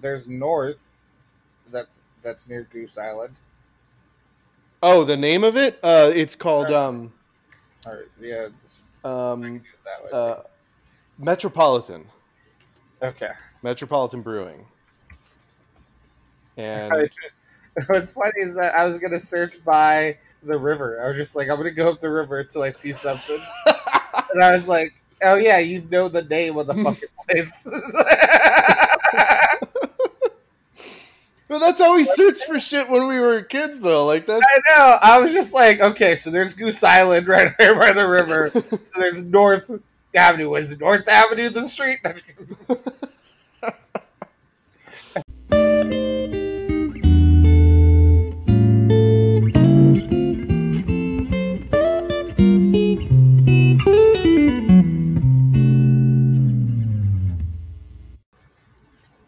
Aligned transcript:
there's 0.00 0.26
north. 0.26 0.78
That's 1.70 2.00
that's 2.22 2.48
near 2.48 2.66
Goose 2.72 2.98
Island. 2.98 3.34
Oh, 4.82 5.04
the 5.04 5.16
name 5.16 5.44
of 5.44 5.56
it? 5.56 5.78
Uh, 5.82 6.10
it's 6.14 6.34
called 6.34 6.70
um, 6.72 7.12
Or 7.86 8.06
yeah, 8.20 8.48
this 8.62 8.72
is- 8.98 9.04
um, 9.04 9.62
that 9.84 10.04
way. 10.04 10.10
uh, 10.12 10.36
Metropolitan. 11.18 12.04
okay. 13.02 13.30
Metropolitan 13.62 14.22
Brewing. 14.22 14.66
And 16.58 16.92
What's 17.86 18.12
funny 18.12 18.32
is 18.38 18.54
that 18.56 18.74
I 18.74 18.84
was 18.84 18.98
gonna 18.98 19.18
search 19.18 19.64
by 19.64 20.18
the 20.42 20.58
river. 20.58 21.02
I 21.02 21.08
was 21.08 21.16
just 21.16 21.34
like, 21.36 21.48
I'm 21.48 21.56
gonna 21.56 21.70
go 21.70 21.88
up 21.90 22.00
the 22.00 22.10
river 22.10 22.40
until 22.40 22.62
I 22.62 22.68
see 22.70 22.92
something, 22.92 23.38
and 24.34 24.42
I 24.42 24.50
was 24.52 24.68
like, 24.68 24.92
Oh 25.22 25.36
yeah, 25.36 25.58
you 25.58 25.80
know 25.90 26.08
the 26.08 26.22
name 26.22 26.58
of 26.58 26.66
the 26.66 26.74
fucking 26.84 27.08
place. 27.30 27.66
Well, 31.52 31.60
that's 31.60 31.80
how 31.82 31.94
we 31.94 32.04
searched 32.04 32.44
for 32.44 32.58
shit 32.58 32.88
when 32.88 33.06
we 33.08 33.18
were 33.18 33.42
kids, 33.42 33.78
though. 33.78 34.06
Like 34.06 34.24
that. 34.26 34.40
I 34.42 34.60
know. 34.70 34.98
I 35.02 35.20
was 35.20 35.32
just 35.34 35.52
like, 35.52 35.80
okay, 35.80 36.14
so 36.14 36.30
there's 36.30 36.54
Goose 36.54 36.82
Island 36.82 37.28
right 37.28 37.52
here 37.58 37.74
by 37.74 37.92
the 37.92 38.08
river. 38.08 38.50
So 38.80 38.98
there's 38.98 39.22
North 39.22 39.70
Avenue. 40.14 40.54
Is 40.54 40.78
North 40.78 41.06
Avenue 41.08 41.50
the 41.50 41.68
street? 41.68 41.98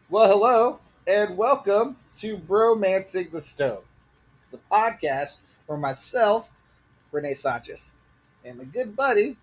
well, 0.09 0.27
hello 0.27 0.81
and 1.07 1.37
welcome 1.37 1.97
to 2.19 2.37
Bromancing 2.37 3.31
the 3.31 3.41
Stone. 3.41 3.83
It's 4.35 4.47
the 4.47 4.59
podcast 4.71 5.37
for 5.67 5.77
myself, 5.77 6.51
Renee 7.13 7.35
Sanchez, 7.35 7.95
and 8.45 8.59
my 8.59 8.65
good 8.65 8.97
buddy, 8.97 9.37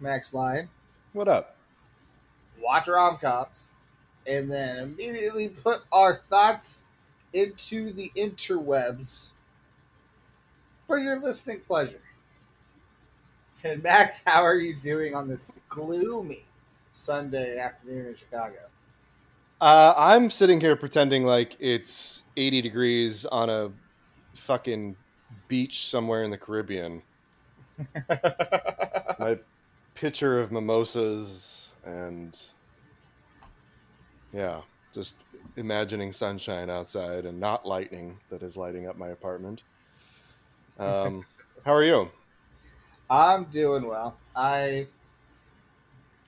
Max 0.00 0.32
Lyon. 0.34 0.68
What 1.12 1.28
up? 1.28 1.56
watch 2.60 2.88
rom 2.88 3.18
coms, 3.18 3.66
and 4.26 4.50
then 4.50 4.78
immediately 4.78 5.48
put 5.48 5.82
our 5.92 6.16
thoughts 6.16 6.84
into 7.32 7.92
the 7.92 8.10
interwebs 8.16 9.30
for 10.86 10.98
your 10.98 11.20
listening 11.20 11.60
pleasure. 11.60 12.00
And 13.64 13.82
Max, 13.82 14.22
how 14.24 14.42
are 14.42 14.56
you 14.56 14.74
doing 14.74 15.14
on 15.14 15.28
this 15.28 15.52
gloomy 15.68 16.44
Sunday 16.92 17.58
afternoon 17.58 18.06
in 18.06 18.16
Chicago? 18.16 18.65
Uh, 19.60 19.94
I'm 19.96 20.28
sitting 20.28 20.60
here 20.60 20.76
pretending 20.76 21.24
like 21.24 21.56
it's 21.58 22.24
80 22.36 22.60
degrees 22.60 23.24
on 23.26 23.48
a 23.48 23.70
fucking 24.34 24.96
beach 25.48 25.88
somewhere 25.88 26.24
in 26.24 26.30
the 26.30 26.36
Caribbean. 26.36 27.02
My 29.18 29.38
pitcher 29.94 30.40
of 30.40 30.52
mimosas 30.52 31.72
and 31.84 32.38
yeah, 34.32 34.60
just 34.92 35.24
imagining 35.56 36.12
sunshine 36.12 36.68
outside 36.68 37.24
and 37.24 37.40
not 37.40 37.64
lightning 37.64 38.18
that 38.28 38.42
is 38.42 38.56
lighting 38.56 38.86
up 38.86 38.96
my 38.98 39.08
apartment. 39.08 39.62
Um, 40.78 41.24
how 41.64 41.72
are 41.72 41.84
you? 41.84 42.10
I'm 43.08 43.44
doing 43.44 43.86
well. 43.86 44.18
I 44.34 44.88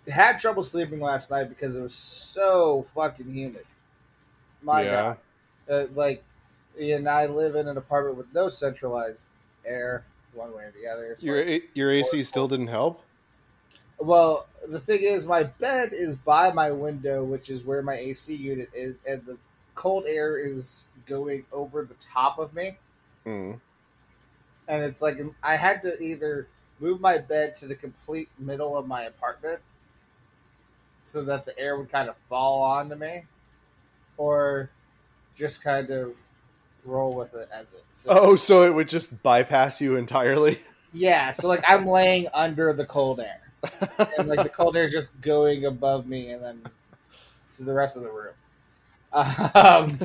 had 0.08 0.38
trouble 0.38 0.62
sleeping 0.62 1.00
last 1.00 1.30
night 1.30 1.44
because 1.48 1.76
it 1.76 1.80
was 1.80 1.94
so 1.94 2.82
fucking 2.94 3.32
humid. 3.32 3.66
My 4.62 4.84
yeah. 4.84 4.90
God. 4.90 5.18
uh, 5.68 5.86
like, 5.94 6.24
and 6.80 7.08
I 7.08 7.26
live 7.26 7.54
in 7.56 7.68
an 7.68 7.76
apartment 7.76 8.16
with 8.16 8.32
no 8.34 8.48
centralized 8.48 9.28
air, 9.64 10.04
one 10.32 10.54
way 10.54 10.64
or 10.64 10.72
the 10.72 10.86
other. 10.88 11.16
far 11.16 11.24
Your 11.26 11.40
A- 11.42 11.68
your 11.74 11.90
AC 11.90 12.22
still 12.22 12.48
didn't 12.48 12.68
help. 12.68 13.02
well, 13.98 14.46
the 14.68 14.80
thing 14.80 15.02
is, 15.02 15.24
my 15.24 15.42
bed 15.44 15.92
is 15.92 16.14
by 16.16 16.52
my 16.52 16.70
window, 16.70 17.24
which 17.24 17.50
is 17.50 17.62
where 17.62 17.82
my 17.82 17.94
AC 17.94 18.34
unit 18.34 18.70
is, 18.72 19.02
and 19.06 19.24
the 19.26 19.38
cold 19.74 20.04
air 20.06 20.38
is 20.38 20.86
going 21.06 21.44
over 21.52 21.84
the 21.84 21.94
top 21.94 22.38
of 22.38 22.54
me, 22.54 22.78
Mm. 23.24 23.60
and 24.66 24.82
it's 24.82 25.02
like 25.02 25.18
I 25.42 25.56
had 25.56 25.82
to 25.82 26.00
either 26.02 26.48
move 26.78 27.00
my 27.00 27.18
bed 27.18 27.56
to 27.56 27.66
the 27.66 27.74
complete 27.74 28.28
middle 28.38 28.76
of 28.76 28.86
my 28.86 29.02
apartment 29.04 29.60
so 31.08 31.24
that 31.24 31.46
the 31.46 31.58
air 31.58 31.78
would 31.78 31.90
kind 31.90 32.08
of 32.08 32.16
fall 32.28 32.62
onto 32.62 32.94
me, 32.94 33.24
or 34.16 34.70
just 35.36 35.62
kind 35.62 35.90
of 35.90 36.12
roll 36.84 37.14
with 37.14 37.34
it 37.34 37.48
as 37.52 37.72
it. 37.72 37.84
So, 37.88 38.10
Oh, 38.10 38.36
so 38.36 38.62
it 38.62 38.74
would 38.74 38.88
just 38.88 39.22
bypass 39.22 39.80
you 39.80 39.96
entirely? 39.96 40.58
Yeah, 40.94 41.32
so 41.32 41.48
like 41.48 41.62
I'm 41.68 41.86
laying 41.86 42.28
under 42.32 42.72
the 42.72 42.86
cold 42.86 43.20
air, 43.20 43.40
and 44.16 44.26
like 44.26 44.42
the 44.42 44.48
cold 44.48 44.74
air 44.74 44.84
is 44.84 44.90
just 44.90 45.20
going 45.20 45.66
above 45.66 46.06
me, 46.06 46.30
and 46.30 46.42
then 46.42 46.62
to 47.52 47.62
the 47.62 47.74
rest 47.74 47.98
of 47.98 48.04
the 48.04 48.10
room. 48.10 48.32
Um, 49.54 49.98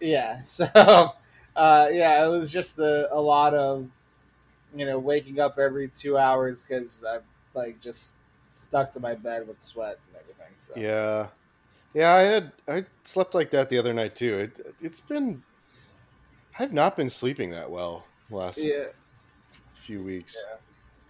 yeah, 0.00 0.42
so 0.42 0.64
uh, 0.74 1.88
yeah, 1.92 2.24
it 2.24 2.28
was 2.28 2.50
just 2.50 2.78
a, 2.80 3.12
a 3.14 3.20
lot 3.20 3.54
of 3.54 3.86
you 4.74 4.86
know 4.86 4.98
waking 4.98 5.38
up 5.38 5.58
every 5.58 5.88
two 5.88 6.18
hours 6.18 6.64
because 6.64 7.04
I'm 7.08 7.22
like 7.54 7.80
just 7.80 8.14
stuck 8.60 8.90
to 8.92 9.00
my 9.00 9.14
bed 9.14 9.48
with 9.48 9.62
sweat 9.62 9.98
and 10.08 10.16
everything. 10.16 10.54
So 10.58 10.74
Yeah, 10.76 11.28
yeah. 11.94 12.12
I 12.14 12.20
had 12.22 12.52
I 12.68 12.84
slept 13.04 13.34
like 13.34 13.50
that 13.50 13.68
the 13.68 13.78
other 13.78 13.92
night 13.92 14.14
too. 14.14 14.38
It, 14.38 14.74
it's 14.80 15.00
been 15.00 15.42
I've 16.58 16.72
not 16.72 16.96
been 16.96 17.10
sleeping 17.10 17.50
that 17.50 17.70
well 17.70 18.04
the 18.28 18.36
last 18.36 18.58
yeah, 18.58 18.84
few 19.74 20.02
weeks. 20.02 20.36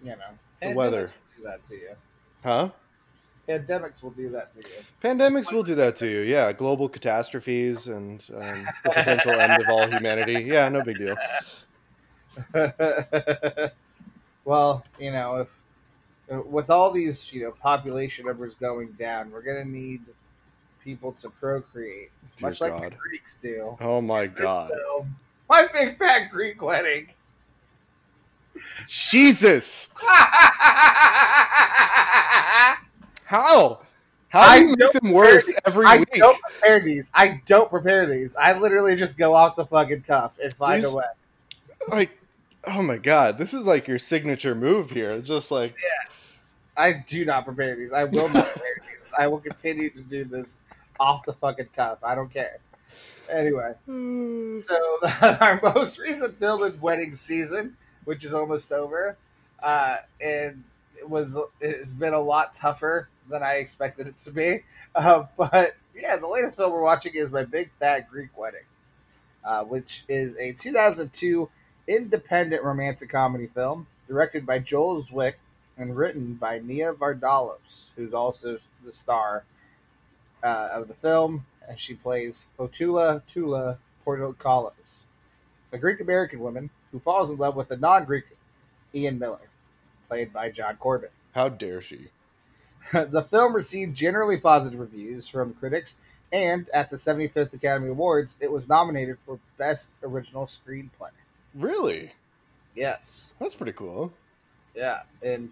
you 0.02 0.10
know, 0.10 0.16
The 0.60 0.66
pandemics 0.66 0.74
weather. 0.76 1.00
will 1.02 1.42
do 1.42 1.44
that 1.44 1.64
to 1.64 1.74
you. 1.74 1.90
Huh? 2.44 2.70
Pandemics 3.48 4.02
will 4.02 4.10
do 4.12 4.28
that 4.30 4.52
to 4.52 4.58
you. 4.60 4.74
Pandemics 5.02 5.52
will 5.52 5.64
do 5.64 5.74
that 5.74 5.96
to 5.96 6.06
you. 6.06 6.20
Yeah, 6.20 6.52
global 6.52 6.88
catastrophes 6.88 7.88
and 7.88 8.24
um, 8.32 8.64
the 8.84 8.90
potential 8.90 9.32
end 9.32 9.60
of 9.60 9.68
all 9.68 9.88
humanity. 9.88 10.44
Yeah, 10.44 10.68
no 10.68 10.82
big 10.82 10.98
deal. 10.98 11.16
well, 14.44 14.84
you 15.00 15.10
know, 15.10 15.36
if 15.36 15.60
Uh, 16.30 16.42
with 16.42 16.70
all 16.70 16.90
these 16.92 17.32
you 17.32 17.42
know 17.42 17.50
population 17.50 18.26
numbers 18.26 18.54
going 18.54 18.92
down, 18.98 19.30
we're 19.30 19.42
gonna 19.42 19.64
need 19.64 20.00
people 20.84 21.12
to 21.12 21.28
procreate, 21.28 22.10
Dear 22.36 22.48
much 22.50 22.60
like 22.60 22.80
the 22.80 22.90
Greeks 22.96 23.36
do. 23.36 23.76
Oh 23.80 24.00
my 24.00 24.26
God. 24.26 24.70
So, 24.70 25.06
my 25.48 25.66
big 25.72 25.98
fat 25.98 26.30
Greek 26.30 26.62
wedding. 26.62 27.08
Jesus! 28.86 29.88
How? 33.24 33.80
How 34.28 34.54
do 34.56 34.60
you 34.68 34.76
make 34.76 34.92
them 34.92 35.12
worse 35.12 35.46
prepare 35.46 35.60
every 35.66 35.86
I 35.86 35.96
week? 35.98 36.08
don't 36.14 36.40
prepare 36.40 36.80
these. 36.80 37.10
I 37.14 37.40
don't 37.46 37.68
prepare 37.68 38.06
these. 38.06 38.36
I 38.36 38.56
literally 38.56 38.94
just 38.96 39.18
go 39.18 39.34
off 39.34 39.56
the 39.56 39.66
fucking 39.66 40.02
cuff 40.02 40.38
and 40.42 40.54
find 40.54 40.82
These- 40.82 40.92
a 40.92 40.96
way. 40.96 41.04
Like, 41.88 42.10
oh 42.64 42.82
my 42.82 42.98
God, 42.98 43.38
this 43.38 43.54
is 43.54 43.64
like 43.66 43.88
your 43.88 43.98
signature 43.98 44.54
move 44.54 44.90
here. 44.90 45.20
Just 45.20 45.50
like, 45.50 45.74
I 46.80 47.04
do 47.06 47.24
not 47.24 47.44
prepare 47.44 47.76
these. 47.76 47.92
I 47.92 48.04
will 48.04 48.28
not 48.30 48.46
prepare 48.46 48.82
these. 48.90 49.12
I 49.18 49.26
will 49.26 49.40
continue 49.40 49.90
to 49.90 50.00
do 50.00 50.24
this 50.24 50.62
off 50.98 51.24
the 51.24 51.34
fucking 51.34 51.68
cuff. 51.76 51.98
I 52.02 52.14
don't 52.14 52.32
care. 52.32 52.58
Anyway. 53.30 53.74
So 54.56 54.98
our 55.40 55.60
most 55.62 55.98
recent 55.98 56.38
film 56.38 56.64
in 56.64 56.80
wedding 56.80 57.14
season, 57.14 57.76
which 58.04 58.24
is 58.24 58.34
almost 58.34 58.72
over, 58.72 59.16
uh, 59.62 59.98
and 60.20 60.64
it 60.98 61.08
was 61.08 61.38
it's 61.60 61.92
been 61.92 62.14
a 62.14 62.20
lot 62.20 62.54
tougher 62.54 63.08
than 63.28 63.42
I 63.42 63.54
expected 63.56 64.08
it 64.08 64.18
to 64.18 64.32
be. 64.32 64.64
Uh, 64.94 65.24
but 65.36 65.76
yeah, 65.94 66.16
the 66.16 66.26
latest 66.26 66.56
film 66.56 66.72
we're 66.72 66.82
watching 66.82 67.14
is 67.14 67.30
My 67.30 67.44
Big 67.44 67.70
Fat 67.78 68.10
Greek 68.10 68.36
Wedding, 68.36 68.64
uh, 69.44 69.64
which 69.64 70.04
is 70.08 70.36
a 70.36 70.52
2002 70.52 71.48
independent 71.86 72.64
romantic 72.64 73.10
comedy 73.10 73.46
film 73.46 73.86
directed 74.08 74.46
by 74.46 74.58
Joel 74.58 75.02
Zwick 75.02 75.34
and 75.80 75.96
written 75.96 76.34
by 76.34 76.58
Nia 76.58 76.92
Vardalos, 76.92 77.88
who's 77.96 78.12
also 78.12 78.58
the 78.84 78.92
star 78.92 79.44
uh, 80.44 80.68
of 80.72 80.88
the 80.88 80.94
film, 80.94 81.46
and 81.68 81.78
she 81.78 81.94
plays 81.94 82.46
Fotula 82.58 83.22
Tula 83.26 83.78
Portokalos, 84.06 84.72
a 85.72 85.78
Greek 85.78 86.00
American 86.00 86.40
woman 86.40 86.70
who 86.92 87.00
falls 87.00 87.30
in 87.30 87.38
love 87.38 87.56
with 87.56 87.70
a 87.70 87.76
non 87.76 88.04
Greek 88.04 88.24
Ian 88.94 89.18
Miller, 89.18 89.48
played 90.08 90.32
by 90.32 90.50
John 90.50 90.76
Corbett. 90.76 91.12
how 91.32 91.48
dare 91.48 91.80
she? 91.80 92.08
the 92.92 93.26
film 93.30 93.54
received 93.54 93.96
generally 93.96 94.38
positive 94.38 94.80
reviews 94.80 95.28
from 95.28 95.54
critics, 95.54 95.96
and 96.32 96.68
at 96.74 96.90
the 96.90 96.96
75th 96.96 97.54
Academy 97.54 97.88
Awards, 97.88 98.36
it 98.40 98.50
was 98.50 98.68
nominated 98.68 99.16
for 99.24 99.38
Best 99.58 99.90
Original 100.02 100.46
Screenplay. 100.46 101.10
Really? 101.54 102.12
Yes. 102.74 103.34
That's 103.38 103.54
pretty 103.54 103.72
cool. 103.72 104.12
Yeah, 104.74 105.02
and 105.22 105.50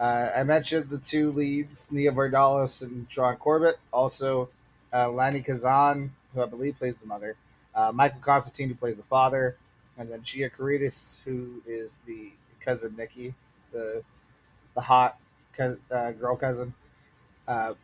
uh, 0.00 0.30
I 0.36 0.42
mentioned 0.42 0.90
the 0.90 0.98
two 0.98 1.32
leads, 1.32 1.90
Nia 1.90 2.12
Vardalos 2.12 2.82
and 2.82 3.08
John 3.08 3.36
Corbett. 3.36 3.76
Also, 3.92 4.48
uh, 4.92 5.06
Lainie 5.06 5.44
Kazan, 5.44 6.12
who 6.34 6.42
I 6.42 6.46
believe 6.46 6.78
plays 6.78 6.98
the 6.98 7.06
mother, 7.06 7.36
uh, 7.74 7.92
Michael 7.92 8.20
Constantine, 8.20 8.68
who 8.68 8.74
plays 8.74 8.96
the 8.96 9.04
father, 9.04 9.56
and 9.96 10.10
then 10.10 10.22
Gia 10.22 10.50
Carides, 10.50 11.20
who 11.24 11.62
is 11.66 11.98
the 12.06 12.32
cousin 12.60 12.94
Nikki, 12.96 13.34
the 13.72 14.02
the 14.74 14.80
hot 14.80 15.18
cous- 15.56 15.78
uh, 15.90 16.12
girl 16.12 16.36
cousin. 16.36 16.74
Uh, 17.46 17.74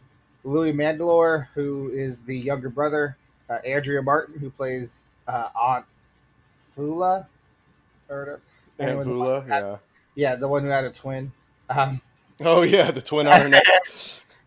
Louis 0.45 0.73
Mandylor, 0.73 1.49
who 1.55 1.91
is 1.93 2.21
the 2.21 2.37
younger 2.37 2.71
brother. 2.71 3.17
Uh, 3.51 3.59
Andrea 3.67 4.03
Martin, 4.03 4.39
who 4.39 4.51
plays 4.51 5.05
uh, 5.27 5.49
Aunt 5.55 5.85
Fula, 6.59 7.27
or 8.09 8.19
whatever. 8.21 8.41
Aunt 8.79 9.07
Vula, 9.09 9.49
yeah. 9.49 9.77
yeah, 10.15 10.37
the 10.37 10.49
one 10.49 10.63
who 10.63 10.69
had 10.69 10.85
a 10.85 10.91
twin. 10.91 11.33
Um, 11.71 12.01
Oh 12.41 12.63
yeah, 12.63 12.91
the 12.91 13.01
twin 13.03 13.27
on 13.27 13.41
her 13.41 13.49
neck. 13.49 13.65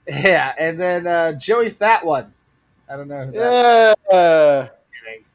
yeah, 0.07 0.53
and 0.57 0.79
then 0.79 1.07
uh, 1.07 1.33
Joey 1.33 1.69
Fat 1.69 2.05
One. 2.05 2.33
I 2.89 2.95
don't 2.95 3.07
know. 3.07 3.25
Who 3.25 3.31
that 3.33 3.97
Yeah. 4.11 4.69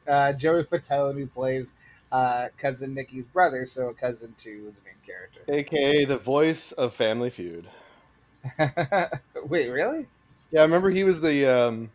Uh, 0.07 0.33
Joey 0.33 0.63
Fatone, 0.63 1.15
who 1.15 1.27
plays 1.27 1.73
uh, 2.11 2.47
cousin 2.57 2.93
Nikki's 2.93 3.27
brother, 3.27 3.65
so 3.65 3.89
a 3.89 3.93
cousin 3.93 4.33
to 4.39 4.49
the 4.49 4.81
main 4.85 4.95
character. 5.05 5.41
AKA 5.49 6.05
the 6.05 6.17
voice 6.17 6.71
of 6.71 6.93
Family 6.93 7.29
Feud. 7.29 7.67
Wait, 9.47 9.69
really? 9.69 10.07
Yeah, 10.51 10.61
I 10.61 10.63
remember 10.63 10.89
he 10.89 11.03
was 11.03 11.19
the 11.19 11.45
um, 11.45 11.91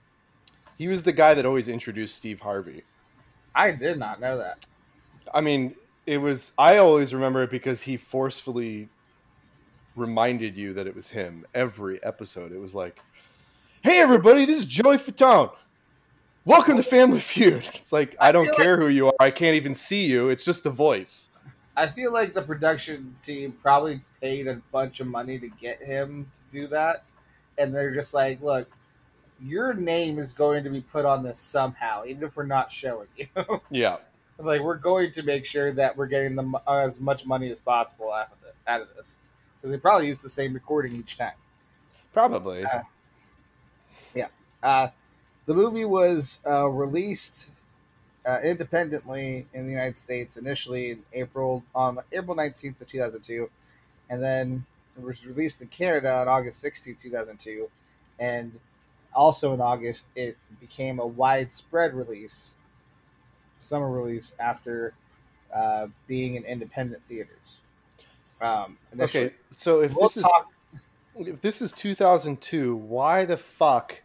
he 0.77 0.89
was 0.89 1.03
the 1.03 1.13
guy 1.13 1.35
that 1.35 1.47
always 1.47 1.69
introduced 1.69 2.17
Steve 2.17 2.41
Harvey. 2.41 2.83
I 3.55 3.71
did 3.71 3.99
not 3.99 4.21
know 4.21 4.39
that. 4.39 4.65
I 5.33 5.41
mean, 5.41 5.75
it 6.07 6.19
was 6.19 6.53
I 6.59 6.77
always 6.77 7.15
remember 7.15 7.43
it 7.45 7.51
because 7.51 7.83
he 7.83 7.97
forcefully 7.97 8.89
reminded 9.97 10.57
you 10.57 10.73
that 10.75 10.87
it 10.87 10.95
was 10.95 11.11
him 11.11 11.47
every 11.55 12.03
episode. 12.03 12.53
It 12.53 12.59
was 12.59 12.75
like, 12.75 12.99
"Hey 13.83 14.01
everybody, 14.01 14.45
this 14.45 14.59
is 14.59 14.65
Joey 14.65 14.97
Fatone. 14.97 15.53
Welcome 16.45 16.77
to 16.77 16.83
Family 16.83 17.21
Feud." 17.21 17.65
It's 17.75 17.93
like 17.93 18.17
I, 18.19 18.29
I 18.29 18.33
don't 18.33 18.55
care 18.57 18.79
who 18.79 18.89
you 18.89 19.09
are. 19.09 19.15
I 19.21 19.31
can't 19.31 19.55
even 19.57 19.75
see 19.75 20.07
you. 20.07 20.29
It's 20.31 20.45
just 20.45 20.67
a 20.67 20.71
voice. 20.71 21.31
I 21.77 21.89
feel 21.89 22.13
like 22.13 22.35
the 22.35 22.43
production 22.43 23.17
team 23.23 23.57
probably 23.63 24.03
paid 24.21 24.47
a 24.47 24.61
bunch 24.73 25.01
of 25.01 25.07
money 25.07 25.39
to 25.39 25.49
get 25.49 25.83
him 25.83 26.31
to 26.35 26.41
do 26.53 26.67
that, 26.69 27.05
and 27.59 27.75
they're 27.75 27.93
just 27.93 28.15
like, 28.15 28.41
"Look, 28.41 28.69
your 29.43 29.75
name 29.75 30.19
is 30.19 30.33
going 30.33 30.65
to 30.65 30.71
be 30.71 30.81
put 30.81 31.05
on 31.05 31.23
this 31.23 31.39
somehow, 31.39 32.05
even 32.07 32.25
if 32.25 32.37
we're 32.37 32.45
not 32.45 32.71
showing 32.71 33.09
you." 33.17 33.27
Yeah. 33.71 33.99
like 34.39 34.63
we're 34.63 34.77
going 34.77 35.13
to 35.13 35.23
make 35.23 35.45
sure 35.45 35.73
that 35.75 35.97
we're 35.97 36.07
getting 36.07 36.35
them 36.35 36.57
as 36.67 36.99
much 36.99 37.27
money 37.27 37.51
as 37.51 37.59
possible 37.59 38.11
out 38.13 38.29
of 38.33 38.49
it, 38.49 38.55
out 38.67 38.81
of 38.81 38.89
this 38.97 39.17
because 39.63 39.71
they 39.71 39.79
probably 39.79 40.09
use 40.09 40.21
the 40.21 40.29
same 40.29 40.53
recording 40.53 40.97
each 40.97 41.17
time. 41.17 41.33
Probably. 42.13 42.65
Uh, 42.65 42.83
Uh, 44.63 44.89
the 45.47 45.55
movie 45.55 45.85
was 45.85 46.39
uh, 46.47 46.69
released 46.69 47.51
uh, 48.25 48.39
independently 48.45 49.47
in 49.55 49.67
the 49.67 49.73
United 49.73 49.97
States 49.97 50.37
initially 50.37 50.93
in 50.93 51.03
April 51.13 51.65
on 51.75 51.99
April 52.13 52.37
nineteenth 52.37 52.81
of 52.81 52.87
two 52.87 53.01
thousand 53.01 53.23
two, 53.23 53.51
and 54.09 54.23
then 54.23 54.65
it 54.97 55.03
was 55.03 55.27
released 55.27 55.63
in 55.63 55.69
Canada 55.69 56.15
on 56.15 56.29
August 56.29 56.61
sixteenth, 56.61 56.99
two 56.99 57.11
thousand 57.11 57.41
two, 57.41 57.69
and 58.21 58.53
also 59.15 59.53
in 59.53 59.61
August 59.61 60.13
it 60.15 60.37
became 60.61 61.01
a 61.01 61.07
widespread 61.07 61.93
release, 61.95 62.55
summer 63.57 63.91
release 63.91 64.35
after 64.39 64.95
uh, 65.53 65.89
being 66.07 66.37
in 66.37 66.45
independent 66.45 67.03
theaters. 67.07 67.62
Um, 68.43 68.77
okay, 68.99 69.33
so 69.53 69.83
if 69.83 69.95
we'll 69.95 70.09
this 70.09 70.17
is 70.17 70.27
if 71.17 71.41
this 71.41 71.63
is 71.63 71.73
2002, 71.73 72.75
why 72.75 73.25
the 73.25 73.37
fuck 73.37 74.01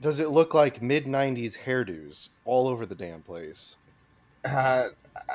does 0.00 0.18
it 0.18 0.30
look 0.30 0.54
like 0.54 0.80
mid 0.80 1.04
90s 1.04 1.58
hairdos 1.58 2.30
all 2.46 2.68
over 2.68 2.86
the 2.86 2.94
damn 2.94 3.20
place? 3.22 3.76
Uh, 4.44 4.88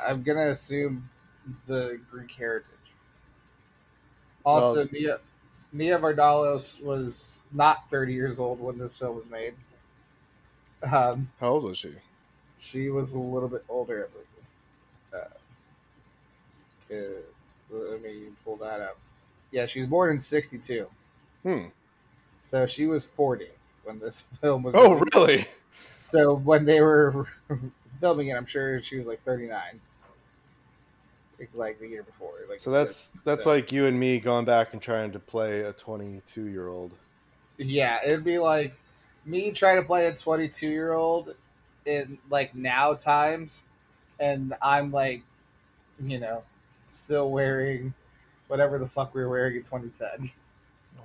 I'm 0.06 0.22
gonna 0.22 0.48
assume 0.48 1.08
the 1.66 2.00
Greek 2.10 2.32
heritage. 2.32 2.66
Also, 4.44 4.80
Well- 4.80 4.88
Nia 4.92 5.20
Nia 5.72 5.98
Vardalos 5.98 6.82
was 6.82 7.44
not 7.52 7.88
30 7.90 8.12
years 8.12 8.38
old 8.38 8.60
when 8.60 8.76
this 8.76 8.98
film 8.98 9.16
was 9.16 9.26
made. 9.26 9.54
Um, 10.82 11.30
How 11.40 11.50
old 11.50 11.64
was 11.64 11.78
she? 11.78 11.94
she 12.58 12.90
was 12.90 13.12
a 13.12 13.18
little 13.18 13.48
bit 13.48 13.64
older, 13.68 14.08
I 14.08 14.08
believe. 14.12 14.26
Uh, 16.92 16.94
uh, 16.94 17.22
let 17.72 18.02
me 18.02 18.24
pull 18.44 18.56
that 18.56 18.80
up. 18.80 18.98
Yeah, 19.50 19.66
she 19.66 19.80
was 19.80 19.88
born 19.88 20.10
in 20.12 20.18
'62, 20.20 20.86
Hmm. 21.42 21.64
so 22.40 22.64
she 22.66 22.86
was 22.86 23.06
40 23.06 23.48
when 23.84 23.98
this 23.98 24.22
film 24.40 24.62
was. 24.62 24.74
Oh, 24.76 24.94
released. 24.94 25.14
really? 25.14 25.44
So 25.98 26.34
when 26.34 26.64
they 26.64 26.80
were 26.80 27.26
filming 28.00 28.28
it, 28.28 28.36
I'm 28.36 28.46
sure 28.46 28.80
she 28.82 28.96
was 28.98 29.06
like 29.06 29.22
39, 29.24 29.80
like, 31.54 31.78
the 31.80 31.88
year 31.88 32.02
before. 32.02 32.30
Like 32.48 32.60
So 32.60 32.70
that's 32.70 33.10
that's 33.24 33.44
so- 33.44 33.50
like 33.50 33.72
you 33.72 33.86
and 33.86 33.98
me 33.98 34.18
going 34.20 34.44
back 34.44 34.72
and 34.72 34.80
trying 34.82 35.12
to 35.12 35.18
play 35.18 35.60
a 35.62 35.72
22 35.72 36.46
year 36.46 36.68
old. 36.68 36.94
yeah, 37.58 37.98
it'd 38.04 38.24
be 38.24 38.38
like 38.38 38.72
me 39.24 39.52
trying 39.52 39.76
to 39.76 39.82
play 39.82 40.06
a 40.06 40.14
22 40.14 40.68
year 40.68 40.92
old 40.92 41.34
in 41.86 42.18
like 42.30 42.54
now 42.54 42.94
times, 42.94 43.64
and 44.20 44.54
I'm 44.62 44.92
like, 44.92 45.22
you 46.04 46.18
know, 46.20 46.42
still 46.92 47.30
wearing 47.30 47.92
whatever 48.48 48.78
the 48.78 48.88
fuck 48.88 49.14
we 49.14 49.22
were 49.22 49.28
wearing 49.28 49.56
in 49.56 49.62
2010. 49.62 50.30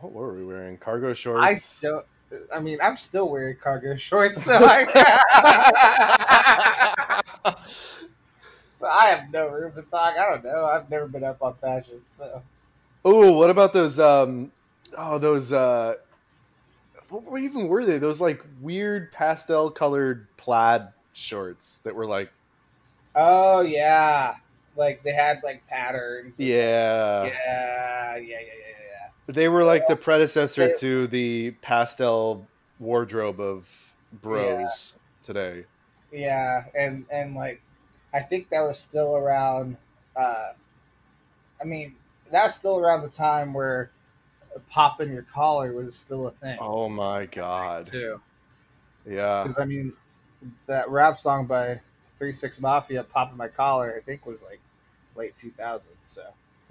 What 0.01 0.13
were 0.13 0.33
we 0.33 0.45
wearing? 0.45 0.77
Cargo 0.77 1.11
I 1.11 1.13
shorts. 1.13 1.81
don't. 1.81 2.05
I 2.53 2.59
mean, 2.59 2.77
I'm 2.83 2.97
still 2.97 3.29
wearing 3.29 3.55
cargo 3.55 3.95
shorts, 3.95 4.43
so 4.43 4.57
I, 4.59 4.85
so 8.71 8.87
I 8.87 9.05
have 9.07 9.31
no 9.31 9.47
room 9.47 9.71
to 9.73 9.81
talk. 9.83 10.15
I 10.17 10.29
don't 10.29 10.43
know. 10.43 10.65
I've 10.65 10.89
never 10.89 11.07
been 11.07 11.23
up 11.23 11.41
on 11.41 11.55
fashion, 11.55 12.01
so 12.09 12.41
oh, 13.05 13.37
what 13.37 13.49
about 13.49 13.73
those? 13.73 13.99
Um, 13.99 14.51
oh, 14.97 15.17
those. 15.17 15.53
Uh, 15.53 15.95
what 17.09 17.23
were- 17.23 17.37
even 17.39 17.67
were 17.69 17.85
they? 17.85 17.97
Those 17.97 18.19
like 18.19 18.43
weird 18.61 19.11
pastel 19.11 19.71
colored 19.71 20.27
plaid 20.37 20.89
shorts 21.13 21.77
that 21.79 21.95
were 21.95 22.05
like, 22.05 22.29
oh 23.15 23.61
yeah, 23.61 24.35
like 24.77 25.03
they 25.03 25.13
had 25.13 25.41
like 25.43 25.65
patterns. 25.67 26.39
yeah, 26.39 27.25
yeah, 27.25 28.15
yeah, 28.15 28.17
yeah, 28.17 28.39
yeah, 28.39 28.39
yeah. 28.39 29.33
they 29.33 29.49
were 29.49 29.63
like 29.63 29.87
the 29.87 29.95
predecessor 29.95 30.73
to 30.77 31.07
the 31.07 31.51
pastel 31.61 32.47
wardrobe 32.79 33.39
of 33.39 33.95
bros 34.11 34.95
today. 35.23 35.65
Yeah, 36.11 36.65
and 36.75 37.05
and 37.11 37.35
like, 37.35 37.61
I 38.13 38.21
think 38.21 38.49
that 38.49 38.61
was 38.61 38.79
still 38.79 39.15
around. 39.15 39.77
uh 40.15 40.53
I 41.61 41.65
mean, 41.65 41.95
that's 42.31 42.55
still 42.55 42.79
around 42.79 43.01
the 43.01 43.09
time 43.09 43.53
where 43.53 43.91
popping 44.69 45.11
your 45.13 45.23
collar 45.23 45.73
was 45.73 45.95
still 45.95 46.27
a 46.27 46.31
thing 46.31 46.57
Oh 46.59 46.89
my 46.89 47.25
god, 47.25 47.87
too. 47.87 48.21
yeah. 49.05 49.43
Because 49.43 49.59
I 49.59 49.65
mean, 49.65 49.93
that 50.67 50.89
rap 50.89 51.19
song 51.19 51.45
by 51.47 51.81
Three 52.17 52.31
Six 52.31 52.59
Mafia, 52.59 53.03
"Popping 53.03 53.37
My 53.37 53.47
Collar," 53.47 53.95
I 53.97 54.01
think 54.01 54.25
was 54.25 54.43
like 54.43 54.59
late 55.17 55.35
2000s. 55.35 55.87
So, 56.01 56.23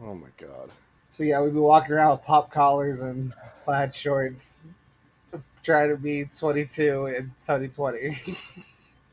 Oh 0.03 0.15
my 0.15 0.29
god. 0.39 0.71
so 1.09 1.25
yeah, 1.25 1.41
we'd 1.41 1.53
be 1.55 1.59
walking 1.59 1.95
around 1.95 2.13
with 2.19 2.23
pop 2.27 2.51
collars 2.51 3.01
and 3.03 3.33
plaid 3.65 3.95
shorts, 3.95 4.69
trying 5.63 5.91
to 5.91 5.97
be 5.97 6.25
22 6.25 7.07
in 7.07 7.33
2020. 7.39 8.17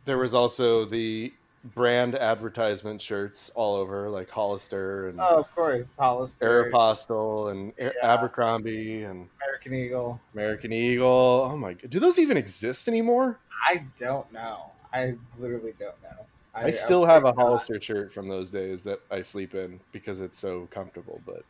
There 0.06 0.18
was 0.18 0.34
also 0.34 0.84
the 0.84 1.32
brand 1.64 2.14
advertisement 2.16 3.02
shirts 3.02 3.50
all 3.56 3.76
over, 3.76 4.10
like 4.10 4.30
Hollister 4.30 5.08
and 5.08 5.18
oh, 5.22 5.40
of 5.40 5.56
course, 5.56 5.96
Hollister, 5.96 6.66
Aeropostale 6.70 7.52
and 7.52 7.72
Yeah. 7.80 7.92
Abercrombie 8.04 9.04
and 9.04 9.30
American 9.42 9.74
Eagle. 9.74 10.20
American 10.34 10.74
Eagle. 10.74 11.50
Oh 11.50 11.56
my 11.56 11.72
god, 11.74 11.90
do 11.90 12.02
those 12.02 12.20
even 12.20 12.36
exist 12.36 12.90
anymore? 12.90 13.40
I 13.70 13.86
don't 13.96 14.30
know. 14.34 14.72
I 14.92 15.16
literally 15.40 15.74
don't 15.80 15.96
know. 16.04 16.26
I, 16.54 16.72
still 16.72 17.06
have 17.06 17.24
a 17.24 17.28
think 17.28 17.38
not. 17.38 17.46
Hollister 17.46 17.82
shirt 17.82 18.14
from 18.14 18.28
those 18.28 18.52
days 18.52 18.84
that 18.84 19.00
I 19.10 19.22
sleep 19.22 19.56
in 19.56 19.80
because 19.92 20.20
it's 20.20 20.38
so 20.38 20.68
comfortable. 20.72 21.20
But 21.26 21.44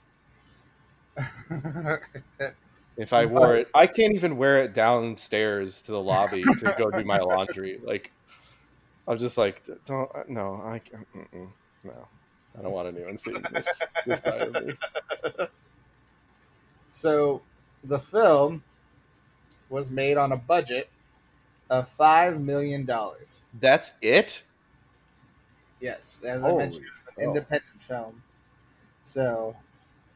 if 2.97 3.11
I 3.11 3.25
wore 3.25 3.55
it, 3.55 3.67
I 3.75 3.85
can't 3.87 4.13
even 4.13 4.37
wear 4.37 4.63
it 4.63 4.73
downstairs 4.73 5.81
to 5.83 5.91
the 5.91 5.99
lobby 5.99 6.43
to 6.43 6.75
go 6.77 6.89
do 6.89 7.03
my 7.03 7.19
laundry. 7.19 7.79
Like, 7.83 8.11
I'm 9.07 9.17
just 9.17 9.37
like, 9.37 9.61
don't, 9.85 10.09
uh, 10.15 10.23
no, 10.27 10.61
I 10.63 10.79
can't, 10.79 11.05
no, 11.83 12.07
I 12.57 12.61
don't 12.61 12.71
want 12.71 12.87
anyone 12.87 13.17
seeing 13.17 13.43
this 13.51 13.81
this 14.05 14.19
side 14.19 14.41
of 14.41 14.65
me. 14.65 14.73
so, 16.87 17.41
the 17.83 17.99
film 17.99 18.63
was 19.69 19.89
made 19.89 20.15
on 20.15 20.31
a 20.31 20.37
budget 20.37 20.87
of 21.69 21.89
five 21.89 22.39
million 22.39 22.85
dollars. 22.85 23.41
That's 23.59 23.91
it. 24.01 24.43
Yes, 25.83 26.23
as 26.25 26.45
I 26.45 26.53
mentioned, 26.53 26.85
it 26.85 26.91
was 26.93 27.09
an 27.17 27.23
independent 27.25 27.81
film. 27.81 28.23
So, 29.03 29.53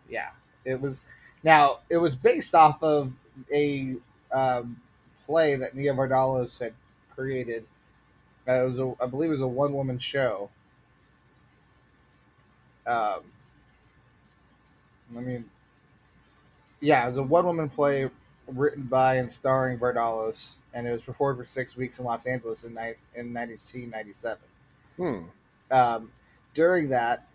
yeah, 0.09 0.29
it 0.63 0.79
was. 0.79 1.03
Now 1.43 1.79
it 1.89 1.97
was 1.97 2.15
based 2.15 2.55
off 2.55 2.81
of 2.81 3.11
a 3.53 3.97
um, 4.31 4.79
play 5.25 5.57
that 5.57 5.75
Nia 5.75 5.93
Vardalos 5.93 6.57
had 6.57 6.73
created. 7.13 7.65
Uh, 8.47 8.63
it 8.63 8.65
was, 8.65 8.79
a, 8.79 8.93
I 9.01 9.07
believe, 9.07 9.27
it 9.27 9.31
was 9.31 9.41
a 9.41 9.47
one 9.47 9.73
woman 9.73 9.99
show. 9.99 10.49
Um, 12.85 13.19
I 15.17 15.19
mean, 15.19 15.43
yeah, 16.79 17.03
it 17.03 17.09
was 17.09 17.17
a 17.17 17.23
one 17.23 17.45
woman 17.45 17.67
play 17.67 18.09
written 18.47 18.83
by 18.83 19.15
and 19.15 19.29
starring 19.29 19.77
Vardalos, 19.79 20.55
and 20.73 20.87
it 20.87 20.91
was 20.91 21.01
performed 21.01 21.39
for 21.39 21.43
six 21.43 21.75
weeks 21.75 21.99
in 21.99 22.05
Los 22.05 22.25
Angeles 22.25 22.63
in, 22.63 22.73
ni- 22.73 22.95
in 23.19 23.33
1997. 23.33 24.37
Hmm. 24.95 25.25
Um, 25.71 26.11
during 26.53 26.89
that, 26.89 27.27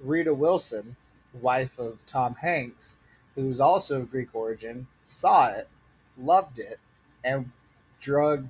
Rita 0.00 0.32
Wilson, 0.32 0.96
wife 1.40 1.78
of 1.78 2.04
Tom 2.06 2.34
Hanks, 2.34 2.96
who's 3.34 3.60
also 3.60 4.00
of 4.00 4.10
Greek 4.10 4.28
origin, 4.34 4.86
saw 5.08 5.48
it, 5.48 5.68
loved 6.18 6.58
it, 6.58 6.78
and 7.24 7.50
drug 8.00 8.46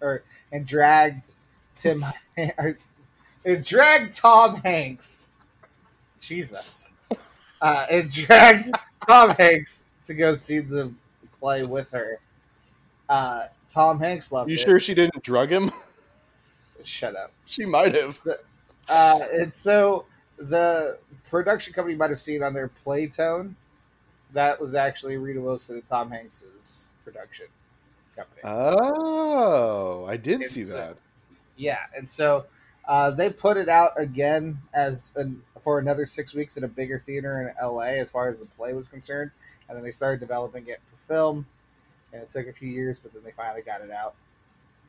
or 0.00 0.22
and 0.50 0.66
dragged 0.66 1.32
Tim 1.74 2.04
it 2.36 3.64
dragged 3.64 4.12
Tom 4.14 4.56
Hanks. 4.56 5.30
Jesus. 6.20 6.92
Uh, 7.60 7.86
it 7.90 8.10
dragged 8.10 8.70
Tom 9.06 9.30
Hanks 9.30 9.86
to 10.04 10.14
go 10.14 10.34
see 10.34 10.58
the 10.58 10.92
play 11.38 11.64
with 11.64 11.90
her. 11.90 12.18
Uh, 13.08 13.44
Tom 13.68 13.98
Hanks 13.98 14.32
loved 14.32 14.50
You 14.50 14.56
it. 14.56 14.60
sure 14.60 14.80
she 14.80 14.94
didn't 14.94 15.22
drug 15.22 15.50
him? 15.50 15.70
Shut 16.82 17.14
up. 17.16 17.32
she 17.46 17.64
might 17.64 17.94
have. 17.94 18.18
Uh, 18.92 19.26
and 19.32 19.54
so 19.54 20.04
the 20.36 20.98
production 21.28 21.72
company 21.72 21.96
might 21.96 22.10
have 22.10 22.20
seen 22.20 22.42
on 22.42 22.52
their 22.52 22.70
Playtone 22.84 23.54
that 24.32 24.60
was 24.60 24.74
actually 24.74 25.16
Rita 25.16 25.40
Wilson 25.40 25.76
and 25.76 25.86
Tom 25.86 26.10
Hanks's 26.10 26.92
production 27.04 27.46
company. 28.16 28.40
Oh, 28.44 30.04
I 30.06 30.16
did 30.16 30.44
see 30.44 30.60
It's, 30.62 30.72
uh, 30.72 30.76
that. 30.76 30.96
yeah, 31.56 31.78
and 31.96 32.10
so 32.10 32.44
uh, 32.86 33.10
they 33.10 33.30
put 33.30 33.56
it 33.56 33.68
out 33.68 33.92
again 33.96 34.58
as 34.74 35.12
an, 35.16 35.42
for 35.60 35.78
another 35.78 36.06
six 36.06 36.34
weeks 36.34 36.56
in 36.56 36.64
a 36.64 36.68
bigger 36.68 36.98
theater 36.98 37.40
in 37.40 37.66
LA 37.66 37.98
as 38.00 38.10
far 38.10 38.28
as 38.28 38.38
the 38.38 38.46
play 38.46 38.72
was 38.72 38.88
concerned, 38.88 39.30
and 39.68 39.76
then 39.76 39.84
they 39.84 39.90
started 39.90 40.20
developing 40.20 40.66
it 40.68 40.80
for 40.90 40.96
film, 41.06 41.46
and 42.12 42.22
it 42.22 42.30
took 42.30 42.46
a 42.46 42.52
few 42.52 42.68
years, 42.68 42.98
but 42.98 43.12
then 43.12 43.22
they 43.24 43.32
finally 43.32 43.62
got 43.62 43.80
it 43.80 43.90
out, 43.90 44.14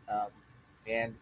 um, 0.10 0.28
and 0.88 1.14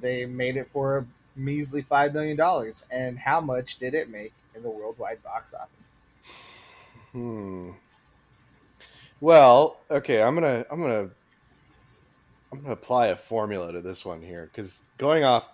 they 0.00 0.26
made 0.26 0.56
it 0.56 0.68
for 0.70 0.98
a 0.98 1.06
measly 1.36 1.82
five 1.82 2.14
million 2.14 2.36
dollars. 2.36 2.84
And 2.90 3.18
how 3.18 3.40
much 3.40 3.78
did 3.78 3.94
it 3.94 4.10
make 4.10 4.34
in 4.54 4.62
the 4.62 4.70
worldwide 4.70 5.22
box 5.22 5.54
office? 5.54 5.94
Hmm. 7.12 7.72
Well, 9.20 9.84
okay, 9.90 10.22
I'm 10.22 10.34
gonna 10.34 10.66
I'm 10.70 10.80
gonna 10.82 11.10
I'm 12.52 12.60
gonna 12.62 12.72
apply 12.74 13.08
a 13.08 13.16
formula 13.16 13.72
to 13.72 13.80
this 13.82 14.04
one 14.04 14.22
here 14.22 14.46
because 14.52 14.84
going 14.98 15.24
off 15.24 15.48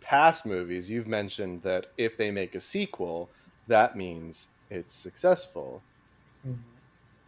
past 0.00 0.46
movies, 0.46 0.90
you've 0.90 1.08
mentioned 1.08 1.62
that 1.62 1.88
if 1.98 2.16
they 2.18 2.30
make 2.30 2.54
a 2.54 2.60
sequel, 2.60 3.32
that 3.66 3.96
means 3.96 4.48
it's 4.70 4.94
successful. 4.94 5.86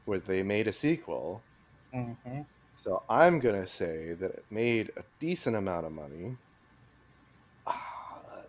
Where 0.04 0.20
they 0.20 0.42
made 0.44 0.68
a 0.68 0.72
sequel, 0.72 1.46
Mm-hmm. 1.94 2.42
so 2.76 3.04
I'm 3.08 3.38
gonna 3.40 3.66
say 3.66 4.14
that 4.14 4.30
it 4.32 4.46
made 4.50 4.92
a 4.96 5.04
decent 5.20 5.56
amount 5.56 5.86
of 5.86 5.92
money. 5.92 6.38
Ah, 7.66 8.44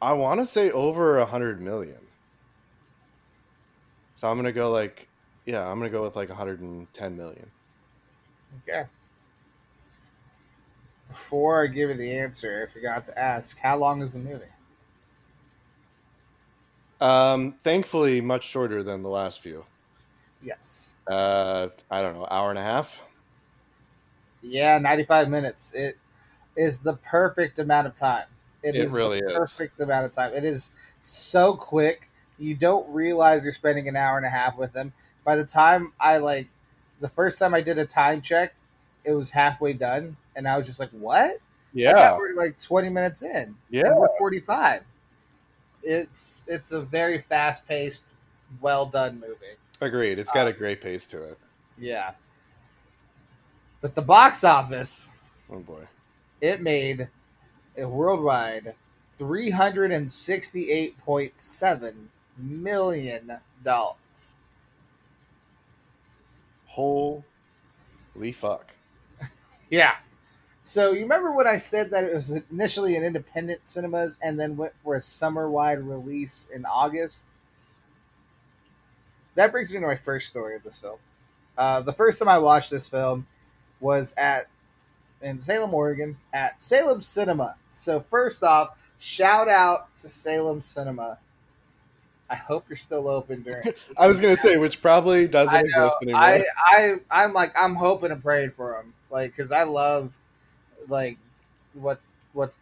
I 0.00 0.12
want 0.12 0.40
to 0.40 0.46
say 0.46 0.70
over 0.70 1.18
a 1.18 1.26
hundred 1.26 1.60
million. 1.60 1.98
So 4.16 4.30
I'm 4.30 4.36
gonna 4.36 4.52
go 4.52 4.70
like, 4.70 5.08
yeah, 5.46 5.66
I'm 5.66 5.78
gonna 5.78 5.90
go 5.90 6.02
with 6.02 6.16
like 6.16 6.28
110 6.28 7.16
million. 7.16 7.50
Okay. 8.62 8.86
Before 11.08 11.62
I 11.62 11.66
give 11.66 11.90
you 11.90 11.96
the 11.96 12.18
answer, 12.18 12.66
I 12.68 12.72
forgot 12.72 13.04
to 13.06 13.18
ask, 13.18 13.58
how 13.58 13.76
long 13.76 14.02
is 14.02 14.12
the 14.12 14.18
movie? 14.20 14.44
Um, 17.00 17.54
thankfully, 17.64 18.20
much 18.20 18.44
shorter 18.44 18.82
than 18.82 19.02
the 19.02 19.08
last 19.08 19.40
few. 19.40 19.64
Yes. 20.42 20.98
Uh, 21.06 21.68
I 21.90 22.02
don't 22.02 22.14
know, 22.14 22.26
hour 22.30 22.50
and 22.50 22.58
a 22.58 22.62
half. 22.62 23.00
Yeah, 24.42 24.78
95 24.78 25.28
minutes. 25.28 25.72
It 25.74 25.96
is 26.56 26.80
the 26.80 26.94
perfect 26.94 27.58
amount 27.58 27.86
of 27.86 27.94
time. 27.94 28.26
It 28.62 28.74
is 28.74 28.92
really 28.92 29.20
the 29.20 29.28
is. 29.30 29.36
perfect 29.36 29.80
amount 29.80 30.06
of 30.06 30.12
time. 30.12 30.32
It 30.34 30.44
is 30.44 30.72
so 31.00 31.54
quick. 31.54 32.10
You 32.38 32.54
don't 32.54 32.88
realize 32.92 33.44
you're 33.44 33.52
spending 33.52 33.88
an 33.88 33.96
hour 33.96 34.16
and 34.16 34.26
a 34.26 34.30
half 34.30 34.56
with 34.58 34.72
them. 34.72 34.92
By 35.24 35.36
the 35.36 35.44
time 35.44 35.92
I 36.00 36.18
like 36.18 36.48
the 37.00 37.08
first 37.08 37.38
time 37.38 37.54
I 37.54 37.60
did 37.60 37.78
a 37.78 37.86
time 37.86 38.20
check, 38.20 38.54
it 39.04 39.12
was 39.12 39.30
halfway 39.30 39.72
done, 39.72 40.16
and 40.36 40.46
I 40.48 40.56
was 40.58 40.66
just 40.66 40.80
like, 40.80 40.90
"What?" 40.90 41.38
Yeah, 41.72 42.14
we 42.16 42.20
we're 42.20 42.34
like 42.34 42.58
20 42.58 42.88
minutes 42.88 43.22
in. 43.22 43.54
yeah. 43.70 43.92
We're 43.94 44.08
45. 44.18 44.82
It's 45.82 46.46
it's 46.48 46.72
a 46.72 46.80
very 46.80 47.20
fast 47.20 47.66
paced, 47.68 48.06
well 48.60 48.86
done 48.86 49.20
movie. 49.20 49.56
Agreed. 49.80 50.18
It's 50.18 50.30
got 50.32 50.48
a 50.48 50.52
great 50.52 50.80
pace 50.82 51.06
to 51.08 51.22
it. 51.22 51.38
Yeah. 51.78 52.12
But 53.80 53.94
the 53.94 54.02
box 54.02 54.42
office, 54.42 55.10
Oh 55.50 55.60
boy. 55.60 55.86
it 56.40 56.60
made 56.60 57.08
worldwide 57.86 58.74
three 59.18 59.50
hundred 59.50 59.92
and 59.92 60.10
sixty 60.10 60.70
eight 60.70 60.98
point 61.04 61.38
seven 61.38 62.08
million 62.36 63.38
dollars. 63.64 64.34
Holy 66.66 67.22
fuck. 68.32 68.72
Yeah. 69.70 69.96
So 70.62 70.92
you 70.92 71.00
remember 71.00 71.32
when 71.32 71.46
I 71.46 71.56
said 71.56 71.90
that 71.90 72.04
it 72.04 72.14
was 72.14 72.40
initially 72.50 72.96
an 72.96 73.02
independent 73.02 73.66
cinemas 73.68 74.18
and 74.22 74.40
then 74.40 74.56
went 74.56 74.72
for 74.82 74.94
a 74.94 75.00
summer 75.00 75.50
wide 75.50 75.80
release 75.80 76.48
in 76.54 76.64
August? 76.64 77.26
That 79.34 79.52
brings 79.52 79.72
me 79.72 79.80
to 79.80 79.86
my 79.86 79.96
first 79.96 80.28
story 80.28 80.56
of 80.56 80.62
this 80.62 80.78
film. 80.78 80.98
Uh, 81.56 81.80
the 81.82 81.92
first 81.92 82.18
time 82.18 82.28
I 82.28 82.38
watched 82.38 82.70
this 82.70 82.88
film 82.88 83.26
was 83.80 84.14
at 84.16 84.44
in 85.22 85.38
Salem, 85.38 85.74
Oregon, 85.74 86.16
at 86.32 86.60
Salem 86.60 87.00
Cinema. 87.00 87.56
So 87.72 88.00
first 88.00 88.42
off, 88.42 88.76
shout 88.98 89.48
out 89.48 89.94
to 89.96 90.08
Salem 90.08 90.60
Cinema. 90.60 91.18
I 92.30 92.34
hope 92.36 92.66
you're 92.68 92.76
still 92.76 93.08
open 93.08 93.42
during. 93.42 93.64
I 93.96 94.06
was 94.06 94.20
gonna 94.20 94.36
say, 94.36 94.58
which 94.58 94.82
probably 94.82 95.26
doesn't 95.26 95.54
I 95.54 95.62
know. 95.62 95.84
exist 95.86 95.98
anymore. 96.02 96.22
I, 96.22 96.44
I, 96.66 96.94
I'm 97.10 97.32
like, 97.32 97.52
I'm 97.58 97.74
hoping 97.74 98.10
and 98.10 98.22
praying 98.22 98.50
for 98.50 98.72
them, 98.72 98.92
like, 99.10 99.34
because 99.34 99.50
I 99.50 99.62
love, 99.62 100.12
like, 100.88 101.16
what, 101.72 102.00
what, 102.34 102.52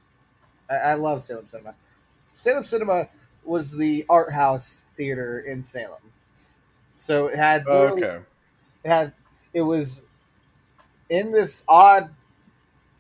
I, 0.71 0.75
I 0.75 0.95
love 0.95 1.21
Salem 1.21 1.49
Cinema. 1.49 1.75
Salem 2.37 2.65
Cinema 2.65 3.09
was 3.45 3.73
the 3.73 4.07
art 4.09 4.33
house 4.33 4.85
theater 4.97 5.41
in 5.41 5.63
Salem, 5.63 6.01
so 6.95 7.27
it 7.27 7.37
had, 7.37 7.65
Oh, 7.67 7.89
okay. 7.89 8.21
it 8.85 8.89
had, 8.89 9.13
it 9.53 9.63
was 9.63 10.05
in 11.09 11.33
this 11.33 11.65
odd 11.69 12.11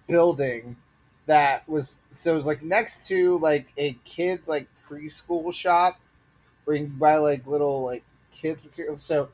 building 0.06 0.76
that 1.26 1.68
was, 1.68 2.00
so 2.10 2.32
it 2.32 2.36
was 2.36 2.46
like 2.46 2.62
next 2.62 3.08
to 3.08 3.38
like 3.38 3.66
a 3.76 3.94
kids 4.04 4.48
like 4.48 4.68
preschool 4.88 5.52
shop 5.52 5.98
where 6.64 6.76
you 6.76 6.86
can 6.86 6.96
buy 6.96 7.16
like 7.16 7.46
little 7.46 7.84
like 7.84 8.04
kids 8.32 8.64
materials. 8.64 9.02
So 9.02 9.28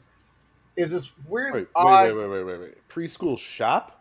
is 0.77 0.91
this 0.91 1.11
weird 1.29 1.55
Wait, 1.55 1.69
odd 1.75 2.07
wait, 2.09 2.17
wait, 2.17 2.29
wait, 2.29 2.45
wait, 2.45 2.61
wait. 2.61 2.89
Preschool 2.89 3.39
shop? 3.39 3.99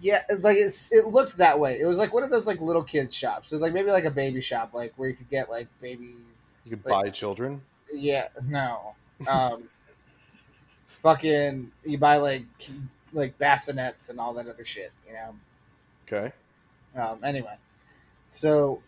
yeah 0.00 0.22
like 0.40 0.56
it's 0.56 0.92
it 0.92 1.06
looked 1.06 1.36
that 1.36 1.58
way 1.58 1.78
it 1.80 1.86
was 1.86 1.98
like 1.98 2.12
one 2.12 2.24
of 2.24 2.30
those 2.30 2.46
like 2.48 2.60
little 2.60 2.82
kids 2.82 3.14
shops 3.14 3.50
so 3.50 3.56
like 3.58 3.72
maybe 3.72 3.90
like 3.90 4.04
a 4.04 4.10
baby 4.10 4.40
shop 4.40 4.74
like 4.74 4.92
where 4.96 5.08
you 5.08 5.14
could 5.14 5.30
get 5.30 5.48
like 5.48 5.68
baby 5.80 6.16
You 6.64 6.70
could 6.70 6.84
Wait. 6.84 6.90
buy 6.90 7.10
children? 7.10 7.62
yeah 7.92 8.26
no 8.48 8.94
um 9.28 9.62
fucking 11.02 11.70
you 11.84 11.96
buy 11.98 12.16
like 12.16 12.44
like 13.12 13.38
bassinets 13.38 14.10
and 14.10 14.18
all 14.18 14.34
that 14.34 14.48
other 14.48 14.64
shit 14.64 14.90
you 15.06 15.12
know 15.12 15.34
Okay. 16.06 16.32
Um, 16.96 17.24
anyway, 17.24 17.56
so 18.30 18.80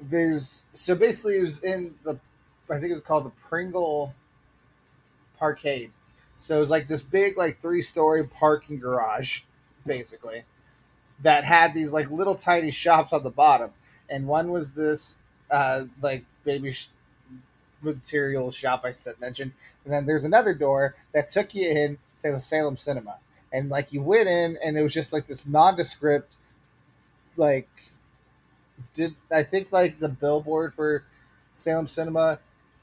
there's 0.00 0.64
so 0.72 0.94
basically 0.94 1.38
it 1.38 1.42
was 1.42 1.62
in 1.62 1.94
the 2.04 2.18
I 2.70 2.74
think 2.78 2.90
it 2.90 2.94
was 2.94 3.02
called 3.02 3.24
the 3.24 3.30
Pringle 3.30 4.14
Parkade. 5.38 5.90
So 6.36 6.56
it 6.56 6.60
was 6.60 6.70
like 6.70 6.88
this 6.88 7.02
big 7.02 7.36
like 7.36 7.60
three 7.60 7.82
story 7.82 8.24
parking 8.24 8.78
garage, 8.78 9.42
basically, 9.86 10.44
that 11.22 11.44
had 11.44 11.74
these 11.74 11.92
like 11.92 12.10
little 12.10 12.34
tiny 12.34 12.70
shops 12.70 13.12
on 13.12 13.22
the 13.22 13.30
bottom, 13.30 13.70
and 14.08 14.26
one 14.26 14.50
was 14.50 14.72
this 14.72 15.18
uh, 15.50 15.84
like 16.00 16.24
baby 16.44 16.72
sh- 16.72 16.88
material 17.82 18.50
shop 18.50 18.82
I 18.84 18.92
said 18.92 19.20
mentioned, 19.20 19.52
and 19.84 19.92
then 19.92 20.06
there's 20.06 20.24
another 20.24 20.54
door 20.54 20.96
that 21.12 21.28
took 21.28 21.54
you 21.54 21.68
in 21.70 21.98
to 22.18 22.32
the 22.32 22.40
Salem 22.40 22.76
Cinema, 22.76 23.18
and 23.52 23.68
like 23.68 23.92
you 23.92 24.02
went 24.02 24.28
in, 24.28 24.58
and 24.64 24.76
it 24.76 24.82
was 24.82 24.94
just 24.94 25.12
like 25.12 25.26
this 25.26 25.46
nondescript, 25.46 26.34
like 27.36 27.68
did 28.94 29.14
I 29.30 29.42
think 29.42 29.68
like 29.70 29.98
the 29.98 30.08
billboard 30.08 30.72
for 30.72 31.04
Salem 31.54 31.86
Cinema 31.86 32.38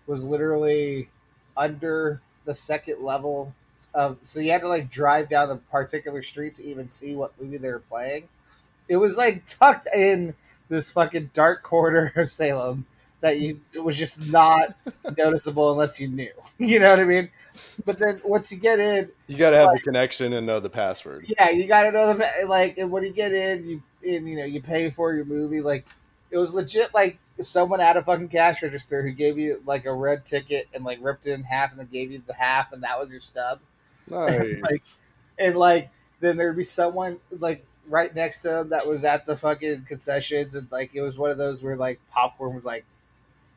was 0.07 0.25
literally 0.25 1.09
under 1.55 2.21
the 2.45 2.53
second 2.53 3.01
level 3.01 3.53
of 3.93 4.17
so 4.21 4.39
you 4.39 4.51
had 4.51 4.61
to 4.61 4.67
like 4.67 4.89
drive 4.89 5.29
down 5.29 5.49
a 5.49 5.55
particular 5.55 6.21
street 6.21 6.55
to 6.55 6.63
even 6.63 6.87
see 6.87 7.15
what 7.15 7.39
movie 7.39 7.57
they 7.57 7.69
were 7.69 7.79
playing. 7.79 8.27
It 8.87 8.97
was 8.97 9.17
like 9.17 9.45
tucked 9.45 9.87
in 9.95 10.33
this 10.67 10.91
fucking 10.91 11.31
dark 11.33 11.63
corner 11.63 12.11
of 12.15 12.29
Salem 12.29 12.85
that 13.21 13.39
you 13.39 13.59
it 13.73 13.83
was 13.83 13.97
just 13.97 14.25
not 14.27 14.75
noticeable 15.17 15.71
unless 15.71 15.99
you 15.99 16.07
knew. 16.07 16.31
You 16.57 16.79
know 16.79 16.89
what 16.89 16.99
I 16.99 17.05
mean? 17.05 17.29
But 17.85 17.97
then 17.99 18.19
once 18.25 18.51
you 18.51 18.57
get 18.57 18.79
in, 18.79 19.09
You 19.27 19.37
got 19.37 19.51
to 19.51 19.57
have 19.57 19.69
the 19.73 19.79
connection 19.79 20.33
and 20.33 20.45
know 20.45 20.59
the 20.59 20.69
password. 20.69 21.25
yeah, 21.27 21.49
you 21.49 21.67
got 21.67 21.83
to 21.83 21.91
know 21.91 22.13
the 22.13 22.25
like. 22.47 22.77
And 22.77 22.91
when 22.91 23.03
you 23.03 23.13
get 23.13 23.31
in, 23.33 23.65
you 23.67 23.83
and 24.05 24.27
you 24.27 24.35
know 24.37 24.43
you 24.45 24.61
pay 24.61 24.89
for 24.89 25.13
your 25.13 25.23
movie. 25.25 25.61
Like 25.61 25.85
it 26.31 26.37
was 26.37 26.53
legit. 26.53 26.93
Like 26.93 27.17
someone 27.39 27.79
at 27.79 27.95
a 27.95 28.01
fucking 28.03 28.27
cash 28.27 28.61
register 28.61 29.01
who 29.01 29.11
gave 29.11 29.37
you 29.37 29.61
like 29.65 29.85
a 29.85 29.93
red 29.93 30.25
ticket 30.25 30.67
and 30.73 30.83
like 30.83 30.99
ripped 31.01 31.25
it 31.25 31.31
in 31.31 31.43
half 31.43 31.71
and 31.71 31.79
then 31.79 31.87
gave 31.91 32.11
you 32.11 32.21
the 32.27 32.33
half 32.33 32.73
and 32.73 32.83
that 32.83 32.99
was 32.99 33.11
your 33.11 33.21
stub. 33.21 33.59
Nice. 34.09 34.61
Like- 34.61 34.83
And 35.37 35.55
like 35.55 35.89
then 36.19 36.35
there'd 36.35 36.57
be 36.57 36.63
someone 36.63 37.17
like 37.39 37.63
right 37.87 38.13
next 38.13 38.41
to 38.41 38.49
them 38.49 38.69
that 38.69 38.85
was 38.87 39.03
at 39.05 39.25
the 39.25 39.35
fucking 39.37 39.85
concessions 39.87 40.55
and 40.55 40.67
like 40.71 40.91
it 40.93 41.01
was 41.01 41.17
one 41.17 41.29
of 41.31 41.37
those 41.37 41.63
where 41.63 41.77
like 41.77 41.99
popcorn 42.11 42.53
was 42.53 42.65
like 42.65 42.83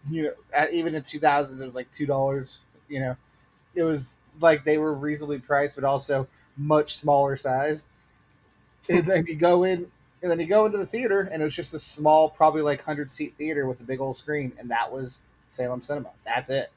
you 0.09 0.25
know 0.25 0.32
at, 0.54 0.73
even 0.73 0.94
in 0.94 1.02
2000s 1.02 1.61
it 1.61 1.66
was 1.66 1.75
like 1.75 1.90
two 1.92 2.06
dollars 2.06 2.61
you 2.88 3.00
know 3.00 3.16
it 3.75 3.82
was 3.85 4.16
like 4.40 4.64
they 4.64 4.78
were 4.78 4.94
reasonably 4.94 5.38
priced 5.38 5.75
but 5.76 5.85
also 5.85 6.26
much 6.56 6.97
smaller 6.97 7.37
sized 7.37 7.90
and 8.88 9.04
then 9.04 9.25
you 9.26 9.35
go 9.35 9.64
in 9.64 9.90
and 10.23 10.30
then 10.30 10.38
you 10.40 10.47
go 10.47 10.66
into 10.66 10.78
the 10.78 10.87
theater 10.87 11.28
and 11.32 11.42
it 11.42 11.44
was 11.44 11.54
just 11.56 11.75
a 11.75 11.78
small 11.78 12.28
probably 12.30 12.62
like 12.62 12.80
100 12.80 13.11
seat 13.11 13.35
theater 13.37 13.66
with 13.66 13.80
a 13.80 13.85
big 13.85 14.00
old 14.00 14.16
screen 14.16 14.52
and 14.59 14.71
that 14.71 14.90
was 14.90 15.21
salem 15.49 15.80
cinema 15.82 16.11
that's 16.25 16.50
it 16.50 16.71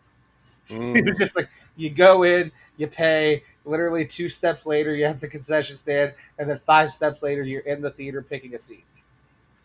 it 0.93 1.05
Mm. 1.05 1.05
was 1.05 1.17
just 1.17 1.35
like 1.35 1.49
you 1.75 1.89
go 1.89 2.23
in, 2.23 2.51
you 2.77 2.87
pay. 2.87 3.43
Literally 3.65 4.05
two 4.05 4.29
steps 4.29 4.65
later, 4.67 4.95
you 4.95 5.05
have 5.05 5.19
the 5.19 5.27
concession 5.27 5.75
stand, 5.75 6.13
and 6.37 6.49
then 6.49 6.59
five 6.65 6.91
steps 6.91 7.23
later, 7.23 7.41
you're 7.43 7.61
in 7.61 7.81
the 7.81 7.89
theater 7.91 8.21
picking 8.21 8.53
a 8.55 8.59
seat. 8.59 8.85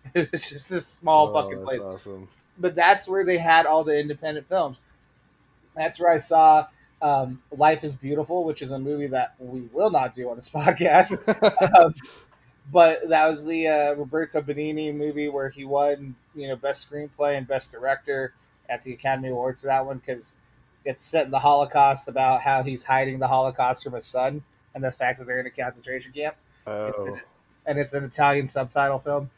It's 0.15 0.51
just 0.51 0.69
this 0.71 0.87
small 0.87 1.29
Oh, 1.29 1.33
fucking 1.33 1.61
place. 1.61 1.87
Awesome. 1.87 2.29
But 2.61 2.75
that's 2.77 3.09
where 3.09 3.25
they 3.25 3.39
had 3.39 3.67
all 3.67 3.83
the 3.83 3.99
independent 3.99 4.47
films. 4.49 4.83
That's 5.75 5.99
where 5.99 6.11
I 6.11 6.19
saw 6.19 6.67
um, 7.03 7.43
Life 7.51 7.83
is 7.85 7.97
Beautiful, 7.97 8.45
which 8.45 8.61
is 8.63 8.71
a 8.73 8.79
movie 8.79 9.07
that 9.09 9.35
we 9.39 9.63
will 9.73 9.91
not 9.91 10.15
do 10.15 10.31
on 10.31 10.37
this 10.37 10.49
podcast. 10.55 11.27
um, 11.79 11.95
but 12.73 13.09
that 13.09 13.27
was 13.29 13.45
the 13.45 13.67
uh, 13.67 13.95
Roberto 13.95 14.43
Benigni 14.43 14.95
movie 14.95 15.29
where 15.29 15.49
he 15.49 15.65
won, 15.65 16.15
you 16.35 16.47
know, 16.49 16.57
best 16.57 16.91
screenplay 16.91 17.37
and 17.37 17.49
best 17.49 17.73
director 17.73 18.35
at 18.69 18.83
the 18.83 18.93
Academy 18.93 19.31
Awards 19.31 19.63
for 19.63 19.67
that 19.69 19.85
one 19.85 19.99
because 19.99 20.37
it's 20.85 21.05
set 21.05 21.25
in 21.25 21.31
the 21.31 21.39
Holocaust 21.39 22.09
about 22.09 22.41
how 22.41 22.63
he's 22.63 22.85
hiding 22.85 23.19
the 23.19 23.27
Holocaust 23.27 23.83
from 23.83 23.95
his 23.95 24.07
son 24.07 24.43
and 24.75 24.85
the 24.85 24.93
fact 24.93 25.19
that 25.19 25.27
they're 25.27 25.41
in 25.41 25.47
a 25.47 25.51
concentration 25.51 26.13
camp, 26.13 26.37
Oh, 26.67 27.19
and 27.67 27.79
it's 27.79 27.93
an 27.95 28.05
Italian 28.05 28.47
subtitle 28.47 28.99
film. 28.99 29.31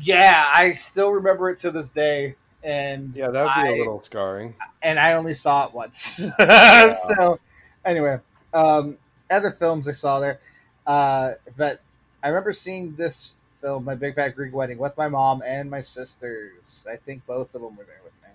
Yeah, 0.00 0.50
I 0.54 0.72
still 0.72 1.10
remember 1.12 1.50
it 1.50 1.58
to 1.60 1.70
this 1.70 1.88
day, 1.88 2.34
and 2.62 3.14
yeah, 3.14 3.28
that 3.28 3.42
would 3.44 3.62
be 3.62 3.68
I- 3.68 3.72
a 3.74 3.78
little 3.78 4.00
scarring. 4.02 4.54
and 4.82 4.98
I 4.98 5.14
only 5.14 5.34
saw 5.34 5.66
it 5.66 5.74
once. 5.74 6.26
so, 6.38 7.38
anyway, 7.84 8.18
um, 8.54 8.96
other 9.30 9.50
films 9.50 9.88
I 9.88 9.92
saw 9.92 10.20
there, 10.20 10.40
uh, 10.86 11.32
but 11.56 11.80
I 12.22 12.28
remember 12.28 12.52
seeing 12.52 12.94
this 12.96 13.34
film, 13.60 13.84
My 13.84 13.94
Big 13.94 14.14
Fat 14.14 14.30
Greek 14.30 14.52
Wedding, 14.54 14.78
with 14.78 14.96
my 14.96 15.08
mom 15.08 15.42
and 15.46 15.70
my 15.70 15.80
sisters. 15.80 16.86
I 16.90 16.96
think 16.96 17.24
both 17.26 17.54
of 17.54 17.62
them 17.62 17.76
were 17.76 17.84
there 17.84 18.00
with 18.02 18.12
me. 18.22 18.28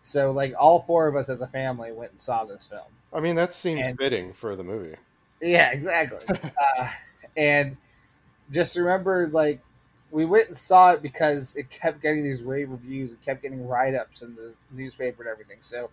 So, 0.00 0.30
like, 0.30 0.54
all 0.58 0.82
four 0.82 1.06
of 1.08 1.16
us 1.16 1.28
as 1.28 1.40
a 1.42 1.46
family 1.46 1.92
went 1.92 2.10
and 2.12 2.20
saw 2.20 2.44
this 2.44 2.66
film. 2.66 2.82
I 3.12 3.20
mean, 3.20 3.36
that 3.36 3.54
seems 3.54 3.86
And- 3.86 3.98
fitting 3.98 4.32
for 4.32 4.56
the 4.56 4.62
movie. 4.64 4.96
Yeah, 5.40 5.70
exactly. 5.72 6.24
uh, 6.78 6.88
and 7.36 7.76
just 8.50 8.76
remember, 8.76 9.26
like, 9.28 9.60
we 10.12 10.24
went 10.26 10.46
and 10.46 10.56
saw 10.56 10.92
it 10.92 11.02
because 11.02 11.56
it 11.56 11.68
kept 11.70 12.00
getting 12.02 12.22
these 12.22 12.42
rave 12.42 12.70
reviews. 12.70 13.12
It 13.14 13.22
kept 13.22 13.42
getting 13.42 13.66
write 13.66 13.94
ups 13.94 14.22
in 14.22 14.36
the 14.36 14.54
newspaper 14.70 15.22
and 15.22 15.30
everything. 15.30 15.56
So 15.60 15.90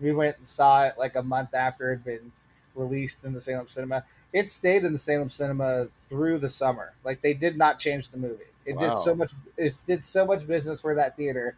we 0.00 0.12
went 0.12 0.36
and 0.36 0.46
saw 0.46 0.84
it 0.84 0.94
like 0.98 1.16
a 1.16 1.22
month 1.22 1.54
after 1.54 1.90
it 1.90 1.96
had 1.96 2.04
been 2.04 2.32
released 2.76 3.24
in 3.24 3.32
the 3.32 3.40
Salem 3.40 3.66
Cinema. 3.66 4.04
It 4.32 4.48
stayed 4.48 4.84
in 4.84 4.92
the 4.92 4.98
Salem 4.98 5.30
Cinema 5.30 5.86
through 6.08 6.38
the 6.38 6.48
summer. 6.48 6.92
Like 7.04 7.22
they 7.22 7.32
did 7.34 7.56
not 7.56 7.78
change 7.78 8.08
the 8.08 8.18
movie. 8.18 8.44
It 8.66 8.78
did 8.78 8.88
Wow. 8.90 8.94
so 8.94 9.14
much. 9.14 9.32
It 9.56 9.82
did 9.86 10.04
so 10.04 10.24
much 10.26 10.46
business 10.46 10.80
for 10.82 10.94
that 10.94 11.16
theater 11.16 11.56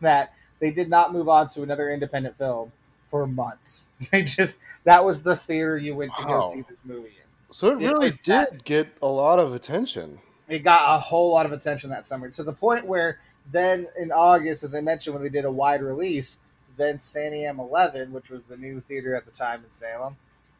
that 0.00 0.32
they 0.58 0.70
did 0.70 0.88
not 0.88 1.12
move 1.12 1.28
on 1.28 1.48
to 1.48 1.62
another 1.62 1.90
independent 1.92 2.36
film 2.38 2.72
for 3.08 3.26
months. 3.26 3.88
They 4.10 4.22
just 4.22 4.58
that 4.84 5.04
was 5.04 5.22
the 5.22 5.36
theater 5.36 5.76
you 5.76 5.94
went 5.96 6.12
to 6.16 6.24
go 6.24 6.50
see 6.52 6.62
this 6.68 6.84
movie 6.84 7.08
in. 7.08 7.54
So 7.54 7.68
it 7.68 7.82
It 7.82 7.92
really 7.92 8.10
did 8.10 8.24
that- 8.26 8.64
get 8.64 8.88
a 9.02 9.06
lot 9.08 9.38
of 9.38 9.54
attention. 9.54 10.18
It 10.52 10.60
got 10.60 10.96
a 10.96 10.98
whole 10.98 11.30
lot 11.30 11.46
of 11.46 11.52
attention 11.52 11.90
that 11.90 12.04
summer 12.04 12.28
to 12.30 12.42
the 12.42 12.52
point 12.52 12.86
where 12.86 13.18
then 13.50 13.88
in 13.98 14.12
August, 14.12 14.64
as 14.64 14.74
I 14.74 14.80
mentioned, 14.80 15.14
when 15.14 15.22
they 15.22 15.30
did 15.30 15.44
a 15.44 15.50
wide 15.50 15.82
release, 15.82 16.38
then 16.76 16.98
Santiam 16.98 17.58
11, 17.58 18.12
which 18.12 18.30
was 18.30 18.44
the 18.44 18.56
new 18.56 18.80
theater 18.80 19.14
at 19.14 19.24
the 19.24 19.30
time 19.30 19.62
in 19.64 19.70
Salem, 19.70 20.16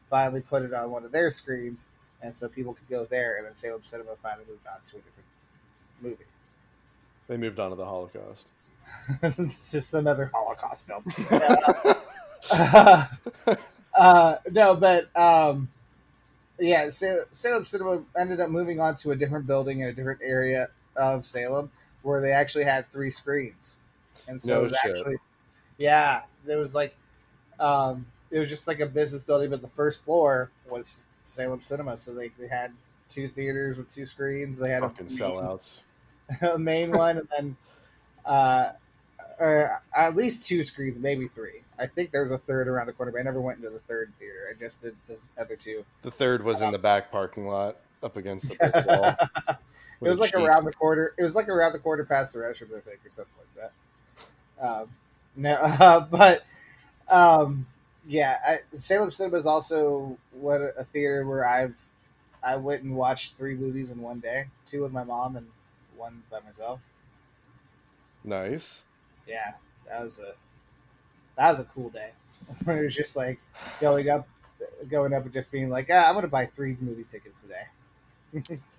finally 0.08 0.40
put 0.40 0.62
it 0.62 0.72
on 0.72 0.90
one 0.90 1.04
of 1.04 1.12
their 1.12 1.30
screens, 1.30 1.88
and 2.22 2.34
so 2.34 2.48
people 2.48 2.74
could 2.74 2.88
go 2.88 3.04
there. 3.04 3.36
And 3.36 3.46
then 3.46 3.54
Salem 3.54 3.82
Cinema 3.82 4.12
finally 4.22 4.44
moved 4.48 4.66
on 4.66 4.80
to 4.82 4.96
a 4.96 5.00
different 5.00 5.28
movie. 6.00 6.24
They 7.28 7.36
moved 7.36 7.60
on 7.60 7.70
to 7.70 7.76
the 7.76 7.84
Holocaust. 7.84 8.46
it's 9.22 9.72
just 9.72 9.94
another 9.94 10.30
Holocaust 10.32 10.86
film. 10.86 11.04
Uh, 12.50 13.06
uh, 13.94 14.36
no, 14.50 14.74
but 14.74 15.14
um, 15.16 15.68
yeah, 16.62 16.88
Sa- 16.88 17.24
Salem 17.30 17.64
Cinema 17.64 18.02
ended 18.18 18.40
up 18.40 18.50
moving 18.50 18.80
on 18.80 18.94
to 18.96 19.10
a 19.10 19.16
different 19.16 19.46
building 19.46 19.80
in 19.80 19.88
a 19.88 19.92
different 19.92 20.20
area 20.22 20.68
of 20.96 21.24
Salem 21.24 21.70
where 22.02 22.20
they 22.20 22.32
actually 22.32 22.64
had 22.64 22.88
three 22.90 23.10
screens, 23.10 23.78
and 24.28 24.40
so 24.40 24.54
No 24.54 24.60
it 24.60 24.62
was 24.64 24.76
shit. 24.76 24.90
actually, 24.90 25.16
yeah, 25.78 26.22
there 26.44 26.58
was 26.58 26.74
like, 26.74 26.94
um, 27.60 28.06
it 28.30 28.38
was 28.38 28.48
just 28.48 28.66
like 28.66 28.80
a 28.80 28.86
business 28.86 29.22
building, 29.22 29.50
but 29.50 29.62
the 29.62 29.68
first 29.68 30.02
floor 30.04 30.50
was 30.68 31.06
Salem 31.22 31.60
Cinema, 31.60 31.96
so 31.96 32.14
they, 32.14 32.28
they 32.38 32.48
had 32.48 32.72
two 33.08 33.28
theaters 33.28 33.76
with 33.78 33.88
two 33.88 34.06
screens. 34.06 34.58
They 34.58 34.70
had 34.70 34.80
Fucking 34.82 35.06
a 35.06 35.10
main, 35.10 35.18
sellouts. 35.18 35.80
a 36.42 36.58
main 36.58 36.90
one, 36.92 37.18
and 37.18 37.28
then 37.36 37.56
uh, 38.24 38.72
or 39.38 39.80
at 39.96 40.14
least 40.16 40.42
two 40.46 40.62
screens, 40.62 40.98
maybe 40.98 41.26
three. 41.26 41.62
I 41.78 41.86
think 41.86 42.10
there 42.10 42.22
was 42.22 42.30
a 42.30 42.38
third 42.38 42.68
around 42.68 42.86
the 42.86 42.92
corner, 42.92 43.12
but 43.12 43.18
I 43.20 43.22
never 43.22 43.40
went 43.40 43.58
into 43.58 43.70
the 43.70 43.78
third 43.78 44.12
theater. 44.18 44.46
I 44.50 44.58
just 44.58 44.82
did 44.82 44.94
the 45.08 45.18
other 45.38 45.56
two. 45.56 45.84
The 46.02 46.10
third 46.10 46.44
was 46.44 46.60
in 46.60 46.68
Um, 46.68 46.72
the 46.72 46.78
back 46.78 47.10
parking 47.10 47.46
lot 47.46 47.76
up 48.02 48.16
against 48.16 48.48
the 48.50 48.56
brick 48.56 48.86
wall. 48.86 49.14
it 50.02 50.08
was 50.08 50.20
like 50.20 50.34
sheet. 50.34 50.42
around 50.42 50.64
the 50.64 50.72
corner. 50.72 51.12
It 51.18 51.22
was 51.22 51.34
like 51.34 51.48
around 51.48 51.72
the 51.72 51.78
corner 51.78 52.04
past 52.04 52.32
the 52.34 52.40
restroom, 52.40 52.76
I 52.76 52.80
think, 52.80 53.04
or 53.04 53.10
something 53.10 53.34
like 53.38 53.70
that. 54.58 54.64
Um, 54.64 54.88
no, 55.36 55.54
uh, 55.54 56.00
but 56.00 56.44
um, 57.08 57.66
yeah, 58.06 58.36
I, 58.46 58.58
Salem 58.76 59.10
Cinema 59.10 59.36
is 59.36 59.46
also 59.46 60.18
what 60.32 60.60
a 60.60 60.84
theater 60.84 61.26
where 61.26 61.46
I've 61.46 61.76
I 62.44 62.56
went 62.56 62.82
and 62.82 62.96
watched 62.96 63.36
three 63.36 63.54
movies 63.54 63.90
in 63.90 64.00
one 64.00 64.20
day, 64.20 64.46
two 64.66 64.82
with 64.82 64.92
my 64.92 65.04
mom 65.04 65.36
and 65.36 65.46
one 65.96 66.22
by 66.30 66.40
myself. 66.40 66.80
Nice. 68.24 68.82
Yeah, 69.26 69.52
that 69.88 70.02
was 70.02 70.18
a 70.20 70.34
that 71.36 71.50
was 71.50 71.60
a 71.60 71.64
cool 71.64 71.90
day. 71.90 72.10
it 72.66 72.82
was 72.84 72.94
just 72.94 73.16
like 73.16 73.40
going 73.80 74.08
up, 74.08 74.28
going 74.88 75.12
up 75.12 75.24
and 75.24 75.32
just 75.32 75.50
being 75.50 75.68
like, 75.70 75.88
ah, 75.90 76.08
I'm 76.08 76.14
gonna 76.14 76.28
buy 76.28 76.46
three 76.46 76.76
movie 76.80 77.04
tickets 77.04 77.42
today. 77.42 77.64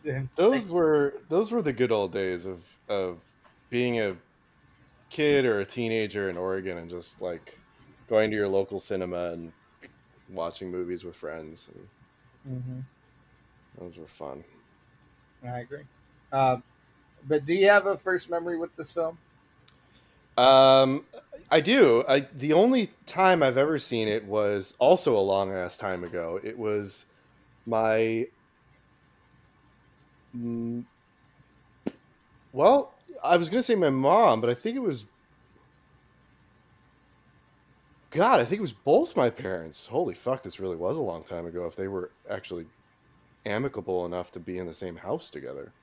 Those 0.36 0.68
were 0.68 1.24
those 1.30 1.52
were 1.52 1.62
the 1.62 1.74
good 1.74 1.92
old 1.92 2.12
days 2.14 2.46
of 2.46 2.68
of 2.88 3.22
being 3.70 4.00
a 4.00 4.18
kid 5.10 5.46
or 5.46 5.60
a 5.62 5.66
teenager 5.66 6.30
in 6.30 6.38
Oregon 6.38 6.78
and 6.78 6.90
just 6.90 7.22
like 7.22 7.62
going 8.08 8.32
to 8.32 8.38
your 8.38 8.50
local 8.50 8.80
cinema 8.80 9.32
and 9.34 9.54
watching 10.28 10.72
movies 10.72 11.04
with 11.06 11.16
friends. 11.18 11.70
And 11.70 11.90
Mhm, 12.46 12.84
those 13.76 13.98
were 13.98 14.08
fun. 14.08 14.44
I 15.44 15.60
agree. 15.60 15.84
Um, 16.32 16.64
but 17.28 17.46
do 17.46 17.54
you 17.54 17.70
have 17.70 17.86
a 17.88 17.98
first 17.98 18.30
memory 18.30 18.58
with 18.58 18.76
this 18.76 18.94
film? 18.94 19.20
Um, 20.38 21.06
I 21.52 21.62
do. 21.62 22.04
I 22.08 22.28
the 22.34 22.54
only 22.54 22.90
time 23.06 23.44
I've 23.44 23.58
ever 23.58 23.78
seen 23.80 24.08
it 24.08 24.26
was 24.26 24.76
also 24.80 25.18
a 25.18 25.20
long 25.22 25.52
ass 25.54 25.78
time 25.78 26.04
ago. 26.04 26.40
It 26.44 26.58
was 26.58 27.06
my. 27.66 28.28
Mm, 30.36 30.86
well, 32.54 32.96
I 33.24 33.38
was 33.38 33.50
gonna 33.50 33.64
say 33.64 33.76
my 33.76 33.90
mom, 33.90 34.42
but 34.42 34.50
I 34.50 34.54
think 34.54 34.76
it 34.78 34.80
was. 34.82 35.06
God, 38.12 38.40
I 38.40 38.46
think 38.46 38.60
it 38.60 38.62
was 38.62 38.74
both 38.74 39.18
my 39.18 39.30
parents. 39.30 39.88
Holy 39.88 40.14
fuck, 40.16 40.44
this 40.44 40.60
really 40.60 40.76
was 40.78 40.98
a 40.98 41.02
long 41.02 41.24
time 41.24 41.46
ago. 41.48 41.66
If 41.66 41.76
they 41.76 41.88
were 41.88 42.12
actually 42.30 42.68
amicable 43.46 44.06
enough 44.06 44.32
to 44.32 44.40
be 44.40 44.58
in 44.58 44.68
the 44.68 44.74
same 44.74 44.96
house 44.98 45.30
together. 45.30 45.74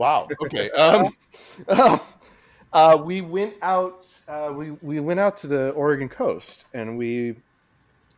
Wow. 0.00 0.28
Okay. 0.40 0.70
Um, 0.78 1.14
um, 1.68 2.00
uh, 2.72 3.02
we 3.04 3.20
went 3.20 3.54
out. 3.60 4.06
Uh, 4.26 4.50
we 4.56 4.70
we 4.80 4.98
went 4.98 5.20
out 5.20 5.36
to 5.38 5.46
the 5.46 5.70
Oregon 5.72 6.08
coast, 6.08 6.64
and 6.72 6.96
we 6.96 7.36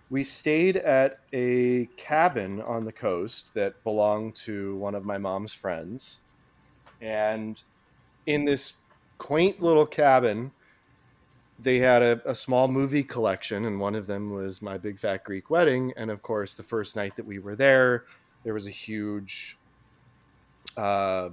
we 0.09 0.23
stayed 0.23 0.77
at 0.77 1.19
a 1.33 1.89
cabin 1.97 2.61
on 2.63 2.85
the 2.85 2.93
coast 2.93 3.53
that 3.55 3.83
belonged 3.83 4.37
to 4.37 4.77
one 4.77 4.95
of 4.95 5.05
my 5.05 5.19
mom's 5.19 5.55
friends. 5.55 6.21
And 7.01 7.61
in 8.27 8.45
this 8.45 8.75
quaint 9.19 9.61
little 9.61 9.87
cabin, 9.87 10.53
they 11.59 11.81
had 11.81 12.03
a, 12.03 12.21
a, 12.25 12.35
small 12.35 12.69
movie 12.69 13.03
collection, 13.03 13.65
and 13.65 13.81
one 13.81 13.97
of 13.97 14.07
them 14.07 14.31
was 14.31 14.63
My 14.63 14.79
Big 14.79 14.99
Fat 14.99 15.25
Greek 15.25 15.51
Wedding. 15.51 15.93
And 15.97 16.13
of 16.13 16.23
course, 16.23 16.55
the 16.55 16.63
first 16.63 16.95
night 16.95 17.17
that 17.17 17.27
we 17.27 17.41
were 17.41 17.57
there, 17.57 18.05
there 18.45 18.55
was 18.55 18.69
a 18.69 18.71
huge. 18.71 19.59
Uh, 20.77 21.31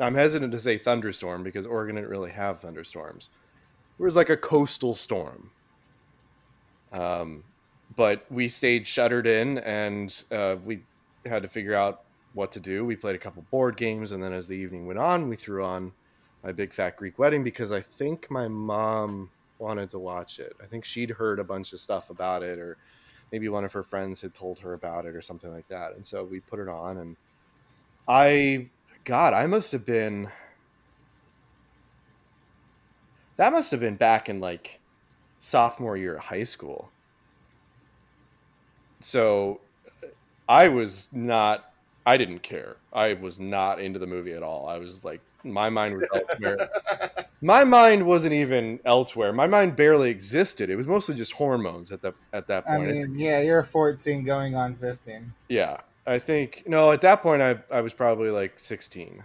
I'm 0.00 0.14
hesitant 0.14 0.52
to 0.52 0.58
say 0.58 0.78
thunderstorm 0.78 1.42
because 1.42 1.66
Oregon 1.66 1.96
didn't 1.96 2.10
really 2.10 2.30
have 2.30 2.60
thunderstorms. 2.60 3.30
It 3.98 4.02
was 4.02 4.16
like 4.16 4.30
a 4.30 4.36
coastal 4.36 4.94
storm. 4.94 5.50
Um, 6.92 7.44
but 7.96 8.24
we 8.30 8.48
stayed 8.48 8.86
shuttered 8.86 9.26
in 9.26 9.58
and 9.58 10.24
uh, 10.30 10.56
we 10.64 10.82
had 11.26 11.42
to 11.42 11.48
figure 11.48 11.74
out 11.74 12.02
what 12.32 12.52
to 12.52 12.60
do. 12.60 12.84
We 12.84 12.96
played 12.96 13.16
a 13.16 13.18
couple 13.18 13.44
board 13.50 13.76
games, 13.76 14.12
and 14.12 14.22
then 14.22 14.32
as 14.32 14.46
the 14.46 14.56
evening 14.56 14.86
went 14.86 14.98
on, 14.98 15.28
we 15.28 15.36
threw 15.36 15.64
on 15.64 15.92
my 16.44 16.52
big 16.52 16.72
fat 16.72 16.96
Greek 16.96 17.18
wedding 17.18 17.42
because 17.42 17.72
I 17.72 17.80
think 17.80 18.30
my 18.30 18.48
mom 18.48 19.30
wanted 19.58 19.90
to 19.90 19.98
watch 19.98 20.38
it. 20.38 20.54
I 20.62 20.66
think 20.66 20.84
she'd 20.84 21.10
heard 21.10 21.38
a 21.38 21.44
bunch 21.44 21.72
of 21.72 21.80
stuff 21.80 22.10
about 22.10 22.42
it, 22.42 22.58
or 22.58 22.76
maybe 23.32 23.48
one 23.48 23.64
of 23.64 23.72
her 23.72 23.82
friends 23.82 24.20
had 24.20 24.34
told 24.34 24.58
her 24.60 24.74
about 24.74 25.06
it, 25.06 25.14
or 25.14 25.20
something 25.20 25.52
like 25.52 25.68
that. 25.68 25.94
And 25.96 26.06
so 26.06 26.24
we 26.24 26.40
put 26.40 26.60
it 26.60 26.68
on, 26.68 26.98
and 26.98 27.16
I, 28.08 28.68
God, 29.04 29.34
I 29.34 29.46
must 29.46 29.72
have 29.72 29.84
been. 29.84 30.30
That 33.36 33.52
must 33.52 33.70
have 33.70 33.80
been 33.80 33.96
back 33.96 34.28
in 34.28 34.40
like 34.40 34.80
sophomore 35.40 35.96
year 35.96 36.16
of 36.16 36.24
high 36.24 36.44
school 36.44 36.90
so 39.00 39.60
I 40.48 40.68
was 40.68 41.08
not. 41.12 41.72
I 42.06 42.16
didn't 42.16 42.40
care. 42.40 42.76
I 42.92 43.14
was 43.14 43.38
not 43.38 43.80
into 43.80 43.98
the 43.98 44.06
movie 44.06 44.32
at 44.32 44.42
all. 44.42 44.68
I 44.68 44.78
was 44.78 45.04
like, 45.04 45.20
my 45.44 45.68
mind 45.68 45.94
was 45.94 46.06
elsewhere. 46.14 46.68
my 47.42 47.62
mind 47.62 48.04
wasn't 48.04 48.32
even 48.32 48.80
elsewhere. 48.84 49.32
My 49.32 49.46
mind 49.46 49.76
barely 49.76 50.10
existed. 50.10 50.70
It 50.70 50.76
was 50.76 50.86
mostly 50.86 51.14
just 51.14 51.32
hormones 51.32 51.92
at 51.92 52.02
that 52.02 52.14
at 52.32 52.46
that 52.48 52.66
point. 52.66 52.82
I 52.82 52.92
mean, 52.92 53.18
yeah, 53.18 53.40
you're 53.40 53.62
14 53.62 54.24
going 54.24 54.54
on 54.54 54.76
15. 54.76 55.32
Yeah, 55.48 55.78
I 56.10 56.18
think 56.18 56.64
no. 56.66 56.90
At 56.90 57.00
that 57.02 57.22
point, 57.22 57.40
I 57.40 57.56
I 57.70 57.80
was 57.80 57.92
probably 57.92 58.30
like 58.30 58.58
16. 58.58 59.22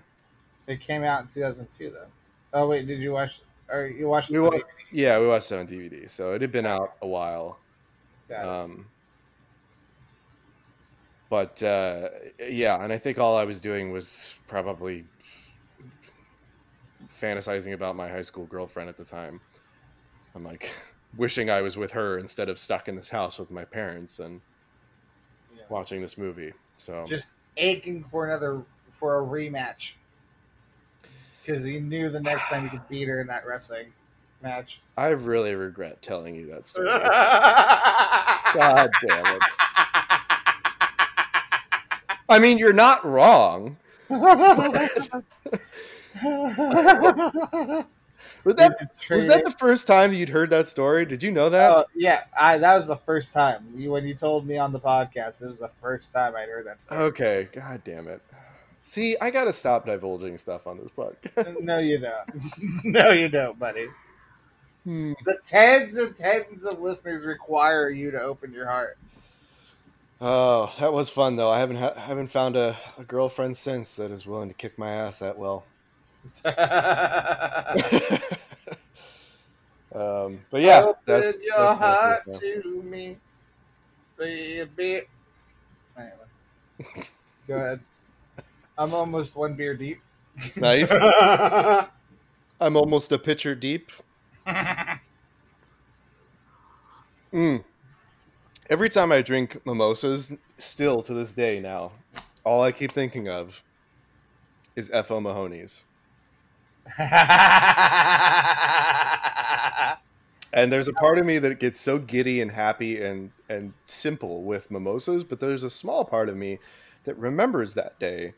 It 0.67 0.79
came 0.79 1.03
out 1.03 1.21
in 1.21 1.27
2002, 1.27 1.89
though. 1.89 2.05
Oh 2.53 2.67
wait, 2.67 2.85
did 2.85 3.01
you 3.01 3.11
watch? 3.11 3.41
Or 3.69 3.87
you 3.87 4.07
watched? 4.07 4.29
We 4.29 4.39
wa- 4.39 4.59
yeah, 4.91 5.19
we 5.19 5.25
watched 5.25 5.51
it 5.51 5.57
on 5.57 5.67
DVD. 5.67 6.07
So 6.07 6.33
it 6.33 6.41
had 6.41 6.51
been 6.51 6.67
out 6.67 6.93
a 7.01 7.07
while. 7.07 7.57
Um, 8.31 8.85
but 11.29 11.61
uh, 11.63 12.09
yeah, 12.47 12.83
and 12.83 12.93
I 12.93 12.99
think 12.99 13.17
all 13.17 13.35
I 13.35 13.45
was 13.45 13.61
doing 13.61 13.91
was 13.91 14.35
probably 14.47 15.05
fantasizing 17.19 17.73
about 17.73 17.95
my 17.95 18.07
high 18.07 18.21
school 18.21 18.45
girlfriend 18.45 18.89
at 18.89 18.97
the 18.97 19.05
time. 19.05 19.41
I'm 20.35 20.43
like 20.43 20.71
wishing 21.17 21.49
I 21.49 21.61
was 21.61 21.77
with 21.77 21.91
her 21.93 22.19
instead 22.19 22.47
of 22.47 22.59
stuck 22.59 22.87
in 22.87 22.95
this 22.95 23.09
house 23.09 23.39
with 23.39 23.49
my 23.49 23.65
parents 23.65 24.19
and 24.19 24.39
yeah. 25.55 25.63
watching 25.69 25.99
this 25.99 26.15
movie. 26.15 26.53
So 26.75 27.05
just 27.07 27.29
aching 27.57 28.03
for 28.03 28.25
another 28.25 28.61
for 28.91 29.19
a 29.19 29.25
rematch 29.25 29.93
because 31.41 31.63
he 31.63 31.79
knew 31.79 32.09
the 32.09 32.19
next 32.19 32.49
time 32.49 32.63
he 32.63 32.69
could 32.69 32.87
beat 32.89 33.07
her 33.07 33.21
in 33.21 33.27
that 33.27 33.45
wrestling 33.45 33.93
match. 34.41 34.81
I 34.97 35.09
really 35.09 35.53
regret 35.55 36.01
telling 36.01 36.35
you 36.35 36.47
that 36.47 36.65
story. 36.65 36.87
God 36.87 37.01
damn 39.07 39.35
it. 39.35 39.41
I 42.27 42.39
mean, 42.39 42.57
you're 42.57 42.73
not 42.73 43.05
wrong. 43.05 43.77
was 48.43 48.55
that 48.55 48.91
was 49.09 49.25
that 49.25 49.43
the 49.43 49.51
first 49.51 49.87
time 49.87 50.13
you'd 50.13 50.29
heard 50.29 50.49
that 50.51 50.67
story? 50.67 51.05
Did 51.05 51.23
you 51.23 51.31
know 51.31 51.49
that? 51.49 51.71
Uh, 51.71 51.83
yeah, 51.95 52.25
I 52.39 52.57
that 52.57 52.75
was 52.75 52.87
the 52.87 52.97
first 52.97 53.33
time. 53.33 53.67
You, 53.75 53.91
when 53.91 54.05
you 54.07 54.13
told 54.13 54.47
me 54.47 54.57
on 54.57 54.71
the 54.71 54.79
podcast, 54.79 55.41
it 55.41 55.47
was 55.47 55.59
the 55.59 55.69
first 55.69 56.13
time 56.13 56.35
I'd 56.35 56.49
heard 56.49 56.67
that 56.67 56.81
story. 56.81 57.01
Okay, 57.01 57.49
god 57.53 57.81
damn 57.83 58.07
it. 58.07 58.21
See, 58.81 59.17
I 59.19 59.31
gotta 59.31 59.51
stop 59.51 59.85
divulging 59.85 60.37
stuff 60.37 60.67
on 60.67 60.77
this 60.77 60.91
podcast. 60.91 61.59
no, 61.61 61.79
you 61.79 61.97
don't. 61.97 62.83
no, 62.83 63.11
you 63.11 63.29
don't, 63.29 63.57
buddy. 63.57 63.87
Hmm. 64.83 65.13
The 65.25 65.37
tens 65.43 65.97
and 65.97 66.15
tens 66.15 66.65
of 66.65 66.79
listeners 66.79 67.25
require 67.25 67.89
you 67.89 68.11
to 68.11 68.21
open 68.21 68.53
your 68.53 68.67
heart. 68.67 68.99
Oh, 70.21 70.73
that 70.79 70.93
was 70.93 71.09
fun 71.09 71.35
though. 71.35 71.49
I 71.49 71.59
haven't 71.59 71.77
ha- 71.77 71.95
haven't 71.95 72.27
found 72.27 72.55
a, 72.55 72.77
a 72.97 73.03
girlfriend 73.03 73.57
since 73.57 73.95
that 73.95 74.11
is 74.11 74.25
willing 74.25 74.49
to 74.49 74.53
kick 74.53 74.77
my 74.77 74.91
ass 74.91 75.19
that 75.19 75.37
well. 75.37 75.65
um, 79.93 80.39
but 80.49 80.61
yeah, 80.61 80.81
Open 80.81 80.95
that's, 81.05 81.37
your 81.41 81.57
that's 81.57 81.79
heart 81.79 82.23
to 82.39 82.81
me, 82.83 83.17
baby. 84.17 85.01
Anyway, 85.97 86.13
go 87.47 87.55
ahead. 87.55 87.79
I'm 88.77 88.93
almost 88.93 89.35
one 89.35 89.53
beer 89.55 89.75
deep. 89.75 90.01
Nice. 90.55 90.91
I'm 92.59 92.75
almost 92.75 93.11
a 93.11 93.17
pitcher 93.17 93.55
deep. 93.55 93.91
Mm 97.33 97.63
every 98.69 98.89
time 98.89 99.11
I 99.11 99.21
drink 99.21 99.59
mimosas, 99.65 100.31
still 100.57 101.01
to 101.03 101.13
this 101.13 101.33
day 101.33 101.59
now, 101.59 101.91
all 102.43 102.61
I 102.61 102.71
keep 102.71 102.91
thinking 102.91 103.29
of 103.29 103.61
is 104.75 104.89
F.O. 104.91 105.19
Mahony's. 105.21 105.83
and 110.53 110.71
there's 110.71 110.87
a 110.87 110.93
part 110.93 111.17
of 111.17 111.25
me 111.25 111.39
that 111.39 111.59
gets 111.59 111.79
so 111.79 111.97
giddy 111.97 112.41
and 112.41 112.51
happy 112.51 113.01
and 113.01 113.31
and 113.49 113.73
simple 113.87 114.43
with 114.43 114.69
mimosas, 114.69 115.23
but 115.23 115.39
there's 115.39 115.63
a 115.63 115.69
small 115.69 116.05
part 116.05 116.29
of 116.29 116.37
me 116.37 116.59
that 117.05 117.17
remembers 117.17 117.73
that 117.73 117.99
day, 117.99 118.33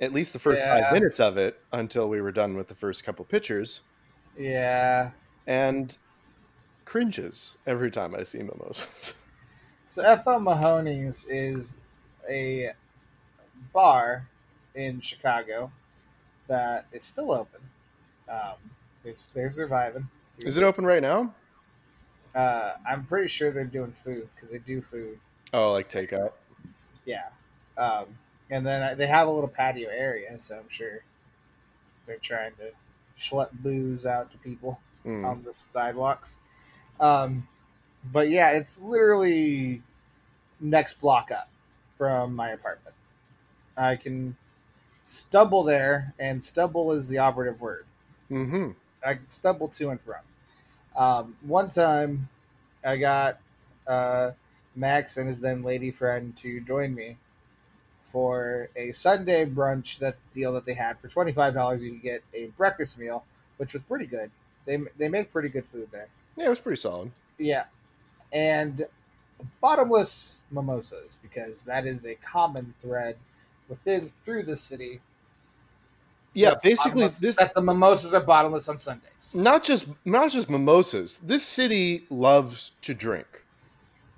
at 0.00 0.12
least 0.12 0.32
the 0.32 0.38
first 0.38 0.60
yeah. 0.60 0.80
five 0.80 0.92
minutes 0.92 1.20
of 1.20 1.36
it, 1.36 1.60
until 1.72 2.08
we 2.08 2.20
were 2.20 2.32
done 2.32 2.56
with 2.56 2.68
the 2.68 2.74
first 2.74 3.04
couple 3.04 3.24
pictures. 3.24 3.82
Yeah. 4.38 5.10
And 5.46 5.96
cringes 6.84 7.56
every 7.66 7.90
time 7.90 8.14
I 8.14 8.22
see 8.22 8.38
mimosas. 8.38 9.14
So 9.84 10.00
F.O. 10.02 10.38
Mahony's 10.38 11.26
is 11.28 11.80
a 12.30 12.70
bar 13.72 14.28
in 14.76 15.00
Chicago 15.00 15.72
that 16.52 16.84
is 16.92 17.02
still 17.02 17.32
open. 17.32 17.60
Um, 18.28 18.56
they're, 19.02 19.14
they're 19.32 19.50
surviving. 19.50 20.06
Is 20.38 20.58
it 20.58 20.62
open 20.62 20.84
right 20.84 21.00
now? 21.00 21.34
Uh, 22.34 22.72
I'm 22.86 23.04
pretty 23.06 23.28
sure 23.28 23.52
they're 23.52 23.64
doing 23.64 23.90
food 23.90 24.28
because 24.34 24.50
they 24.50 24.58
do 24.58 24.82
food. 24.82 25.18
Oh, 25.54 25.72
like 25.72 25.90
takeout. 25.90 26.32
Yeah, 27.06 27.28
um, 27.78 28.04
and 28.50 28.66
then 28.66 28.98
they 28.98 29.06
have 29.06 29.28
a 29.28 29.30
little 29.30 29.48
patio 29.48 29.88
area, 29.88 30.38
so 30.38 30.56
I'm 30.56 30.68
sure 30.68 31.02
they're 32.06 32.18
trying 32.18 32.52
to 32.56 32.70
schlep 33.18 33.48
booze 33.52 34.04
out 34.04 34.30
to 34.32 34.38
people 34.38 34.78
mm. 35.06 35.26
on 35.26 35.42
the 35.42 35.54
sidewalks. 35.72 36.36
Um, 37.00 37.48
but 38.12 38.28
yeah, 38.28 38.52
it's 38.52 38.80
literally 38.80 39.82
next 40.60 41.00
block 41.00 41.30
up 41.30 41.48
from 41.96 42.34
my 42.34 42.50
apartment. 42.50 42.94
I 43.76 43.96
can 43.96 44.36
stumble 45.04 45.62
there, 45.62 46.14
and 46.18 46.42
stumble 46.42 46.92
is 46.92 47.08
the 47.08 47.18
operative 47.18 47.60
word. 47.60 47.84
Mm-hmm. 48.30 48.70
I 49.04 49.18
stumble 49.26 49.68
to 49.68 49.90
and 49.90 50.00
from. 50.00 50.16
Um, 50.96 51.36
one 51.42 51.68
time, 51.68 52.28
I 52.84 52.96
got 52.96 53.38
uh, 53.86 54.32
Max 54.76 55.16
and 55.16 55.26
his 55.26 55.40
then 55.40 55.62
lady 55.62 55.90
friend 55.90 56.36
to 56.38 56.60
join 56.60 56.94
me 56.94 57.16
for 58.10 58.68
a 58.76 58.92
Sunday 58.92 59.46
brunch 59.46 59.98
that 59.98 60.16
deal 60.32 60.52
that 60.52 60.66
they 60.66 60.74
had 60.74 60.98
for 60.98 61.08
twenty 61.08 61.32
five 61.32 61.54
dollars. 61.54 61.82
You 61.82 61.92
could 61.92 62.02
get 62.02 62.22
a 62.34 62.46
breakfast 62.58 62.98
meal, 62.98 63.24
which 63.56 63.72
was 63.72 63.82
pretty 63.82 64.06
good. 64.06 64.30
They 64.66 64.78
they 64.98 65.08
make 65.08 65.32
pretty 65.32 65.48
good 65.48 65.64
food 65.64 65.88
there. 65.90 66.08
Yeah, 66.36 66.46
it 66.46 66.50
was 66.50 66.60
pretty 66.60 66.80
solid. 66.80 67.10
Yeah, 67.38 67.64
and 68.32 68.86
bottomless 69.60 70.40
mimosas 70.50 71.16
because 71.22 71.64
that 71.64 71.86
is 71.86 72.06
a 72.06 72.14
common 72.16 72.74
thread 72.80 73.16
within 73.68 74.12
through 74.22 74.44
the 74.44 74.56
city. 74.56 75.00
Yeah, 76.34 76.54
basically 76.62 77.08
this 77.08 77.36
that 77.36 77.54
the 77.54 77.60
mimosas 77.60 78.14
are 78.14 78.20
bottomless 78.20 78.68
on 78.68 78.78
Sundays. 78.78 79.34
Not 79.34 79.64
just 79.64 79.88
not 80.04 80.30
just 80.30 80.48
mimosas. 80.48 81.18
This 81.18 81.44
city 81.44 82.06
loves 82.08 82.72
to 82.82 82.94
drink. 82.94 83.44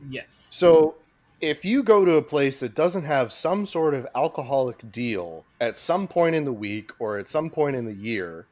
Yes. 0.08 0.48
So 0.50 0.96
if 1.40 1.64
you 1.64 1.82
go 1.82 2.04
to 2.04 2.14
a 2.14 2.22
place 2.22 2.60
that 2.60 2.74
doesn't 2.74 3.04
have 3.04 3.32
some 3.32 3.66
sort 3.66 3.94
of 3.94 4.06
alcoholic 4.14 4.90
deal 4.92 5.44
at 5.60 5.76
some 5.76 6.06
point 6.06 6.34
in 6.34 6.44
the 6.44 6.52
week 6.52 6.90
or 6.98 7.18
at 7.18 7.28
some 7.28 7.50
point 7.50 7.76
in 7.76 7.84
the 7.84 7.94
year, 7.94 8.46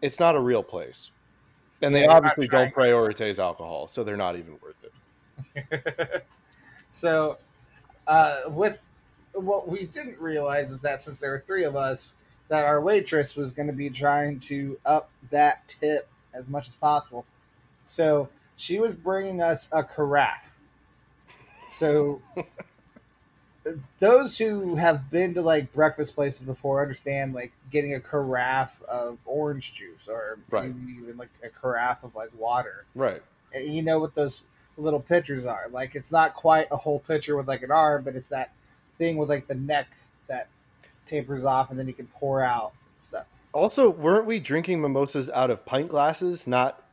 it's 0.00 0.20
not 0.20 0.34
a 0.34 0.40
real 0.40 0.62
place. 0.62 1.10
And 1.82 1.94
they 1.94 2.06
obviously 2.06 2.48
don't 2.48 2.74
prioritize 2.74 3.38
alcohol, 3.38 3.86
so 3.86 4.02
they're 4.02 4.16
not 4.16 4.36
even 4.36 4.58
worth 4.60 4.76
it. 5.54 6.24
so, 6.88 7.38
uh, 8.06 8.42
with 8.48 8.78
what 9.34 9.68
we 9.68 9.86
didn't 9.86 10.18
realize 10.20 10.70
is 10.70 10.80
that 10.82 11.02
since 11.02 11.20
there 11.20 11.30
were 11.30 11.44
three 11.46 11.64
of 11.64 11.76
us, 11.76 12.16
that 12.48 12.64
our 12.64 12.80
waitress 12.80 13.36
was 13.36 13.50
going 13.50 13.66
to 13.68 13.72
be 13.74 13.90
trying 13.90 14.40
to 14.40 14.78
up 14.86 15.10
that 15.30 15.66
tip 15.68 16.08
as 16.34 16.48
much 16.48 16.66
as 16.68 16.74
possible. 16.74 17.24
So 17.84 18.28
she 18.56 18.78
was 18.78 18.94
bringing 18.94 19.42
us 19.42 19.68
a 19.72 19.84
carafe. 19.84 20.56
So 21.70 22.22
those 23.98 24.38
who 24.38 24.76
have 24.76 25.10
been 25.10 25.34
to 25.34 25.42
like 25.42 25.72
breakfast 25.72 26.14
places 26.14 26.42
before 26.42 26.80
understand 26.80 27.34
like 27.34 27.52
getting 27.70 27.94
a 27.94 28.00
carafe 28.00 28.80
of 28.84 29.18
orange 29.26 29.74
juice 29.74 30.08
or 30.08 30.38
Right. 30.50 30.74
maybe 30.74 30.98
even 31.02 31.16
like 31.18 31.28
a 31.42 31.48
carafe 31.48 32.02
of 32.02 32.14
like 32.14 32.30
water. 32.38 32.86
Right. 32.94 33.22
And 33.52 33.72
you 33.72 33.82
know 33.82 33.98
what 33.98 34.14
those 34.14 34.44
little 34.76 35.00
pitchers 35.00 35.44
are. 35.44 35.66
Like 35.70 35.94
it's 35.94 36.12
not 36.12 36.34
quite 36.34 36.68
a 36.70 36.76
whole 36.76 37.00
pitcher 37.00 37.36
with 37.36 37.48
like 37.48 37.62
an 37.62 37.70
arm, 37.70 38.04
but 38.04 38.16
it's 38.16 38.28
that 38.30 38.52
thing 38.98 39.16
with 39.16 39.28
like 39.28 39.46
the 39.46 39.54
neck 39.54 39.88
that 40.28 40.48
tapers 41.06 41.44
off 41.44 41.70
and 41.70 41.78
then 41.78 41.86
you 41.86 41.94
can 41.94 42.06
pour 42.08 42.42
out 42.42 42.72
stuff. 42.98 43.26
Also, 43.52 43.90
weren't 43.90 44.26
we 44.26 44.38
drinking 44.40 44.80
mimosas 44.80 45.30
out 45.30 45.50
of 45.50 45.64
pint 45.64 45.88
glasses, 45.88 46.46
not 46.46 46.84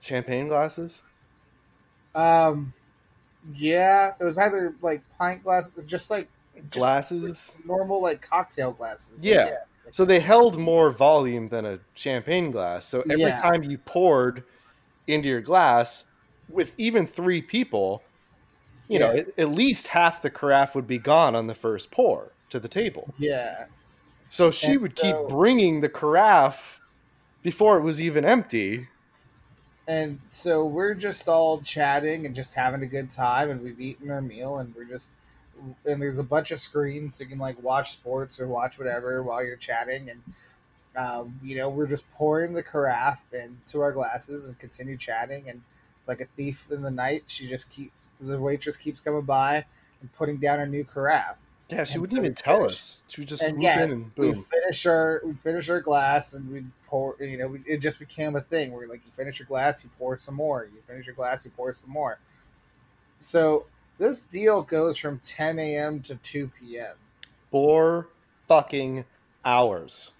champagne 0.00 0.48
glasses? 0.48 1.02
Um 2.14 2.72
yeah, 3.54 4.12
it 4.20 4.24
was 4.24 4.38
either 4.38 4.74
like 4.82 5.02
pint 5.18 5.42
glasses, 5.42 5.84
just 5.84 6.10
like 6.10 6.28
just 6.62 6.82
Glasses. 6.82 7.56
normal 7.64 8.02
like 8.02 8.20
cocktail 8.20 8.72
glasses. 8.72 9.24
Yeah. 9.24 9.50
So 9.92 10.04
they 10.04 10.20
held 10.20 10.58
more 10.58 10.90
volume 10.90 11.48
than 11.48 11.64
a 11.64 11.80
champagne 11.94 12.50
glass. 12.50 12.84
So 12.86 13.00
every 13.02 13.18
Yeah. 13.18 13.40
time 13.40 13.62
you 13.64 13.78
poured 13.78 14.44
into 15.06 15.28
your 15.28 15.40
glass, 15.40 16.04
with 16.48 16.74
even 16.78 17.06
three 17.06 17.40
people, 17.40 18.02
you 18.90 18.98
know, 18.98 19.12
Yeah. 19.12 19.22
at, 19.38 19.48
least 19.50 19.88
half 19.88 20.20
the 20.20 20.30
carafe 20.30 20.74
would 20.74 20.86
be 20.86 20.98
gone 20.98 21.34
on 21.34 21.46
the 21.46 21.54
first 21.54 21.90
pour 21.90 22.32
to 22.50 22.58
the 22.58 22.68
table. 22.68 23.14
Yeah. 23.18 23.66
So 24.28 24.50
she 24.50 24.72
And 24.72 24.80
would 24.82 24.98
so- 24.98 25.02
keep 25.26 25.28
bringing 25.34 25.80
the 25.80 25.88
carafe 25.88 26.80
before 27.42 27.78
it 27.78 27.82
was 27.82 28.00
even 28.00 28.24
empty. 28.24 28.88
And 29.88 30.20
so 30.28 30.66
we're 30.66 30.94
just 30.94 31.28
all 31.28 31.60
chatting 31.62 32.26
and 32.26 32.34
just 32.34 32.54
having 32.54 32.82
a 32.82 32.86
good 32.86 33.10
time, 33.10 33.50
and 33.50 33.60
we've 33.62 33.80
eaten 33.80 34.10
our 34.10 34.20
meal, 34.22 34.58
and 34.58 34.74
we're 34.74 34.84
just 34.84 35.12
and 35.84 36.00
there's 36.00 36.18
a 36.18 36.22
bunch 36.24 36.52
of 36.52 36.58
screens 36.58 37.16
so 37.16 37.24
you 37.24 37.28
can 37.28 37.38
like 37.38 37.60
watch 37.62 37.90
sports 37.90 38.40
or 38.40 38.46
watch 38.46 38.78
whatever 38.78 39.22
while 39.22 39.44
you're 39.44 39.56
chatting, 39.56 40.08
and 40.10 40.22
um, 40.96 41.38
you 41.42 41.56
know 41.56 41.68
we're 41.68 41.86
just 41.88 42.08
pouring 42.12 42.52
the 42.52 42.62
carafe 42.62 43.32
into 43.34 43.80
our 43.80 43.92
glasses 43.92 44.46
and 44.46 44.58
continue 44.58 44.96
chatting, 44.96 45.48
and 45.50 45.60
like 46.06 46.20
a 46.20 46.26
thief 46.36 46.66
in 46.70 46.82
the 46.82 46.90
night, 46.90 47.24
she 47.26 47.46
just 47.48 47.68
keeps 47.70 47.92
the 48.20 48.40
waitress 48.40 48.76
keeps 48.76 49.00
coming 49.00 49.22
by 49.22 49.64
and 50.00 50.12
putting 50.12 50.38
down 50.38 50.60
a 50.60 50.66
new 50.66 50.84
carafe. 50.84 51.36
Yeah, 51.70 51.84
she 51.84 51.98
And 51.98 51.98
wouldn't 51.98 52.16
so 52.16 52.18
even 52.18 52.34
tell 52.34 52.64
us. 52.64 53.02
She 53.08 53.20
would 53.22 53.28
just 53.28 53.44
swoop 53.44 53.76
yeah, 53.76 53.76
in 53.76 53.90
and 53.90 54.14
We 54.20 54.34
boom. 54.34 54.46
finish 54.50 54.84
our 54.86 55.22
we 55.24 55.32
finish 55.34 55.70
our 55.70 55.80
glass 55.80 56.34
and 56.34 56.50
we 56.50 56.66
pour. 56.86 57.16
You 57.20 57.38
know, 57.38 57.48
we, 57.48 57.60
it 57.66 57.78
just 57.78 57.98
became 57.98 58.36
a 58.36 58.40
thing 58.40 58.72
where 58.72 58.86
like 58.86 59.04
you 59.06 59.12
finish 59.12 59.38
your 59.38 59.46
glass, 59.46 59.82
you 59.84 59.90
pour 59.98 60.18
some 60.18 60.34
more. 60.34 60.68
You 60.72 60.80
finish 60.86 61.06
your 61.06 61.14
glass, 61.14 61.44
you 61.44 61.50
pour 61.50 61.72
some 61.72 61.90
more. 61.90 62.18
So 63.20 63.66
this 63.98 64.20
deal 64.22 64.62
goes 64.62 64.98
from 64.98 65.20
10 65.20 65.58
a.m. 65.58 66.02
to 66.02 66.16
2 66.16 66.48
p.m. 66.48 66.96
Four 67.52 68.08
fucking 68.48 69.04
hours. 69.44 70.14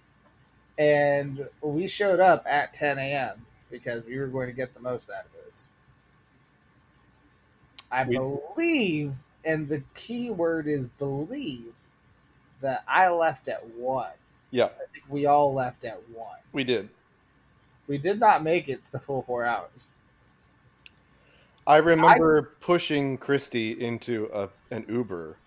and 0.77 1.47
we 1.61 1.87
showed 1.87 2.19
up 2.19 2.43
at 2.47 2.73
10 2.73 2.97
a.m. 2.97 3.45
because 3.69 4.05
we 4.05 4.17
were 4.17 4.27
going 4.27 4.47
to 4.47 4.53
get 4.53 4.73
the 4.73 4.79
most 4.79 5.09
out 5.09 5.25
of 5.25 5.30
this. 5.30 5.30
I 7.91 8.03
We- 8.05 8.17
believe, 8.17 9.21
and 9.43 9.67
the 9.67 9.83
key 9.95 10.29
word 10.29 10.67
is 10.67 10.87
believe, 10.87 11.73
that 12.61 12.83
I 12.87 13.09
left 13.09 13.47
at 13.47 13.65
one. 13.69 14.11
Yeah, 14.51 14.65
I 14.65 14.85
think 14.93 15.05
we 15.09 15.25
all 15.25 15.53
left 15.53 15.85
at 15.85 15.97
one. 16.09 16.37
we 16.53 16.63
did. 16.63 16.89
We 17.87 17.97
did 17.97 18.19
not 18.19 18.43
make 18.43 18.69
it 18.69 18.81
the 18.91 18.99
full 18.99 19.23
four 19.23 19.45
hours. 19.45 19.87
I 21.67 21.77
remember 21.77 22.53
pushing 22.59 23.17
Christy 23.17 23.71
into 23.79 24.29
a, 24.33 24.49
an 24.71 24.85
Uber, 24.89 25.37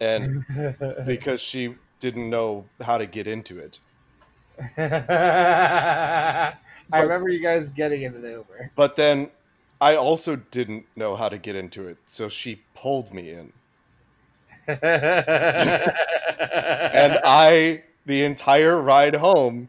and 0.00 0.44
because 1.06 1.40
she 1.40 1.76
didn't 2.00 2.28
know 2.28 2.66
how 2.80 2.98
to 2.98 3.06
get 3.06 3.26
into 3.26 3.58
it. 3.58 3.80
I 4.78 6.54
remember 6.92 7.28
you 7.28 7.42
guys 7.42 7.68
getting 7.68 8.02
into 8.02 8.18
the 8.18 8.30
Uber. 8.30 8.70
But 8.76 8.96
then 8.96 9.30
I 9.82 9.96
also 9.96 10.36
didn't 10.36 10.86
know 10.94 11.16
how 11.16 11.28
to 11.28 11.38
get 11.38 11.56
into 11.56 11.88
it, 11.88 11.96
so 12.06 12.28
she 12.28 12.62
pulled 12.74 13.12
me 13.12 13.30
in. 13.30 13.52
And 16.94 17.18
I, 17.24 17.82
the 18.06 18.22
entire 18.24 18.80
ride 18.80 19.16
home, 19.16 19.68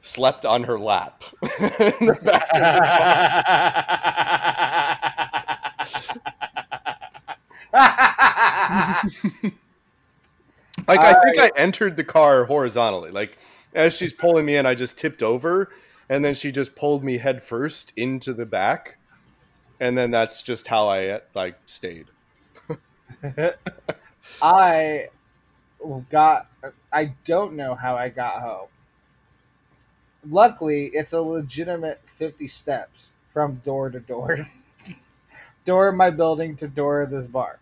slept 0.00 0.46
on 0.46 0.62
her 0.64 0.78
lap. 0.78 1.24
in 1.42 1.48
the 2.06 2.18
back 2.22 2.48
of 2.54 2.60
the 2.60 2.82
car. 2.86 3.02
Like 10.88 11.00
I 11.00 11.14
think 11.22 11.38
I 11.38 11.50
entered 11.56 11.96
the 11.96 12.04
car 12.04 12.44
horizontally. 12.44 13.10
Like 13.10 13.38
as 13.74 13.94
she's 13.94 14.12
pulling 14.12 14.46
me 14.46 14.56
in, 14.56 14.66
I 14.66 14.74
just 14.74 14.98
tipped 14.98 15.22
over, 15.22 15.70
and 16.12 16.22
then 16.22 16.34
she 16.34 16.52
just 16.52 16.76
pulled 16.76 17.02
me 17.02 17.16
head 17.16 17.42
first 17.42 17.94
into 17.96 18.34
the 18.34 18.44
back, 18.44 18.98
and 19.80 19.96
then 19.96 20.10
that's 20.10 20.42
just 20.42 20.66
how 20.66 20.86
I 20.86 21.22
like 21.32 21.58
stayed. 21.64 22.08
I 24.42 25.08
got. 26.10 26.48
I 26.92 27.14
don't 27.24 27.54
know 27.54 27.74
how 27.74 27.96
I 27.96 28.10
got 28.10 28.42
home. 28.42 28.68
Luckily, 30.28 30.90
it's 30.92 31.14
a 31.14 31.20
legitimate 31.22 32.02
fifty 32.04 32.46
steps 32.46 33.14
from 33.32 33.62
door 33.64 33.88
to 33.88 33.98
door, 33.98 34.46
door 35.64 35.88
of 35.88 35.94
my 35.94 36.10
building 36.10 36.56
to 36.56 36.68
door 36.68 37.00
of 37.00 37.10
this 37.10 37.26
bar. 37.26 37.58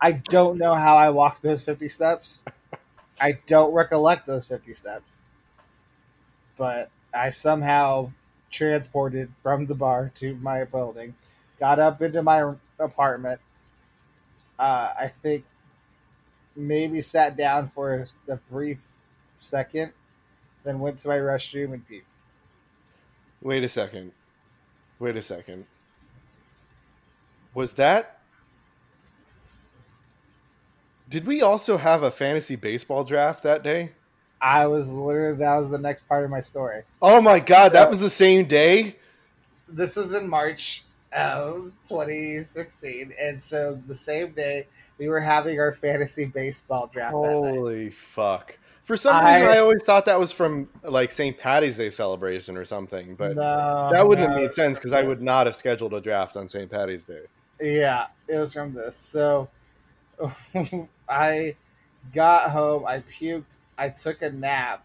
I 0.00 0.10
don't 0.10 0.58
know 0.58 0.74
how 0.74 0.96
I 0.96 1.10
walked 1.10 1.42
those 1.42 1.64
fifty 1.64 1.86
steps. 1.86 2.40
I 3.20 3.38
don't 3.46 3.72
recollect 3.72 4.26
those 4.26 4.48
fifty 4.48 4.72
steps, 4.72 5.20
but 6.56 6.90
I 7.14 7.30
somehow 7.30 8.12
transported 8.50 9.32
from 9.42 9.66
the 9.66 9.74
bar 9.74 10.10
to 10.16 10.34
my 10.36 10.64
building, 10.64 11.14
got 11.58 11.78
up 11.78 12.02
into 12.02 12.22
my 12.22 12.54
apartment. 12.78 13.40
Uh, 14.58 14.92
I 14.98 15.08
think 15.08 15.44
maybe 16.54 17.00
sat 17.00 17.36
down 17.36 17.68
for 17.68 17.94
a, 17.94 18.32
a 18.32 18.36
brief 18.50 18.92
second, 19.38 19.92
then 20.64 20.78
went 20.78 20.98
to 20.98 21.08
my 21.08 21.16
restroom 21.16 21.74
and 21.74 21.88
puked. 21.88 22.02
Wait 23.40 23.64
a 23.64 23.68
second. 23.68 24.12
Wait 24.98 25.16
a 25.16 25.22
second. 25.22 25.66
Was 27.54 27.72
that? 27.74 28.20
Did 31.08 31.26
we 31.26 31.42
also 31.42 31.76
have 31.76 32.02
a 32.02 32.10
fantasy 32.10 32.56
baseball 32.56 33.04
draft 33.04 33.42
that 33.42 33.62
day? 33.62 33.92
I 34.42 34.66
was 34.66 34.92
literally 34.92 35.36
that 35.38 35.56
was 35.56 35.70
the 35.70 35.78
next 35.78 36.06
part 36.08 36.24
of 36.24 36.30
my 36.30 36.40
story. 36.40 36.82
Oh 37.00 37.20
my 37.20 37.38
god, 37.38 37.72
that 37.72 37.88
was 37.88 38.00
the 38.00 38.10
same 38.10 38.44
day? 38.46 38.96
This 39.68 39.96
was 39.96 40.12
in 40.14 40.28
March 40.28 40.82
of 41.12 41.74
2016, 41.88 43.12
and 43.20 43.42
so 43.42 43.80
the 43.86 43.94
same 43.94 44.32
day 44.32 44.66
we 44.98 45.08
were 45.08 45.20
having 45.20 45.60
our 45.60 45.72
fantasy 45.72 46.24
baseball 46.24 46.90
draft. 46.92 47.12
Holy 47.12 47.90
fuck. 47.90 48.58
For 48.82 48.96
some 48.96 49.14
I- 49.14 49.34
reason, 49.36 49.48
I 49.48 49.58
always 49.58 49.82
thought 49.84 50.06
that 50.06 50.18
was 50.18 50.32
from 50.32 50.68
like 50.82 51.12
St. 51.12 51.38
Patty's 51.38 51.76
Day 51.76 51.88
celebration 51.90 52.56
or 52.56 52.64
something, 52.64 53.14
but 53.14 53.36
No, 53.36 53.90
that 53.92 54.06
wouldn't 54.06 54.28
no, 54.28 54.34
have 54.34 54.42
made 54.42 54.52
sense 54.52 54.76
because 54.78 54.92
I 54.92 55.02
would 55.04 55.22
not 55.22 55.46
have 55.46 55.54
scheduled 55.54 55.94
a 55.94 56.00
draft 56.00 56.36
on 56.36 56.48
St. 56.48 56.68
Patty's 56.68 57.04
Day. 57.04 57.22
Yeah, 57.60 58.06
it 58.26 58.36
was 58.36 58.52
from 58.52 58.74
this. 58.74 58.96
So 58.96 59.48
I 61.08 61.54
got 62.12 62.50
home, 62.50 62.84
I 62.86 63.00
puked, 63.00 63.58
I 63.78 63.88
took 63.90 64.22
a 64.22 64.30
nap, 64.30 64.84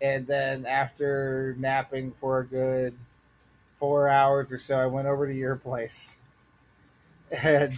and 0.00 0.26
then 0.26 0.66
after 0.66 1.54
napping 1.58 2.12
for 2.20 2.40
a 2.40 2.46
good 2.46 2.94
four 3.78 4.08
hours 4.08 4.52
or 4.52 4.58
so, 4.58 4.78
I 4.78 4.86
went 4.86 5.08
over 5.08 5.26
to 5.26 5.34
your 5.34 5.56
place. 5.56 6.20
And 7.30 7.72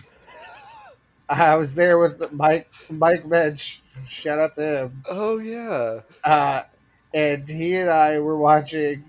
I 1.29 1.57
was 1.57 1.75
there 1.75 1.99
with 1.99 2.33
Mike 2.33 2.71
Mike 2.89 3.29
Bench. 3.29 3.83
Shout 4.07 4.39
out 4.39 4.55
to 4.55 4.83
him. 4.85 5.03
Oh 5.09 5.39
yeah. 5.39 6.01
Uh, 6.25 6.63
and 7.13 7.49
he 7.49 7.77
and 7.77 7.91
I 7.91 8.19
were 8.21 8.37
watching 8.37 9.05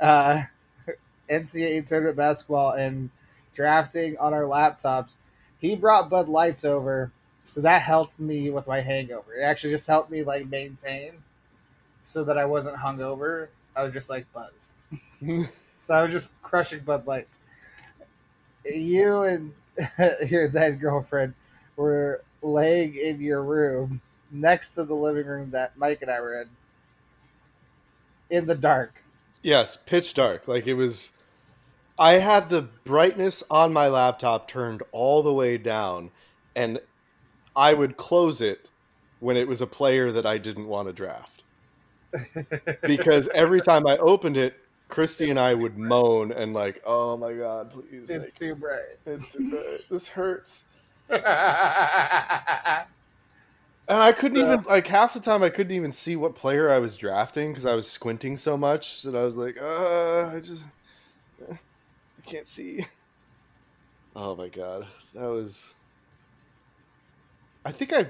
uh, 0.00 0.42
NCAA 1.30 1.86
tournament 1.86 2.16
basketball 2.16 2.72
and 2.72 3.10
drafting 3.54 4.16
on 4.18 4.34
our 4.34 4.42
laptops. 4.42 5.16
He 5.58 5.76
brought 5.76 6.10
Bud 6.10 6.28
Lights 6.28 6.64
over, 6.64 7.12
so 7.44 7.60
that 7.62 7.82
helped 7.82 8.18
me 8.18 8.50
with 8.50 8.66
my 8.66 8.80
hangover. 8.80 9.34
It 9.34 9.42
actually 9.42 9.70
just 9.70 9.86
helped 9.86 10.10
me 10.10 10.22
like 10.22 10.48
maintain, 10.48 11.12
so 12.02 12.24
that 12.24 12.38
I 12.38 12.44
wasn't 12.44 12.76
hungover. 12.76 13.48
I 13.76 13.84
was 13.84 13.92
just 13.92 14.10
like 14.10 14.26
buzzed, 14.32 14.76
so 15.74 15.94
I 15.94 16.02
was 16.02 16.12
just 16.12 16.40
crushing 16.42 16.80
Bud 16.80 17.06
Lights. 17.06 17.40
you 18.64 19.22
and 19.22 19.52
your 20.28 20.48
then 20.48 20.76
girlfriend 20.76 21.34
were 21.76 22.22
laying 22.42 22.94
in 22.94 23.20
your 23.20 23.42
room 23.42 24.00
next 24.30 24.70
to 24.70 24.84
the 24.84 24.94
living 24.94 25.26
room 25.26 25.50
that 25.50 25.76
Mike 25.76 26.02
and 26.02 26.10
I 26.10 26.20
were 26.20 26.42
in 26.42 26.48
in 28.30 28.46
the 28.46 28.54
dark. 28.54 29.02
Yes, 29.42 29.76
pitch 29.86 30.14
dark. 30.14 30.46
Like 30.48 30.66
it 30.66 30.74
was. 30.74 31.12
I 31.98 32.12
had 32.14 32.48
the 32.48 32.62
brightness 32.62 33.42
on 33.50 33.72
my 33.72 33.88
laptop 33.88 34.48
turned 34.48 34.82
all 34.92 35.22
the 35.22 35.32
way 35.32 35.58
down, 35.58 36.10
and 36.54 36.80
I 37.56 37.74
would 37.74 37.96
close 37.96 38.40
it 38.40 38.70
when 39.20 39.36
it 39.36 39.46
was 39.48 39.60
a 39.60 39.66
player 39.66 40.12
that 40.12 40.26
I 40.26 40.38
didn't 40.38 40.66
want 40.66 40.88
to 40.88 40.92
draft. 40.92 41.42
because 42.82 43.28
every 43.28 43.60
time 43.60 43.86
I 43.86 43.96
opened 43.98 44.36
it, 44.36 44.54
Christy 44.88 45.30
and 45.30 45.38
I 45.38 45.54
would 45.54 45.78
moan 45.78 46.32
and 46.32 46.52
like, 46.52 46.82
"Oh 46.84 47.16
my 47.16 47.32
god, 47.34 47.70
please!" 47.70 48.10
It's 48.10 48.32
too 48.32 48.56
bright. 48.56 48.98
it's 49.06 49.32
too 49.32 49.48
bright. 49.50 49.86
This 49.88 50.08
hurts. 50.08 50.64
And 53.88 53.98
I 53.98 54.12
couldn't 54.12 54.38
So- 54.38 54.46
even 54.52 54.62
like 54.68 54.86
half 54.86 55.14
the 55.14 55.20
time 55.20 55.42
I 55.42 55.50
couldn't 55.50 55.74
even 55.74 55.90
see 55.90 56.14
what 56.14 56.36
player 56.36 56.70
I 56.70 56.78
was 56.78 56.96
drafting 56.96 57.50
because 57.50 57.66
I 57.66 57.74
was 57.74 57.90
squinting 57.90 58.36
so 58.36 58.56
much 58.56 59.02
that 59.02 59.16
I 59.16 59.24
was 59.24 59.36
like, 59.36 59.60
uh, 59.60 60.28
I 60.32 60.40
just 60.40 60.64
I 61.50 61.58
can't 62.24 62.46
see. 62.46 62.84
Oh 64.16 64.34
my 64.34 64.48
god, 64.48 64.88
that 65.14 65.26
was. 65.28 65.72
I 67.64 67.72
think 67.72 67.92
I. 67.92 68.06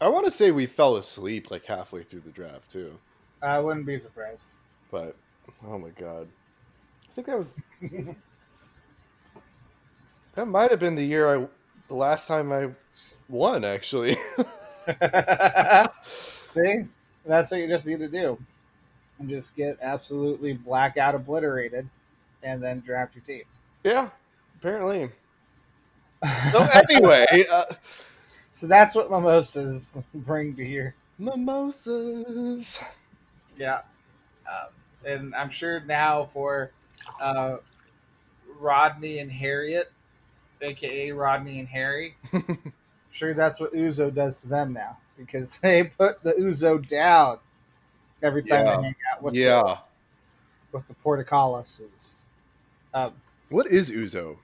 I 0.00 0.08
want 0.08 0.26
to 0.26 0.30
say 0.30 0.52
we 0.52 0.66
fell 0.66 0.96
asleep 0.96 1.50
like 1.50 1.64
halfway 1.64 2.04
through 2.04 2.20
the 2.20 2.30
draft 2.30 2.70
too, 2.70 2.96
I 3.42 3.58
wouldn't 3.58 3.86
be 3.86 3.98
surprised. 3.98 4.52
but 4.90 5.16
oh 5.64 5.78
my 5.78 5.90
god, 5.90 6.28
I 7.08 7.14
think 7.14 7.26
that 7.26 7.36
was 7.38 7.56
that 10.34 10.46
might 10.46 10.70
have 10.70 10.80
been 10.80 10.94
the 10.94 11.04
year 11.04 11.28
I 11.28 11.48
the 11.88 11.94
last 11.94 12.28
time 12.28 12.52
I 12.52 12.70
won 13.28 13.64
actually. 13.64 14.16
See, 16.46 16.84
that's 17.26 17.50
what 17.50 17.60
you 17.60 17.68
just 17.68 17.86
need 17.86 17.98
to 17.98 18.08
do. 18.08 18.38
And 19.18 19.28
just 19.28 19.56
get 19.56 19.78
absolutely 19.82 20.52
blackout 20.52 21.14
obliterated, 21.14 21.88
and 22.42 22.62
then 22.62 22.80
draft 22.80 23.16
your 23.16 23.24
team. 23.24 23.42
Yeah, 23.82 24.10
apparently. 24.60 25.10
So 26.52 26.68
anyway, 26.88 27.26
uh, 27.50 27.64
so 28.58 28.66
that's 28.66 28.94
what 28.96 29.08
mimosas 29.08 29.96
bring 30.14 30.56
to 30.56 30.64
your 30.64 30.92
mimosas. 31.18 32.80
yeah. 33.56 33.82
Um, 34.50 34.68
and 35.06 35.34
I'm 35.36 35.50
sure 35.50 35.78
now 35.80 36.24
for 36.32 36.72
uh, 37.20 37.58
Rodney 38.58 39.20
and 39.20 39.30
Harriet, 39.30 39.92
aka 40.60 41.12
Rodney 41.12 41.60
and 41.60 41.68
Harry, 41.68 42.16
sure 43.12 43.32
that's 43.32 43.60
what 43.60 43.72
Ouzo 43.74 44.12
does 44.12 44.40
to 44.40 44.48
them 44.48 44.72
now 44.72 44.98
because 45.16 45.58
they 45.62 45.84
put 45.84 46.20
the 46.24 46.32
Ouzo 46.32 46.84
down 46.88 47.38
every 48.22 48.42
time 48.42 48.66
Yeah. 48.66 48.76
they 48.76 48.82
hang 48.82 48.94
out 49.14 49.22
with 49.22 49.34
yeah. 49.34 49.62
the, 50.72 50.78
with 50.78 50.88
the 50.88 50.94
Portokaloses. 50.94 52.22
Um, 52.92 53.12
What 53.50 53.68
is 53.68 53.92
Ouzo? 53.92 54.36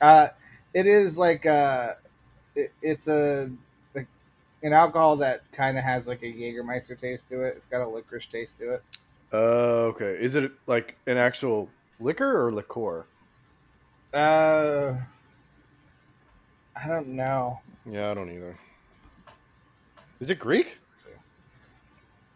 Uh, 0.00 0.28
it 0.74 0.88
is 0.88 1.16
like 1.18 1.46
uh 1.46 1.90
it, 2.56 2.72
it's 2.82 3.06
a 3.08 3.50
like 3.94 4.06
an 4.62 4.72
alcohol 4.72 5.16
that 5.18 5.40
kind 5.52 5.78
of 5.78 5.84
has 5.84 6.08
like 6.08 6.22
a 6.22 6.32
Jägermeister 6.32 6.98
taste 6.98 7.28
to 7.28 7.42
it. 7.42 7.54
It's 7.56 7.66
got 7.66 7.82
a 7.82 7.88
licorice 7.88 8.26
taste 8.26 8.58
to 8.58 8.74
it. 8.74 8.82
Uh, 9.32 9.86
okay. 9.92 10.16
Is 10.20 10.34
it 10.34 10.50
like 10.66 10.96
an 11.06 11.16
actual 11.16 11.68
liquor 12.00 12.46
or 12.46 12.52
liqueur? 12.52 13.04
Uh, 14.14 14.94
I 16.74 16.88
don't 16.88 17.08
know. 17.08 17.60
Yeah, 17.84 18.10
I 18.10 18.14
don't 18.14 18.30
either. 18.30 18.58
Is 20.20 20.30
it 20.30 20.38
Greek? 20.38 20.78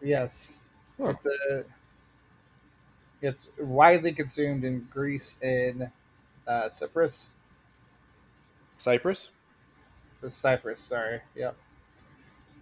Yes, 0.02 0.58
Huh. 0.98 1.08
it's 1.10 1.26
a. 1.26 1.64
It's 3.22 3.48
widely 3.58 4.12
consumed 4.12 4.64
in 4.64 4.88
Greece 4.90 5.36
and 5.42 5.90
uh, 6.46 6.68
Cyprus. 6.70 7.32
Cyprus? 8.78 9.28
Cyprus, 10.28 10.78
sorry. 10.80 11.20
Yep. 11.34 11.56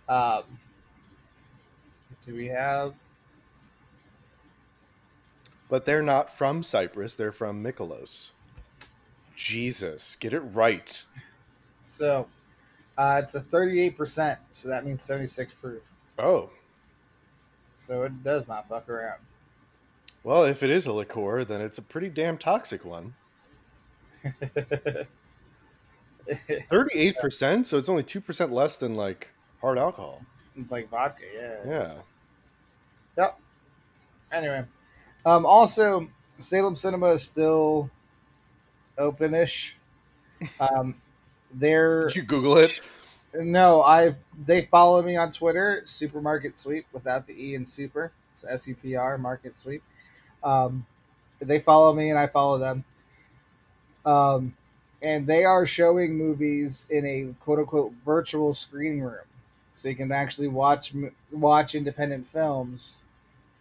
Um, 0.09 0.43
do 2.25 2.35
we 2.35 2.47
have? 2.47 2.95
But 5.69 5.85
they're 5.85 6.03
not 6.03 6.35
from 6.37 6.63
Cyprus. 6.63 7.17
They're 7.17 7.33
from 7.33 7.63
Mykonos. 7.63 8.31
Jesus, 9.35 10.17
get 10.17 10.33
it 10.33 10.41
right. 10.41 11.05
So, 11.85 12.27
uh, 12.97 13.21
it's 13.23 13.35
a 13.35 13.41
thirty-eight 13.41 13.97
percent. 13.97 14.39
So 14.51 14.69
that 14.69 14.85
means 14.87 15.03
seventy-six 15.03 15.53
proof. 15.53 15.83
Oh, 16.19 16.51
So 17.77 18.03
it 18.05 18.23
does 18.25 18.49
not 18.49 18.69
fuck 18.69 18.89
around. 18.89 19.21
well, 20.25 20.45
if 20.45 20.63
it 20.63 20.71
is 20.71 20.87
a 20.87 20.93
liqueur, 20.93 21.45
then 21.45 21.61
it's 21.61 21.79
a 21.79 21.83
pretty 21.83 22.09
damn 22.09 22.37
toxic 22.39 22.85
one. 22.85 23.15
Thirty-eight 26.71 27.19
percent, 27.19 27.67
so 27.67 27.79
it's 27.79 27.89
only 27.89 28.03
two 28.03 28.21
percent 28.21 28.53
less 28.53 28.77
than 28.77 28.95
like 28.95 29.29
hard 29.61 29.79
alcohol. 29.79 30.23
like 30.71 30.91
vodka, 30.91 31.25
yeah. 31.35 31.57
Yeah. 31.67 31.95
Yep. 33.17 33.41
Anyway, 34.33 34.65
um, 35.25 35.47
also 35.47 36.09
Salem 36.39 36.77
Cinema 36.77 37.07
is 37.09 37.23
still 37.23 37.91
open-ish. 38.99 39.77
Um, 40.61 40.95
they're 41.55 42.07
Did 42.07 42.15
you 42.15 42.23
Google 42.23 42.59
it? 42.59 42.81
no, 43.35 43.83
I 43.83 44.15
they 44.47 44.67
follow 44.67 45.03
me 45.03 45.17
on 45.17 45.33
Twitter, 45.33 45.81
Supermarket 45.83 46.57
Sweep 46.57 46.87
without 46.93 47.27
the 47.27 47.33
e 47.33 47.57
in 47.57 47.67
super, 47.67 48.13
so 48.35 48.47
S 48.47 48.69
U 48.69 48.77
P 48.77 48.95
R 48.95 49.19
Market 49.19 49.59
Sweep. 49.59 49.83
Um, 50.45 50.87
they 51.41 51.59
follow 51.59 51.93
me 51.93 52.11
and 52.11 52.19
I 52.19 52.29
follow 52.29 52.59
them. 52.59 52.85
Um, 54.05 54.55
and 55.03 55.27
they 55.27 55.45
are 55.45 55.65
showing 55.67 56.17
movies 56.17 56.87
in 56.91 57.05
a 57.07 57.35
quote 57.45 57.59
unquote 57.61 57.93
virtual 58.05 58.53
screening 58.55 59.01
room, 59.03 59.25
so 59.75 59.89
you 59.89 59.95
can 59.95 60.11
actually 60.13 60.49
watch 60.49 60.93
watch 61.31 61.75
independent 61.75 62.27
films 62.27 63.03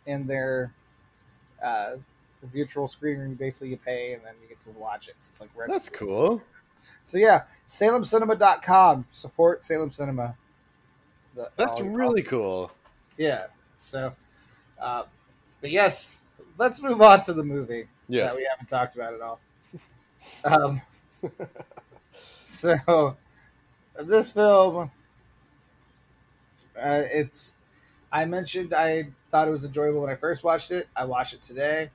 in 0.06 0.26
their 0.28 0.72
uh, 1.64 1.96
virtual 2.54 2.88
screening 2.88 3.22
room. 3.22 3.34
Basically, 3.36 3.70
you 3.70 3.78
pay 3.78 4.14
and 4.14 4.24
then 4.24 4.34
you 4.42 4.48
get 4.48 4.62
to 4.62 4.72
watch 4.72 5.08
it. 5.08 5.16
So 5.20 5.32
it's 5.32 5.42
like 5.42 5.50
That's 5.68 5.90
cool. 5.90 6.42
So 7.04 7.18
yeah, 7.18 7.44
SalemCinema.com 7.70 9.06
support 9.12 9.64
Salem 9.64 9.92
Cinema. 9.92 10.36
The- 11.36 11.50
That's 11.56 11.78
all- 11.80 11.88
really 11.88 12.22
cool. 12.24 12.72
yeah. 13.18 13.48
So, 13.78 14.12
uh, 14.82 15.04
but 15.62 15.70
yes, 15.72 16.22
let's 16.58 16.82
move 16.82 17.02
on 17.02 17.22
to 17.22 17.34
the 17.34 17.44
movie 17.44 17.88
Yes. 18.10 18.34
that 18.34 18.38
we 18.40 18.48
haven't 18.50 18.68
talked 18.68 18.96
about 18.96 19.14
at 19.14 19.22
all. 19.22 19.40
Um, 20.44 20.82
so 22.46 23.18
this 24.02 24.32
film, 24.32 24.92
uh, 26.78 27.04
it's. 27.12 27.56
I 28.12 28.26
mentioned 28.26 28.74
I 28.74 29.08
thought 29.32 29.48
it 29.48 29.52
was 29.52 29.66
enjoyable 29.66 30.00
when 30.02 30.10
I 30.10 30.16
first 30.16 30.44
watched 30.44 30.72
it. 30.72 30.88
I 30.96 31.06
watched 31.06 31.34
it 31.34 31.42
today. 31.42 31.90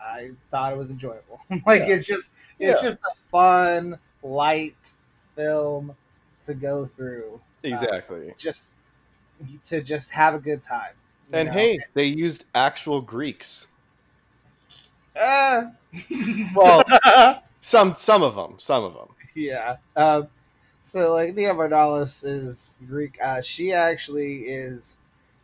I 0.00 0.30
thought 0.50 0.72
it 0.72 0.78
was 0.78 0.90
enjoyable. 0.90 1.40
like 1.66 1.82
Yeah. 1.82 1.94
it's 1.96 2.06
just 2.06 2.32
it's 2.58 2.82
Yeah. 2.82 2.88
just 2.88 2.98
a 2.98 3.14
fun, 3.30 3.98
light 4.22 4.94
film 5.36 5.94
to 6.44 6.54
go 6.54 6.86
through. 6.86 7.40
Exactly. 7.62 8.32
Just 8.38 8.70
to 9.64 9.82
just 9.82 10.10
have 10.12 10.34
a 10.34 10.38
good 10.38 10.62
time. 10.62 10.92
and 11.32 11.48
know? 11.48 11.52
hey, 11.52 11.78
they 11.94 12.04
used 12.06 12.44
actual 12.54 13.02
Greeks. 13.02 13.66
Uh, 15.14 15.66
Well- 16.56 16.82
Some 17.60 17.94
some 17.94 18.22
of 18.22 18.34
them, 18.34 18.54
some 18.58 18.84
of 18.84 18.94
them. 18.94 19.08
yeah. 19.34 19.76
Um, 19.96 20.28
so 20.82 21.12
like 21.12 21.34
Nia 21.34 21.54
Vardalos 21.54 22.24
is 22.24 22.78
Greek. 22.88 23.18
Uh, 23.22 23.40
she 23.40 23.72
actually 23.72 24.40
is. 24.40 24.98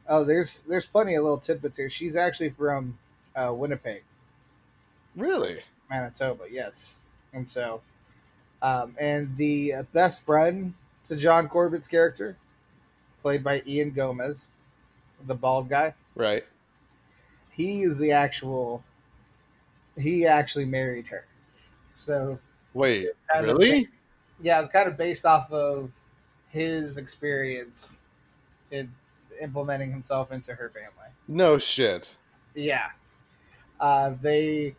Oh, 0.08 0.24
there's 0.24 0.62
there's 0.62 0.86
plenty 0.86 1.14
of 1.14 1.24
little 1.24 1.38
tidbits 1.38 1.76
here. 1.78 1.90
She's 1.90 2.16
actually 2.16 2.50
from 2.50 2.96
uh, 3.34 3.52
Winnipeg, 3.52 4.02
Really? 5.16 5.60
Manitoba. 5.90 6.44
Yes, 6.50 7.00
and 7.32 7.48
so, 7.48 7.80
um, 8.62 8.94
and 8.98 9.36
the 9.36 9.74
best 9.92 10.24
friend 10.24 10.74
to 11.04 11.16
John 11.16 11.48
Corbett's 11.48 11.88
character, 11.88 12.36
played 13.22 13.42
by 13.44 13.62
Ian 13.66 13.90
Gomez, 13.90 14.52
the 15.26 15.34
bald 15.34 15.68
guy. 15.68 15.94
Right. 16.14 16.44
He 17.50 17.82
is 17.82 17.98
the 17.98 18.12
actual. 18.12 18.82
He 19.98 20.26
actually 20.26 20.66
married 20.66 21.06
her. 21.08 21.24
So 21.96 22.38
Wait, 22.74 23.08
really? 23.34 23.70
based- 23.84 23.94
yeah, 24.42 24.60
it's 24.60 24.68
kind 24.68 24.86
of 24.88 24.96
based 24.98 25.24
off 25.24 25.50
of 25.50 25.90
his 26.50 26.98
experience 26.98 28.02
in 28.70 28.92
implementing 29.40 29.90
himself 29.90 30.30
into 30.30 30.54
her 30.54 30.68
family. 30.70 31.10
No 31.26 31.56
shit. 31.58 32.14
Yeah, 32.54 32.90
uh, 33.80 34.12
they 34.20 34.76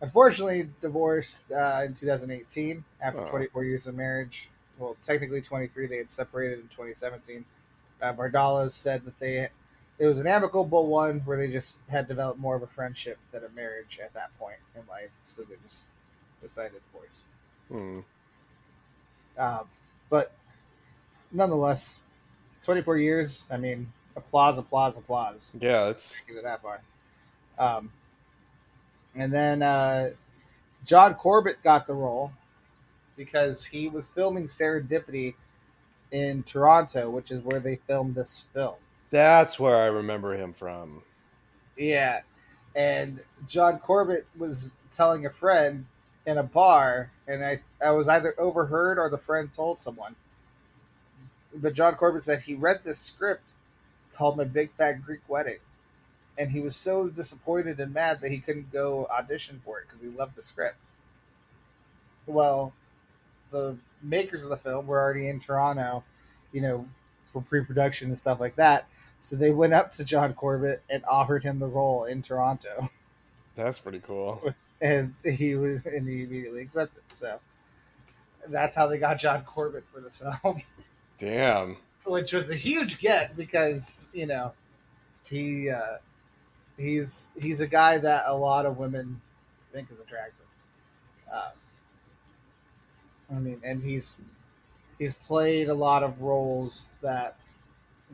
unfortunately 0.00 0.70
divorced 0.80 1.50
uh, 1.52 1.82
in 1.84 1.92
2018 1.94 2.84
after 3.02 3.20
Oh. 3.22 3.26
24 3.26 3.64
years 3.64 3.86
of 3.86 3.96
marriage. 3.96 4.48
Well, 4.78 4.96
technically 5.02 5.40
23. 5.42 5.86
They 5.88 5.98
had 5.98 6.10
separated 6.10 6.60
in 6.60 6.68
2017. 6.68 7.44
Uh, 8.00 8.12
Vardalos 8.14 8.72
said 8.72 9.04
that 9.04 9.18
they 9.18 9.48
it 9.98 10.06
was 10.06 10.18
an 10.18 10.26
amicable 10.26 10.86
one 10.86 11.20
where 11.26 11.36
they 11.36 11.52
just 11.52 11.86
had 11.88 12.08
developed 12.08 12.38
more 12.40 12.56
of 12.56 12.62
a 12.62 12.66
friendship 12.66 13.18
than 13.32 13.44
a 13.44 13.48
marriage 13.50 14.00
at 14.02 14.14
that 14.14 14.30
point 14.38 14.56
in 14.74 14.80
life, 14.88 15.10
so 15.24 15.42
they 15.42 15.56
just 15.62 15.88
decided 16.40 16.72
to 16.72 16.80
divorce. 16.92 17.22
Hmm. 17.68 18.00
Um, 19.38 19.68
but 20.08 20.32
nonetheless, 21.32 21.96
24 22.62 22.98
years. 22.98 23.46
I 23.50 23.56
mean, 23.56 23.92
applause, 24.16 24.58
applause, 24.58 24.96
applause. 24.96 25.54
Yeah, 25.60 25.88
it's 25.88 26.20
give 26.26 26.36
it 26.36 26.44
that 26.44 26.62
far. 26.62 26.82
Um, 27.58 27.92
and 29.14 29.32
then 29.32 29.62
uh, 29.62 30.10
John 30.84 31.14
Corbett 31.14 31.62
got 31.62 31.86
the 31.86 31.94
role 31.94 32.32
because 33.16 33.64
he 33.64 33.88
was 33.88 34.08
filming 34.08 34.44
Serendipity 34.44 35.34
in 36.10 36.42
Toronto, 36.42 37.10
which 37.10 37.30
is 37.30 37.40
where 37.42 37.60
they 37.60 37.76
filmed 37.86 38.14
this 38.14 38.46
film. 38.52 38.74
that's 39.10 39.58
where 39.58 39.76
I 39.76 39.86
remember 39.86 40.34
him 40.34 40.52
from. 40.52 41.02
Yeah. 41.76 42.20
And 42.74 43.22
John 43.46 43.78
Corbett 43.78 44.26
was 44.38 44.76
telling 44.92 45.26
a 45.26 45.30
friend 45.30 45.86
in 46.26 46.38
a 46.38 46.42
bar, 46.42 47.10
and 47.26 47.44
I, 47.44 47.60
I 47.84 47.90
was 47.92 48.08
either 48.08 48.34
overheard 48.38 48.98
or 48.98 49.08
the 49.08 49.18
friend 49.18 49.52
told 49.52 49.80
someone. 49.80 50.14
But 51.54 51.74
John 51.74 51.94
Corbett 51.94 52.22
said 52.22 52.40
he 52.40 52.54
read 52.54 52.80
this 52.84 52.98
script 52.98 53.44
called 54.14 54.36
My 54.36 54.44
Big 54.44 54.70
Fat 54.70 55.04
Greek 55.04 55.20
Wedding. 55.28 55.58
And 56.38 56.50
he 56.50 56.60
was 56.60 56.76
so 56.76 57.08
disappointed 57.08 57.80
and 57.80 57.92
mad 57.92 58.20
that 58.20 58.30
he 58.30 58.38
couldn't 58.38 58.72
go 58.72 59.06
audition 59.06 59.60
for 59.64 59.78
it 59.80 59.86
because 59.86 60.00
he 60.00 60.08
loved 60.08 60.36
the 60.36 60.42
script. 60.42 60.76
Well, 62.26 62.72
the 63.50 63.76
makers 64.02 64.44
of 64.44 64.50
the 64.50 64.56
film 64.56 64.86
were 64.86 65.00
already 65.00 65.28
in 65.28 65.40
Toronto, 65.40 66.04
you 66.52 66.60
know, 66.60 66.86
for 67.32 67.42
pre 67.42 67.64
production 67.64 68.08
and 68.08 68.18
stuff 68.18 68.40
like 68.40 68.56
that. 68.56 68.86
So 69.18 69.36
they 69.36 69.50
went 69.50 69.74
up 69.74 69.90
to 69.92 70.04
John 70.04 70.32
Corbett 70.32 70.82
and 70.88 71.04
offered 71.04 71.44
him 71.44 71.58
the 71.58 71.66
role 71.66 72.04
in 72.04 72.22
Toronto, 72.22 72.88
That's 73.54 73.78
pretty 73.78 74.00
cool. 74.00 74.54
and 74.80 75.14
he 75.24 75.54
was 75.54 75.84
and 75.86 76.08
he 76.08 76.22
immediately 76.22 76.62
accepted. 76.62 77.02
So 77.12 77.38
that's 78.48 78.74
how 78.76 78.86
they 78.86 78.98
got 78.98 79.18
John 79.18 79.42
Corbett 79.44 79.84
for 79.92 80.00
this 80.00 80.22
film, 80.42 80.62
Damn. 81.18 81.76
which 82.04 82.32
was 82.32 82.50
a 82.50 82.54
huge 82.54 82.98
get 82.98 83.36
because 83.36 84.08
you 84.12 84.26
know 84.26 84.52
he 85.24 85.70
uh, 85.70 85.98
he's 86.78 87.32
he's 87.40 87.60
a 87.60 87.66
guy 87.66 87.98
that 87.98 88.24
a 88.26 88.36
lot 88.36 88.66
of 88.66 88.78
women 88.78 89.20
think 89.72 89.90
is 89.90 90.00
attractive. 90.00 90.46
Um, 91.32 91.40
I 93.30 93.38
mean, 93.38 93.60
and 93.64 93.82
he's 93.82 94.20
he's 94.98 95.14
played 95.14 95.68
a 95.68 95.74
lot 95.74 96.02
of 96.02 96.22
roles 96.22 96.90
that 97.02 97.36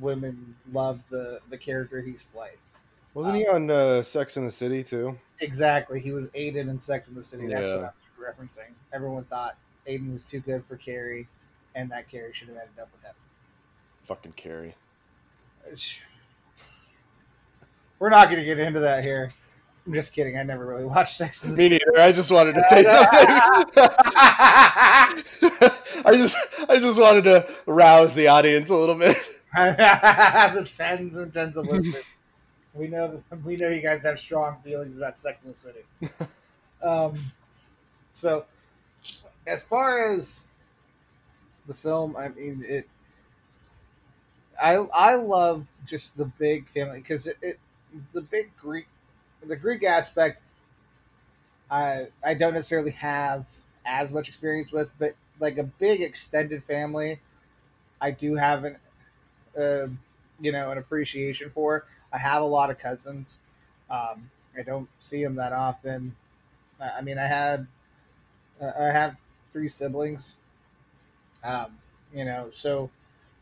women 0.01 0.55
love 0.73 1.03
the 1.09 1.41
the 1.51 1.57
character 1.57 2.03
he's 2.03 2.23
played. 2.23 2.59
Wasn't 3.15 3.37
he 3.37 3.47
on 3.47 3.71
uh, 3.71 4.03
Sex 4.03 4.37
in 4.37 4.45
the 4.45 4.51
City 4.51 4.85
too? 4.85 5.19
Exactly. 5.41 6.01
He 6.01 6.13
was 6.13 6.29
Aidan 6.35 6.69
in 6.69 6.79
Sex 6.79 7.09
in 7.09 7.15
the 7.15 7.23
City. 7.23 7.47
That's 7.47 7.69
Yeah. 7.69 7.77
what 7.77 7.95
I'm 8.19 8.25
referencing. 8.47 8.73
Everyone 8.93 9.25
thought 9.25 9.57
Aidan 9.87 10.13
was 10.13 10.25
too 10.25 10.41
good 10.41 10.65
for 10.65 10.77
Carrie, 10.77 11.29
and 11.75 11.91
that 11.91 12.09
Carrie 12.09 12.33
should 12.33 12.49
have 12.49 12.57
ended 12.57 12.79
up 12.81 12.89
with 12.93 13.03
him. 13.03 13.15
Fucking 14.05 14.33
Carrie. 14.33 14.75
We're 17.99 18.11
not 18.11 18.27
going 18.29 18.39
to 18.41 18.45
get 18.45 18.59
into 18.59 18.81
that 18.81 19.05
here. 19.05 19.33
I'm 19.87 19.95
just 19.95 20.13
kidding. 20.13 20.37
I 20.37 20.43
never 20.43 20.67
really 20.67 20.85
watched 20.85 21.17
Sex 21.17 21.45
in 21.45 21.53
the 21.53 21.57
Me 21.57 21.69
City. 21.69 21.85
neither. 21.93 22.01
I 22.07 22.13
just 22.13 22.31
wanted 22.31 22.55
to 22.57 22.63
say 22.65 22.83
something. 22.85 23.27
I 26.05 26.13
just, 26.17 26.37
I 26.69 26.79
just 26.79 27.01
wanted 27.01 27.25
to 27.25 27.49
rouse 27.67 28.15
the 28.15 28.27
audience 28.29 28.69
a 28.69 28.75
little 28.75 28.97
bit. 28.97 29.17
the 29.55 30.69
tens 30.77 31.17
and 31.17 31.33
tens 31.33 31.57
of 31.57 31.67
listeners. 31.67 32.03
We 32.77 32.89
know 32.89 33.09
that 33.09 33.45
we 33.45 33.57
know 33.57 33.69
you 33.69 33.81
guys 33.81 34.03
have 34.05 34.19
strong 34.19 34.59
feelings 34.63 34.97
about 34.99 35.19
Sex 35.19 35.43
in 35.43 35.51
the 35.51 35.57
City. 35.57 35.81
um, 36.83 37.33
so, 38.11 38.45
as 39.47 39.63
far 39.63 40.13
as 40.13 40.45
the 41.67 41.75
film, 41.75 42.17
I 42.17 42.29
mean 42.29 42.65
it. 42.67 42.89
I 44.61 44.75
I 44.95 45.15
love 45.17 45.71
just 45.85 46.17
the 46.17 46.25
big 46.25 46.69
family 46.69 47.01
because 47.01 47.27
it, 47.27 47.37
it 47.43 47.59
the 48.13 48.23
big 48.23 48.51
Greek 48.57 48.87
the 49.47 49.57
Greek 49.57 49.85
aspect. 49.85 50.41
I 51.71 52.09
I 52.25 52.35
don't 52.35 52.55
necessarily 52.55 52.93
have 52.93 53.47
as 53.85 54.13
much 54.13 54.29
experience 54.29 54.73
with, 54.73 54.91
but 54.99 55.15
like 55.41 55.59
a 55.59 55.65
big 55.65 56.01
extended 56.01 56.63
family, 56.65 57.21
I 58.01 58.11
do 58.11 58.35
have 58.35 58.65
an 58.65 58.77
uh, 59.59 59.89
you 60.41 60.53
know 60.53 60.71
an 60.71 60.79
appreciation 60.79 61.51
for. 61.51 61.85
I 62.17 62.21
have 62.21 62.43
a 62.43 62.47
lot 62.47 62.71
of 62.71 62.79
cousins. 62.79 63.41
Um, 63.91 64.31
I 64.59 64.63
don't 64.65 64.91
see 64.99 65.25
them 65.25 65.37
that 65.37 65.53
often. 65.55 66.17
I 66.81 66.91
I 66.99 67.03
mean, 67.03 67.19
I 67.19 67.27
had 67.29 67.69
uh, 68.61 68.73
I 68.79 68.85
have 68.93 69.19
three 69.53 69.69
siblings. 69.69 70.39
Um, 71.43 71.79
you 72.13 72.25
know, 72.25 72.51
so 72.51 72.91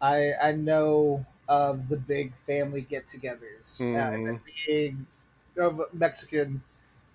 I 0.01 0.35
I 0.35 0.53
know 0.53 1.25
of 1.49 1.89
the 1.89 1.97
big 1.97 2.35
family 2.35 2.81
get-togethers. 2.83 3.85
Uh, 3.93 4.17
Mhm. 4.19 4.27
and 4.27 4.41
being 4.67 5.07
of 5.59 5.81
Mexican 5.93 6.63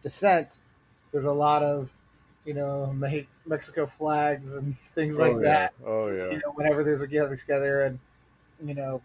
descent, 0.01 0.59
there's 1.11 1.25
a 1.25 1.33
lot 1.33 1.63
of 1.63 1.91
you 2.45 2.53
know 2.53 2.93
Me- 2.93 3.29
Mexico 3.45 3.85
flags 3.87 4.55
and 4.55 4.77
things 4.95 5.19
like 5.19 5.37
Oh, 5.37 5.39
yeah. 5.39 5.59
that. 5.59 5.73
Oh, 5.83 6.11
yeah. 6.11 6.29
You 6.29 6.39
know, 6.45 6.53
whenever 6.53 6.83
there's 6.83 7.01
a 7.01 7.07
get 7.07 7.29
together 7.37 7.83
and 7.83 7.99
you 8.63 8.75
know, 8.75 9.03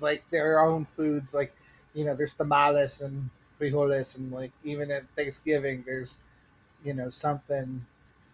like 0.00 0.28
their 0.30 0.60
own 0.60 0.84
foods, 0.84 1.34
like 1.34 1.54
you 1.94 2.04
know, 2.04 2.14
there's 2.14 2.34
tamales 2.34 3.00
and 3.00 3.30
frijoles, 3.60 4.16
and 4.16 4.32
like 4.32 4.52
even 4.64 4.90
at 4.90 5.08
Thanksgiving, 5.10 5.82
there's 5.84 6.18
you 6.84 6.94
know 6.94 7.10
something 7.10 7.86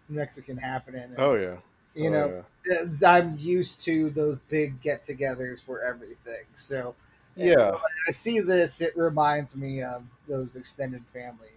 Mexican 0.09 0.57
happening. 0.57 1.03
And, 1.03 1.17
Oh 1.17 1.35
yeah. 1.35 1.61
you 1.95 2.09
Oh, 2.09 2.11
know, 2.11 2.33
yeah. 2.35 2.43
uh, 2.71 2.87
I'm 3.07 3.37
used 3.39 3.81
to 3.85 4.09
those 4.11 4.39
big 4.49 4.81
get-togethers 4.81 5.63
for 5.63 5.81
everything. 5.81 6.45
So 6.53 6.95
Yeah. 7.35 7.81
when 7.81 7.91
I 8.07 8.11
see 8.11 8.39
this, 8.41 8.81
it 8.81 8.95
reminds 8.97 9.55
me 9.55 9.83
of 9.83 10.05
those 10.27 10.55
extended 10.55 11.05
family 11.07 11.53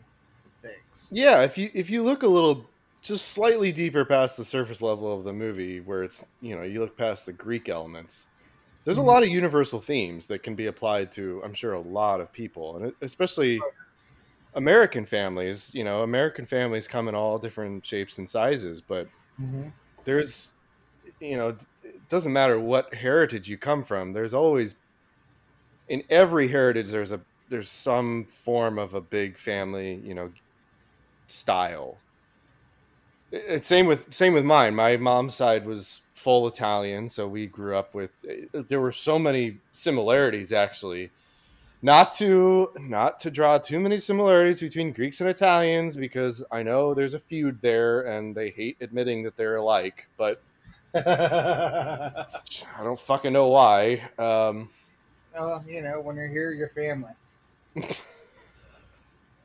things. 0.62 1.11
Yeah, 1.11 1.43
if 1.43 1.57
you 1.59 1.70
if 1.74 1.91
you 1.91 2.03
look 2.03 2.22
a 2.22 2.26
little 2.28 2.74
just 3.03 3.28
slightly 3.28 3.72
deeper 3.72 4.05
past 4.05 4.36
the 4.36 4.45
surface 4.45 4.82
level 4.82 5.12
of 5.16 5.24
the 5.24 5.32
movie 5.32 5.80
where 5.80 6.03
it's, 6.03 6.24
you 6.41 6.55
know, 6.57 6.62
you 6.62 6.80
look 6.80 6.97
past 6.99 7.26
the 7.26 7.32
Greek 7.32 7.68
elements. 7.68 8.28
There's 8.89 8.99
a 8.99 9.03
lot 9.03 9.22
of 9.22 9.28
universal 9.28 9.82
themes 9.82 10.26
that 10.28 10.43
can 10.43 10.55
be 10.57 10.66
applied 10.66 11.12
to, 11.12 11.43
I'm 11.45 11.55
sure, 11.55 11.74
a 11.74 11.80
lot 11.80 12.22
of 12.22 12.32
people, 12.32 12.76
and 12.78 12.95
especially 13.03 13.61
American 14.55 15.07
families. 15.07 15.70
You 15.74 15.84
know, 15.84 16.03
American 16.03 16.47
families 16.47 16.89
come 16.89 17.09
in 17.09 17.14
all 17.14 17.39
different 17.39 17.84
shapes 17.86 18.18
and 18.18 18.28
sizes, 18.28 18.80
but 18.82 19.11
Mm-hmm. 19.41 19.68
there's, 20.05 20.55
you 21.20 21.36
know, 21.36 21.57
it 21.82 22.09
doesn't 22.09 22.32
matter 22.32 22.61
what 22.61 22.95
heritage 22.95 23.49
you 23.49 23.59
come 23.59 23.84
from. 23.84 24.12
There's 24.12 24.34
always, 24.34 24.76
in 25.89 26.03
every 26.11 26.49
heritage, 26.49 26.89
there's 26.91 27.12
a 27.12 27.24
there's 27.49 27.70
some 27.70 28.26
form 28.26 28.78
of 28.78 28.95
a 28.95 29.01
big 29.01 29.39
family, 29.39 29.95
you 30.05 30.14
know, 30.14 30.32
style. 31.28 32.05
It- 33.30 33.45
It's 33.49 33.68
same 33.68 33.86
with 33.86 34.12
same 34.14 34.34
with 34.34 34.45
mine. 34.45 34.74
My 34.74 34.97
mom's 34.97 35.34
side 35.34 35.66
was 35.66 36.03
full 36.19 36.47
Italian, 36.49 37.09
so 37.09 37.27
we 37.27 37.47
grew 37.47 37.77
up 37.77 37.95
with. 37.95 38.11
There 38.53 38.81
were 38.81 38.93
so 38.93 39.19
many 39.19 39.59
similarities, 39.73 40.53
actually. 40.53 41.11
Not 41.81 42.12
to 42.14 42.71
not 42.77 43.21
to 43.21 43.31
draw 43.31 43.59
too 43.59 43.79
many 43.79 43.99
similarities 43.99 44.59
between 44.59 44.93
Greeks 44.93 45.21
and 45.21 45.31
Italians, 45.31 45.95
because 45.95 46.45
I 46.51 46.62
know 46.62 46.93
there's 46.93 47.14
a 47.14 47.21
feud 47.21 47.61
there, 47.61 48.03
and 48.03 48.35
they 48.35 48.51
hate 48.51 48.77
admitting 48.81 49.23
that 49.23 49.37
they're 49.37 49.57
alike. 49.57 50.09
But 50.16 50.43
I 50.95 52.27
don't 52.83 52.99
fucking 52.99 53.33
know 53.33 53.49
why. 53.49 54.03
Um, 54.19 54.69
well, 55.33 55.64
you 55.69 55.83
know, 55.83 56.01
when 56.01 56.16
you're 56.16 56.29
here, 56.29 56.53
your 56.53 56.71
family. 56.71 57.12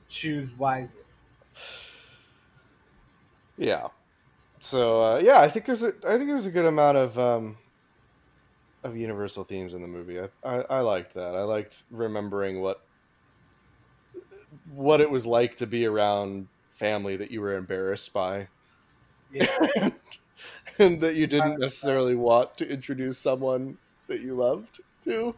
Choose 0.09 0.49
wisely. 0.57 1.01
Yeah. 3.57 3.87
So 4.63 5.03
uh, 5.03 5.17
yeah, 5.19 5.41
I 5.41 5.49
think 5.49 5.65
there's 5.65 5.83
a 5.83 5.93
I 6.07 6.17
think 6.17 6.27
there's 6.29 6.45
a 6.45 6.51
good 6.51 6.65
amount 6.65 6.97
of 6.97 7.19
um, 7.19 7.57
of 8.83 8.97
universal 8.97 9.43
themes 9.43 9.73
in 9.73 9.81
the 9.81 9.87
movie. 9.87 10.19
I, 10.19 10.29
I 10.43 10.61
I 10.61 10.79
liked 10.81 11.13
that. 11.13 11.35
I 11.35 11.43
liked 11.43 11.83
remembering 11.89 12.61
what 12.61 12.77
what 14.65 15.01
it 15.01 15.09
was 15.09 15.25
like 15.25 15.55
to 15.57 15.67
be 15.67 15.85
around 15.85 16.49
family 16.71 17.15
that 17.17 17.31
you 17.31 17.41
were 17.41 17.55
embarrassed 17.55 18.13
by, 18.13 18.49
Yeah. 19.29 19.47
and 20.79 21.01
that 21.01 21.15
you 21.15 21.27
didn't 21.27 21.57
necessarily 21.57 22.15
want 22.15 22.57
to 22.57 22.67
introduce 22.69 23.19
someone 23.21 23.77
that 24.07 24.21
you 24.21 24.35
loved 24.35 24.81
to. 25.03 25.33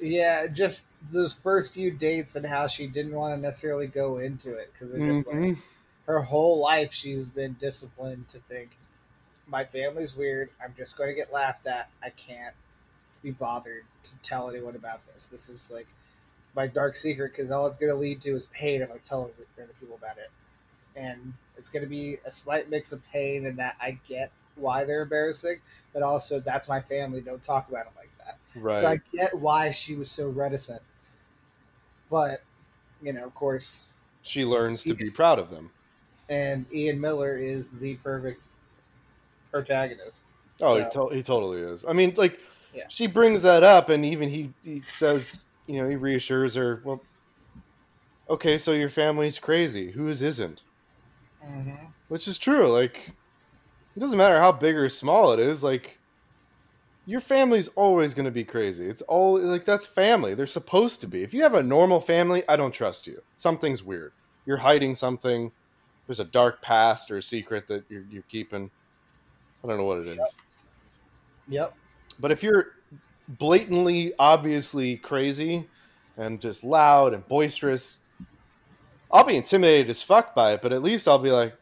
Yeah, 0.00 0.46
just 0.46 0.88
those 1.10 1.34
first 1.34 1.74
few 1.74 1.90
dates 1.90 2.36
and 2.36 2.46
how 2.46 2.66
she 2.68 2.86
didn't 2.86 3.14
want 3.14 3.34
to 3.34 3.40
necessarily 3.40 3.88
go 3.88 4.18
into 4.18 4.54
it 4.54 4.72
because 4.72 4.92
it 4.94 5.04
just 5.04 5.26
like 5.26 5.40
Mhm. 5.40 5.62
Her 6.08 6.20
whole 6.20 6.58
life 6.58 6.90
she's 6.90 7.26
been 7.26 7.52
disciplined 7.60 8.26
to 8.28 8.38
think 8.48 8.70
my 9.46 9.62
family's 9.62 10.16
weird. 10.16 10.48
I'm 10.62 10.74
just 10.76 10.96
going 10.96 11.10
to 11.10 11.14
get 11.14 11.32
laughed 11.32 11.66
at. 11.66 11.90
I 12.02 12.08
can't 12.10 12.54
be 13.22 13.30
bothered 13.30 13.84
to 14.04 14.10
tell 14.22 14.48
anyone 14.48 14.74
about 14.74 15.00
this. 15.12 15.28
This 15.28 15.50
is 15.50 15.70
like 15.70 15.86
my 16.56 16.66
dark 16.66 16.96
secret 16.96 17.32
because 17.32 17.50
all 17.50 17.66
it's 17.66 17.76
going 17.76 17.92
to 17.92 17.98
lead 17.98 18.22
to 18.22 18.34
is 18.34 18.46
pain 18.46 18.80
if 18.80 18.90
I 18.90 18.96
tell 18.98 19.24
other 19.24 19.68
people 19.78 19.96
about 19.96 20.16
it. 20.16 20.30
And 20.96 21.34
it's 21.58 21.68
going 21.68 21.82
to 21.82 21.88
be 21.88 22.16
a 22.24 22.30
slight 22.30 22.70
mix 22.70 22.92
of 22.92 23.02
pain 23.12 23.44
and 23.44 23.58
that 23.58 23.76
I 23.80 23.98
get 24.08 24.32
why 24.56 24.84
they're 24.84 25.02
embarrassing, 25.02 25.60
but 25.92 26.02
also 26.02 26.40
that's 26.40 26.68
my 26.68 26.80
family. 26.80 27.20
Don't 27.20 27.42
talk 27.42 27.68
about 27.68 27.86
it 27.86 27.92
like 27.96 28.10
that. 28.24 28.38
Right. 28.58 28.76
So 28.76 28.86
I 28.86 29.00
get 29.12 29.38
why 29.38 29.70
she 29.70 29.94
was 29.94 30.10
so 30.10 30.28
reticent. 30.28 30.80
But, 32.10 32.42
you 33.02 33.12
know, 33.12 33.24
of 33.24 33.34
course, 33.34 33.88
she 34.22 34.46
learns 34.46 34.82
to 34.84 34.94
be 34.94 35.10
proud 35.10 35.38
of 35.38 35.50
them. 35.50 35.70
And 36.28 36.66
Ian 36.72 37.00
Miller 37.00 37.36
is 37.36 37.72
the 37.72 37.96
perfect 37.96 38.46
protagonist. 39.50 40.22
Oh, 40.60 40.76
he, 40.76 40.90
to- 40.90 41.14
he 41.14 41.22
totally 41.22 41.60
is. 41.60 41.84
I 41.88 41.92
mean, 41.92 42.14
like, 42.16 42.38
Yeah. 42.74 42.84
she 42.88 43.06
brings 43.06 43.42
that 43.42 43.62
up, 43.62 43.88
and 43.88 44.04
even 44.04 44.28
he, 44.28 44.52
he 44.64 44.82
says, 44.88 45.44
you 45.66 45.80
know, 45.80 45.88
he 45.88 45.96
reassures 45.96 46.54
her, 46.54 46.80
well, 46.84 47.00
okay, 48.28 48.58
so 48.58 48.72
your 48.72 48.88
family's 48.90 49.38
crazy. 49.38 49.90
Whose 49.90 50.22
isn't? 50.22 50.62
Mm-hmm. 51.44 51.86
Which 52.08 52.26
is 52.26 52.38
true. 52.38 52.66
Like, 52.68 53.12
it 53.96 54.00
doesn't 54.00 54.18
matter 54.18 54.38
how 54.38 54.52
big 54.52 54.76
or 54.76 54.88
small 54.88 55.32
it 55.32 55.40
is. 55.40 55.62
Like, 55.62 55.98
your 57.06 57.20
family's 57.20 57.68
always 57.68 58.12
going 58.12 58.26
to 58.26 58.30
be 58.30 58.44
crazy. 58.44 58.86
It's 58.86 59.02
all 59.02 59.38
like 59.38 59.64
that's 59.64 59.86
family. 59.86 60.34
They're 60.34 60.46
supposed 60.46 61.00
to 61.00 61.06
be. 61.06 61.22
If 61.22 61.32
you 61.32 61.42
have 61.42 61.54
a 61.54 61.62
normal 61.62 62.00
family, 62.00 62.42
I 62.48 62.56
don't 62.56 62.72
trust 62.72 63.06
you. 63.06 63.22
Something's 63.38 63.82
weird. 63.82 64.12
You're 64.44 64.58
hiding 64.58 64.94
something. 64.94 65.50
There's 66.08 66.20
a 66.20 66.24
dark 66.24 66.62
past 66.62 67.10
or 67.10 67.18
a 67.18 67.22
secret 67.22 67.68
that 67.68 67.84
you're, 67.90 68.04
you're 68.10 68.24
keeping. 68.30 68.70
I 69.62 69.68
don't 69.68 69.76
know 69.76 69.84
what 69.84 69.98
it 69.98 70.06
is. 70.06 70.18
Yep. 71.48 71.74
But 72.18 72.32
if 72.32 72.42
you're 72.42 72.68
blatantly, 73.38 74.14
obviously 74.18 74.96
crazy 74.96 75.68
and 76.16 76.40
just 76.40 76.64
loud 76.64 77.12
and 77.12 77.28
boisterous, 77.28 77.96
I'll 79.10 79.24
be 79.24 79.36
intimidated 79.36 79.90
as 79.90 80.02
fuck 80.02 80.34
by 80.34 80.54
it. 80.54 80.62
But 80.62 80.72
at 80.72 80.82
least 80.82 81.06
I'll 81.06 81.18
be 81.18 81.30
like, 81.30 81.54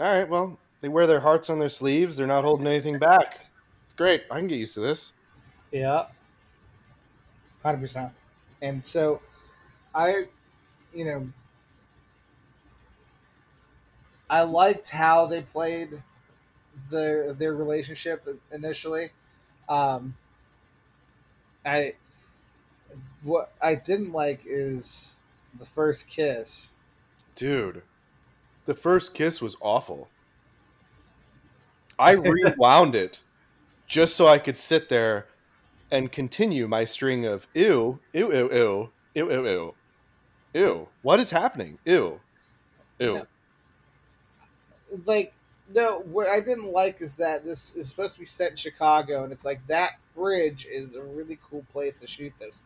all 0.00 0.04
right, 0.04 0.28
well, 0.28 0.58
they 0.80 0.88
wear 0.88 1.06
their 1.06 1.20
hearts 1.20 1.48
on 1.48 1.60
their 1.60 1.68
sleeves. 1.68 2.16
They're 2.16 2.26
not 2.26 2.44
holding 2.44 2.66
anything 2.66 2.98
back. 2.98 3.46
It's 3.84 3.94
great. 3.94 4.24
I 4.32 4.38
can 4.38 4.48
get 4.48 4.58
used 4.58 4.74
to 4.74 4.80
this. 4.80 5.12
Yeah. 5.70 6.06
Hundred 7.62 7.78
percent. 7.78 8.12
And 8.62 8.84
so, 8.84 9.20
I, 9.94 10.24
you 10.92 11.04
know, 11.04 11.28
I 14.28 14.42
liked 14.42 14.90
how 14.90 15.26
they 15.26 15.42
played 15.42 16.02
their 16.90 17.32
their 17.32 17.54
relationship 17.54 18.26
initially. 18.52 19.10
Um, 19.68 20.16
I 21.64 21.94
what 23.22 23.52
I 23.62 23.74
didn't 23.74 24.12
like 24.12 24.40
is 24.44 25.20
the 25.58 25.66
first 25.66 26.08
kiss. 26.08 26.72
Dude, 27.34 27.82
the 28.66 28.74
first 28.74 29.14
kiss 29.14 29.40
was 29.40 29.56
awful. 29.60 30.08
I 31.98 32.12
rewound 32.12 32.94
it 32.94 33.22
just 33.86 34.16
so 34.16 34.26
I 34.26 34.38
could 34.38 34.56
sit 34.56 34.88
there 34.88 35.26
and 35.90 36.10
continue 36.10 36.66
my 36.66 36.84
string 36.84 37.24
of 37.24 37.46
ew, 37.54 38.00
ew, 38.12 38.32
ew, 38.32 38.50
ew, 38.52 38.90
ew, 39.14 39.30
ew, 39.30 39.46
ew, 39.46 39.74
ew. 40.54 40.88
What 41.02 41.20
is 41.20 41.30
happening? 41.30 41.78
Ew, 41.84 42.20
ew. 42.98 43.26
Like, 45.04 45.32
no, 45.74 46.00
what 46.10 46.28
I 46.28 46.40
didn't 46.40 46.70
like 46.72 47.00
is 47.02 47.16
that 47.16 47.44
this 47.44 47.74
is 47.74 47.88
supposed 47.88 48.14
to 48.14 48.20
be 48.20 48.26
set 48.26 48.52
in 48.52 48.56
Chicago, 48.56 49.24
and 49.24 49.32
it's 49.32 49.44
like 49.44 49.60
that 49.66 49.92
bridge 50.14 50.66
is 50.70 50.94
a 50.94 51.02
really 51.02 51.38
cool 51.48 51.64
place 51.72 52.00
to 52.00 52.06
shoot 52.06 52.32
this, 52.38 52.60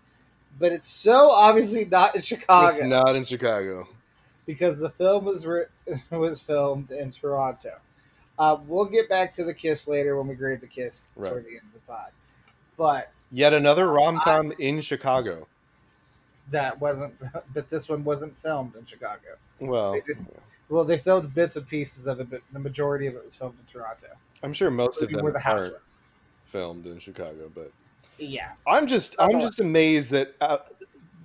but 0.59 0.71
it's 0.73 0.89
so 0.89 1.31
obviously 1.31 1.85
not 1.87 2.15
in 2.15 2.23
Chicago 2.23 2.69
It's 2.69 2.81
not 2.83 3.17
in 3.17 3.25
Chicago. 3.25 3.89
because 4.47 4.79
the 4.79 4.91
film 4.91 5.25
was 5.25 5.47
ri- 5.47 5.65
was 6.11 6.43
filmed 6.43 6.91
in 6.91 7.11
Toronto. 7.11 7.79
Uh, 8.39 8.59
we'll 8.67 8.85
get 8.87 9.09
back 9.09 9.33
to 9.33 9.45
the 9.45 9.53
kiss 9.55 9.89
later 9.89 10.17
when 10.17 10.27
we 10.29 10.35
grade 10.35 10.61
the 10.61 10.67
kiss 10.67 11.09
Right. 11.17 11.29
toward 11.31 11.45
the 11.45 11.51
end 11.51 11.63
of 11.67 11.73
the 11.75 11.87
pod, 11.93 12.11
but 12.77 13.11
Yet 13.33 13.55
another 13.55 13.89
rom 13.89 14.19
com 14.21 14.53
in 14.59 14.81
Chicago. 14.81 15.47
that 16.51 16.81
wasn't. 16.81 17.15
But 17.55 17.71
this 17.71 17.89
one 17.89 18.05
wasn't 18.05 18.37
filmed 18.37 18.77
in 18.77 18.85
Chicago. 18.87 19.37
Well, 19.61 19.93
They 19.93 20.03
just- 20.07 20.31
Well, 20.71 20.85
they 20.85 20.99
filmed 20.99 21.35
bits 21.35 21.57
and 21.57 21.69
pieces 21.69 22.07
of 22.07 22.21
it, 22.21 22.31
but 22.31 22.43
the 22.53 22.59
majority 22.61 23.09
of 23.09 23.17
it 23.17 23.25
was 23.25 23.35
filmed 23.35 23.57
in 23.59 23.67
Toronto. 23.67 24.07
I'm 24.43 24.55
sure 24.55 24.71
most 24.71 25.03
of 25.03 25.11
them 25.11 25.23
where 25.23 25.33
the 25.33 25.41
house 25.41 25.63
aren't 25.63 25.73
was. 25.75 25.97
filmed 26.47 26.87
in 26.87 26.99
Chicago, 27.01 27.51
but 27.55 27.71
Yeah. 28.19 28.53
I'm 28.67 28.87
just 28.87 29.17
I'm 29.19 29.41
just 29.41 29.59
amazed 29.61 30.13
that 30.13 30.35
uh, 30.41 30.59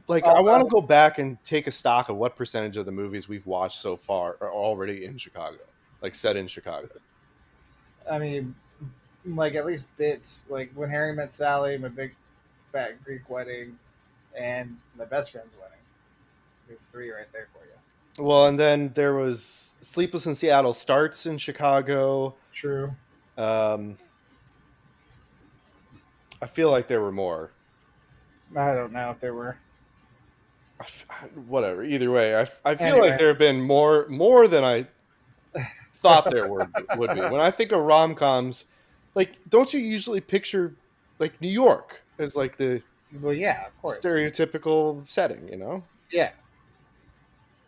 like 0.07 0.23
Oh, 0.25 0.31
I 0.31 0.41
want 0.41 0.63
to 0.63 0.69
go 0.69 0.81
back 0.81 1.19
and 1.19 1.37
take 1.45 1.67
a 1.67 1.71
stock 1.71 2.09
of 2.09 2.17
what 2.17 2.35
percentage 2.35 2.75
of 2.75 2.85
the 2.85 2.91
movies 2.91 3.29
we've 3.29 3.45
watched 3.45 3.79
so 3.81 3.95
far 3.95 4.35
are 4.41 4.51
already 4.51 5.05
in 5.05 5.17
Chicago, 5.17 5.59
like 6.01 6.15
set 6.15 6.35
in 6.35 6.47
Chicago. 6.47 6.89
I 8.09 8.17
mean, 8.19 8.55
like 9.25 9.53
at 9.55 9.65
least 9.65 9.87
bits. 9.97 10.45
Like 10.49 10.71
when 10.73 10.89
Harry 10.89 11.13
met 11.13 11.33
Sally, 11.33 11.77
my 11.77 11.87
big 11.87 12.15
fat 12.71 13.03
Greek 13.03 13.29
wedding, 13.29 13.77
and 14.37 14.75
my 14.97 15.05
best 15.05 15.31
friend's 15.31 15.55
wedding. 15.55 15.77
There's 16.67 16.85
three 16.85 17.11
right 17.11 17.31
there 17.31 17.47
for 17.53 17.63
you. 17.63 17.71
Well, 18.17 18.47
and 18.47 18.59
then 18.59 18.91
there 18.95 19.13
was 19.15 19.73
Sleepless 19.81 20.25
in 20.25 20.35
Seattle 20.35 20.73
starts 20.73 21.25
in 21.25 21.37
Chicago. 21.37 22.35
True. 22.53 22.91
Um, 23.37 23.97
I 26.41 26.47
feel 26.47 26.71
like 26.71 26.87
there 26.87 27.01
were 27.01 27.11
more. 27.11 27.51
I 28.55 28.73
don't 28.73 28.93
know 28.93 29.09
if 29.11 29.19
there 29.19 29.33
were. 29.33 29.57
Whatever. 31.47 31.83
Either 31.83 32.11
way, 32.11 32.35
I, 32.35 32.41
I 32.63 32.75
feel 32.75 32.87
Anyway. 32.87 33.09
like 33.09 33.17
there 33.19 33.29
have 33.29 33.39
been 33.39 33.61
more 33.61 34.05
more 34.09 34.47
than 34.47 34.63
I 34.63 34.85
thought 35.95 36.29
there 36.29 36.47
would 36.47 36.67
would 36.97 37.13
be. 37.13 37.21
When 37.21 37.39
I 37.41 37.49
think 37.49 37.71
of 37.71 37.81
rom 37.81 38.13
coms, 38.13 38.65
like 39.15 39.37
don't 39.49 39.73
you 39.73 39.79
usually 39.79 40.19
picture 40.19 40.73
like 41.19 41.39
New 41.41 41.49
York 41.49 42.01
as 42.19 42.35
like 42.35 42.57
the 42.57 42.81
Well, 43.21 43.33
yeah, 43.33 43.67
of 43.67 43.81
course. 43.81 43.99
stereotypical 43.99 45.07
setting, 45.07 45.47
you 45.47 45.55
know? 45.57 45.83
Yeah. 46.11 46.31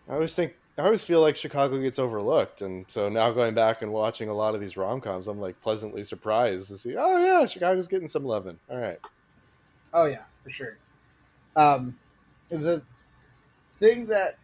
I 0.09 0.13
always 0.13 0.33
think 0.33 0.55
I 0.77 0.83
always 0.83 1.03
feel 1.03 1.21
like 1.21 1.35
Chicago 1.35 1.81
gets 1.81 1.99
overlooked, 1.99 2.61
and 2.61 2.85
so 2.87 3.09
now 3.09 3.31
going 3.31 3.55
back 3.55 3.81
and 3.81 3.91
watching 3.91 4.29
a 4.29 4.33
lot 4.33 4.55
of 4.55 4.61
these 4.61 4.77
rom 4.77 5.01
coms, 5.01 5.27
I'm 5.27 5.39
like 5.39 5.59
pleasantly 5.61 6.03
surprised 6.03 6.69
to 6.69 6.77
see. 6.77 6.95
Oh 6.97 7.17
yeah, 7.17 7.45
Chicago's 7.45 7.87
getting 7.87 8.07
some 8.07 8.23
loving. 8.25 8.59
All 8.69 8.77
right, 8.77 8.99
Oh 9.93 10.05
yeah, 10.05 10.23
for 10.43 10.49
sure. 10.49 10.77
Um, 11.55 11.97
the 12.49 12.83
thing 13.79 14.05
that 14.07 14.37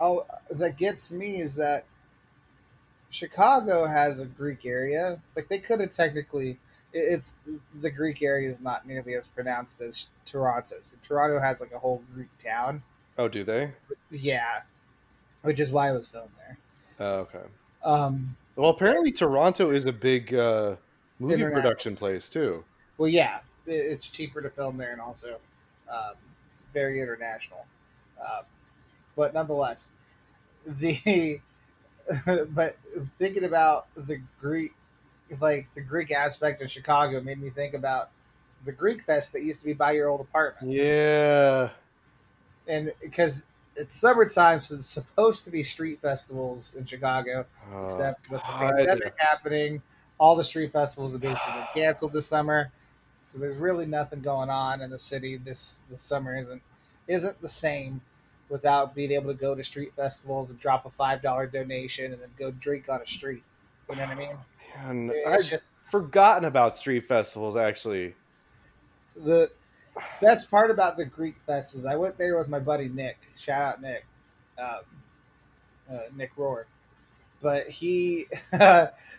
oh 0.00 0.26
that 0.50 0.76
gets 0.76 1.12
me 1.12 1.40
is 1.40 1.56
that 1.56 1.84
Chicago 3.10 3.86
has 3.86 4.20
a 4.20 4.26
Greek 4.26 4.66
area. 4.66 5.20
Like 5.36 5.48
they 5.48 5.58
could 5.58 5.80
have 5.80 5.90
technically, 5.90 6.58
it's 6.92 7.36
the 7.80 7.90
Greek 7.90 8.22
area 8.22 8.50
is 8.50 8.60
not 8.60 8.86
nearly 8.86 9.14
as 9.14 9.26
pronounced 9.26 9.80
as 9.80 10.08
Toronto. 10.24 10.76
So 10.82 10.96
Toronto 11.02 11.38
has 11.40 11.60
like 11.60 11.72
a 11.72 11.78
whole 11.78 12.02
Greek 12.14 12.28
town. 12.42 12.82
Oh 13.18 13.28
do 13.28 13.44
they? 13.44 13.72
Yeah, 14.10 14.62
which 15.42 15.60
is 15.60 15.70
why 15.70 15.90
it 15.90 15.94
was 15.94 16.08
filmed 16.08 16.30
there. 16.38 16.58
Oh, 17.00 17.14
okay. 17.20 17.44
Um, 17.84 18.36
Well, 18.56 18.70
apparently 18.70 19.12
Toronto 19.12 19.70
is 19.70 19.84
a 19.86 19.92
big 19.92 20.34
uh, 20.34 20.76
movie 21.18 21.42
production 21.44 21.94
place 21.96 22.28
too. 22.28 22.64
well, 22.96 23.08
yeah, 23.08 23.40
it's 23.66 24.08
cheaper 24.08 24.40
to 24.40 24.50
film 24.50 24.76
there 24.78 24.92
and 24.92 25.00
also 25.00 25.38
um, 25.90 26.14
very 26.72 27.00
international. 27.00 27.66
Um, 28.20 28.44
but 29.16 29.34
nonetheless, 29.34 29.90
the 30.66 31.40
but 32.50 32.76
thinking 33.18 33.44
about 33.44 33.86
the 33.96 34.20
Greek, 34.40 34.72
like 35.40 35.66
the 35.74 35.80
Greek 35.80 36.10
aspect 36.10 36.62
of 36.62 36.70
Chicago, 36.70 37.20
made 37.20 37.40
me 37.40 37.50
think 37.50 37.74
about 37.74 38.10
the 38.64 38.72
Greek 38.72 39.02
fest 39.02 39.32
that 39.34 39.42
used 39.42 39.60
to 39.60 39.66
be 39.66 39.72
by 39.72 39.92
your 39.92 40.08
old 40.08 40.20
apartment, 40.20 40.72
Yeah, 40.72 41.70
and 42.68 42.92
because 43.00 43.46
it's 43.76 43.94
summertime, 43.94 44.60
so 44.60 44.76
it's 44.76 44.86
supposed 44.88 45.44
to 45.44 45.50
be 45.50 45.62
street 45.62 46.00
festivals 46.00 46.74
in 46.74 46.84
Chicago. 46.84 47.46
Oh, 47.70 47.84
except 47.84 48.28
with 48.30 48.42
the 48.46 48.52
pandemic 48.52 49.14
happening, 49.18 49.82
all 50.18 50.36
the 50.36 50.44
street 50.44 50.72
festivals 50.72 51.12
have 51.12 51.20
basically 51.20 51.64
canceled 51.74 52.12
this 52.12 52.26
summer. 52.26 52.72
So 53.22 53.38
there's 53.38 53.56
really 53.56 53.86
nothing 53.86 54.20
going 54.20 54.50
on 54.50 54.80
in 54.80 54.90
the 54.90 54.98
city. 54.98 55.36
This 55.36 55.80
this 55.90 56.02
summer 56.02 56.36
isn't 56.36 56.62
isn't 57.06 57.40
the 57.40 57.48
same 57.48 58.00
without 58.48 58.94
being 58.94 59.12
able 59.12 59.32
to 59.32 59.38
go 59.38 59.54
to 59.54 59.62
street 59.62 59.92
festivals 59.94 60.50
and 60.50 60.58
drop 60.58 60.86
a 60.86 60.90
five 60.90 61.22
dollar 61.22 61.46
donation 61.46 62.12
and 62.12 62.22
then 62.22 62.30
go 62.38 62.50
drink 62.50 62.88
on 62.88 63.02
a 63.02 63.06
street. 63.06 63.42
You 63.88 63.96
know 63.96 64.02
what 64.02 64.10
I 64.10 64.14
mean? 64.14 64.38
man, 65.06 65.14
I've 65.24 65.46
just 65.46 65.74
forgotten 65.90 66.44
about 66.44 66.76
street 66.76 67.06
festivals. 67.06 67.56
Actually, 67.56 68.14
the 69.16 69.50
best 70.20 70.50
part 70.50 70.70
about 70.70 70.96
the 70.96 71.04
Greek 71.04 71.36
Fest 71.46 71.74
is 71.74 71.86
I 71.86 71.96
went 71.96 72.18
there 72.18 72.36
with 72.36 72.48
my 72.48 72.58
buddy 72.58 72.88
Nick. 72.88 73.18
Shout 73.36 73.62
out 73.74 73.82
Nick, 73.82 74.04
um, 74.58 74.80
uh, 75.90 75.98
Nick 76.16 76.34
Rohr. 76.36 76.64
But 77.40 77.68
he 77.68 78.26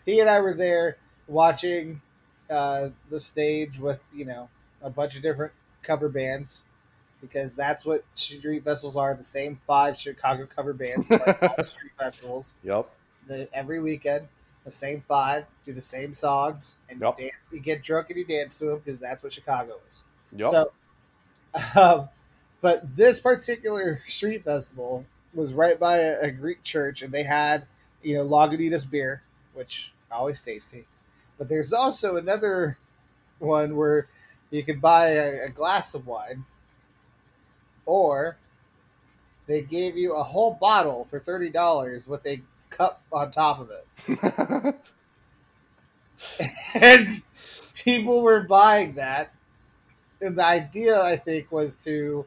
he 0.06 0.20
and 0.20 0.30
I 0.30 0.42
were 0.42 0.54
there 0.54 0.98
watching 1.28 2.02
uh, 2.50 2.90
the 3.10 3.20
stage 3.20 3.80
with 3.80 4.02
you 4.14 4.26
know 4.26 4.50
a 4.82 4.90
bunch 4.90 5.16
of 5.16 5.22
different 5.22 5.54
cover 5.82 6.10
bands 6.10 6.66
because 7.22 7.56
that's 7.56 7.86
what 7.86 8.04
street 8.16 8.64
festivals 8.64 8.96
are. 8.96 9.14
The 9.16 9.24
same 9.24 9.60
five 9.68 9.98
Chicago 9.98 10.48
cover 10.48 10.74
bands, 10.74 11.08
like 11.10 11.38
all 11.44 11.56
the 11.58 11.66
street 11.68 11.92
festivals. 11.98 12.56
Yep. 12.64 12.90
The, 13.28 13.48
every 13.54 13.80
weekend, 13.82 14.28
the 14.66 14.72
same 14.72 15.04
five 15.08 15.46
do 15.66 15.74
the 15.74 15.82
same 15.82 16.14
songs, 16.16 16.80
and 16.90 17.00
Yep. 17.02 17.20
you, 17.20 17.26
dan- 17.26 17.40
you 17.52 17.60
get 17.60 17.84
drunk 17.84 18.10
and 18.10 18.18
you 18.20 18.26
dance 18.26 18.58
to 18.60 18.66
them 18.66 18.80
because 18.80 19.00
that's 19.00 19.24
what 19.24 19.34
Chicago 19.34 19.76
is. 19.88 20.04
Yep. 20.36 20.52
So, 20.52 20.72
um, 21.76 22.10
but 22.62 22.96
this 22.96 23.20
particular 23.20 24.02
street 24.06 24.44
festival 24.44 25.06
was 25.34 25.54
right 25.54 25.80
by 25.80 25.98
a, 26.00 26.22
a 26.22 26.32
Greek 26.32 26.64
church, 26.64 27.02
and 27.02 27.14
they 27.14 27.24
had, 27.24 27.66
you 28.02 28.16
know, 28.16 28.26
Lagunitas 28.28 28.90
beer, 28.90 29.22
which 29.54 29.92
always 30.12 30.42
tasty. 30.42 30.86
But 31.38 31.50
there's 31.50 31.74
also 31.74 32.16
another 32.18 32.78
one 33.40 33.76
where 33.76 34.08
you 34.52 34.64
could 34.64 34.82
buy 34.82 35.10
a, 35.12 35.46
a 35.46 35.50
glass 35.50 35.94
of 35.94 36.08
wine, 36.08 36.46
or 37.86 38.38
they 39.48 39.62
gave 39.62 39.98
you 39.98 40.14
a 40.14 40.24
whole 40.24 40.54
bottle 40.54 41.06
for 41.06 41.20
thirty 41.20 41.50
dollars 41.50 42.08
with 42.08 42.26
a 42.26 42.42
cup 42.70 43.02
on 43.12 43.32
top 43.32 43.60
of 43.60 43.70
it, 43.72 44.76
and 46.74 47.22
people 47.76 48.22
were 48.22 48.42
buying 48.42 48.96
that. 48.96 49.34
And 50.22 50.38
the 50.38 50.44
idea, 50.46 51.02
I 51.02 51.16
think, 51.18 51.52
was 51.52 51.76
to, 51.86 52.26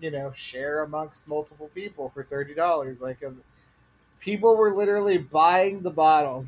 you 0.00 0.10
know, 0.10 0.32
share 0.34 0.82
amongst 0.82 1.26
multiple 1.28 1.70
people 1.74 2.10
for 2.14 2.22
thirty 2.24 2.54
dollars. 2.54 3.00
Like, 3.00 3.22
um, 3.24 3.40
people 4.20 4.56
were 4.56 4.74
literally 4.74 5.18
buying 5.18 5.82
the 5.82 5.90
bottle, 5.90 6.46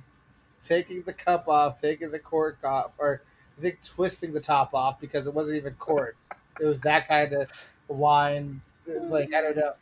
taking 0.61 1.03
the 1.03 1.13
cup 1.13 1.49
off, 1.49 1.81
taking 1.81 2.11
the 2.11 2.19
cork 2.19 2.59
off, 2.65 2.93
or 2.99 3.23
I 3.59 3.63
think 3.63 3.83
twisting 3.85 4.33
the 4.33 4.41
top 4.41 4.75
off 4.75 5.01
because 5.01 5.27
it 5.27 5.35
wasn't 5.35 5.57
even 5.59 5.75
corked. 5.75 6.25
it 6.61 6.65
was 6.67 6.81
that 6.83 7.09
kind 7.09 7.33
of 7.33 7.51
wine, 7.89 8.61
like 8.87 9.33
I 9.35 9.41
don't 9.41 9.57
know. 9.57 9.73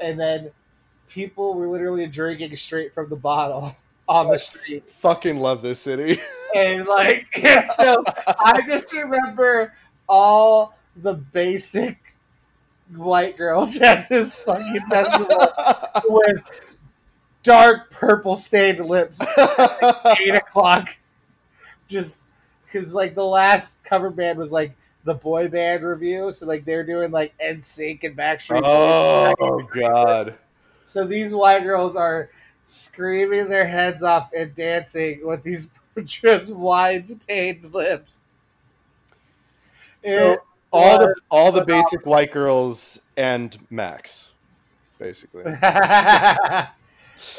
And 0.00 0.18
then 0.18 0.50
people 1.08 1.54
were 1.54 1.68
literally 1.68 2.06
drinking 2.06 2.56
straight 2.56 2.92
from 2.94 3.08
the 3.10 3.16
bottle 3.16 3.76
on 4.08 4.30
the 4.30 4.38
street 4.38 4.88
Fucking 5.00 5.36
love 5.38 5.62
this 5.62 5.80
city. 5.80 6.20
and 6.54 6.86
like 6.86 7.26
and 7.44 7.66
so 7.68 8.02
I 8.26 8.60
just 8.66 8.92
remember 8.92 9.72
all 10.08 10.76
the 10.96 11.14
basic 11.14 11.98
white 12.94 13.36
girls 13.36 13.76
at 13.80 14.08
this 14.08 14.44
fucking 14.44 14.80
festival 14.90 15.28
with 16.08 16.42
dark 17.42 17.90
purple 17.90 18.34
stained 18.34 18.80
lips 18.80 19.20
at 19.20 20.16
eight 20.20 20.34
o'clock. 20.34 20.96
Just 21.88 22.22
because 22.64 22.94
like 22.94 23.14
the 23.14 23.24
last 23.24 23.84
cover 23.84 24.10
band 24.10 24.38
was 24.38 24.50
like 24.50 24.74
the 25.04 25.14
boy 25.14 25.48
band 25.48 25.84
revue, 25.84 26.30
so 26.32 26.46
like 26.46 26.64
they're 26.64 26.84
doing 26.84 27.10
like 27.10 27.36
NSYNC 27.38 28.04
and 28.04 28.16
Backstreet 28.16 28.62
Boys. 28.62 29.34
oh 29.40 29.60
god. 29.74 30.36
So 30.82 31.04
these 31.04 31.34
white 31.34 31.62
girls 31.62 31.94
are 31.94 32.30
screaming 32.64 33.48
their 33.48 33.66
heads 33.66 34.02
off 34.02 34.30
and 34.32 34.54
dancing 34.54 35.20
with 35.24 35.42
these 35.42 35.68
just 36.04 36.52
wide 36.52 37.08
stained 37.08 37.72
lips. 37.72 38.22
So 40.04 40.38
all 40.72 40.98
the 40.98 41.14
all 41.30 41.52
the 41.52 41.64
basic 41.64 42.04
white 42.04 42.32
girls 42.32 43.00
and 43.16 43.56
Max, 43.70 44.32
basically. 44.98 45.44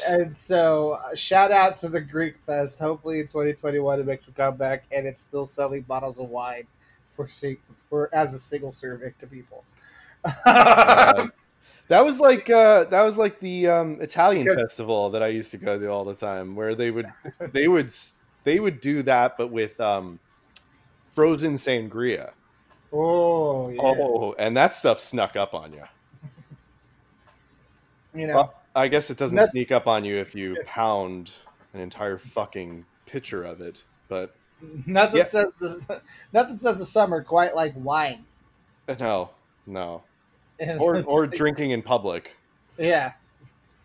and 0.08 0.36
so, 0.36 0.92
uh, 0.92 1.14
shout 1.14 1.52
out 1.52 1.76
to 1.76 1.88
the 1.88 2.00
Greek 2.00 2.36
Fest. 2.46 2.78
Hopefully, 2.78 3.20
in 3.20 3.26
2021, 3.26 4.00
it 4.00 4.06
makes 4.06 4.28
a 4.28 4.32
comeback, 4.32 4.84
and 4.90 5.06
it's 5.06 5.22
still 5.22 5.46
selling 5.46 5.82
bottles 5.82 6.18
of 6.18 6.28
wine 6.28 6.66
for 7.12 7.28
for 7.88 8.14
as 8.14 8.34
a 8.34 8.38
single 8.38 8.72
serving 8.72 9.14
to 9.20 9.26
people. 9.26 9.64
God. 10.44 11.30
That 11.88 12.04
was 12.04 12.18
like 12.18 12.50
uh, 12.50 12.86
that 12.86 13.02
was 13.02 13.16
like 13.16 13.38
the 13.38 13.68
um, 13.68 14.00
Italian 14.00 14.52
festival 14.52 15.10
that 15.10 15.22
I 15.22 15.28
used 15.28 15.52
to 15.52 15.56
go 15.56 15.78
to 15.78 15.86
all 15.86 16.04
the 16.04 16.14
time, 16.14 16.56
where 16.56 16.74
they 16.74 16.90
would 16.90 17.06
they 17.52 17.68
would 17.68 17.92
they 18.42 18.58
would 18.58 18.80
do 18.80 19.02
that, 19.02 19.38
but 19.38 19.52
with 19.52 19.80
um, 19.80 20.18
frozen 21.12 21.54
sangria. 21.54 22.32
Oh, 22.98 23.68
yeah. 23.70 23.80
Oh, 23.82 24.34
and 24.38 24.56
that 24.56 24.74
stuff 24.74 24.98
snuck 24.98 25.36
up 25.36 25.54
on 25.54 25.72
you. 25.72 25.82
you 28.14 28.26
know, 28.26 28.36
Well, 28.36 28.54
I 28.74 28.88
guess 28.88 29.10
it 29.10 29.18
doesn't 29.18 29.42
sneak 29.50 29.72
up 29.72 29.86
on 29.86 30.04
you 30.04 30.16
if 30.16 30.34
you 30.34 30.56
pound 30.66 31.32
an 31.74 31.80
entire 31.80 32.18
fucking 32.18 32.84
pitcher 33.06 33.44
of 33.44 33.60
it. 33.60 33.84
But 34.08 34.34
nothing 34.86 35.18
yeah. 35.18 35.26
says 35.26 35.54
the 35.54 36.00
nothing 36.32 36.58
says 36.58 36.78
the 36.78 36.84
summer 36.84 37.22
quite 37.22 37.54
like 37.54 37.72
wine. 37.76 38.24
no, 39.00 39.30
no, 39.66 40.02
or 40.78 41.02
or 41.06 41.26
drinking 41.26 41.70
in 41.70 41.82
public. 41.82 42.36
Yeah. 42.78 43.12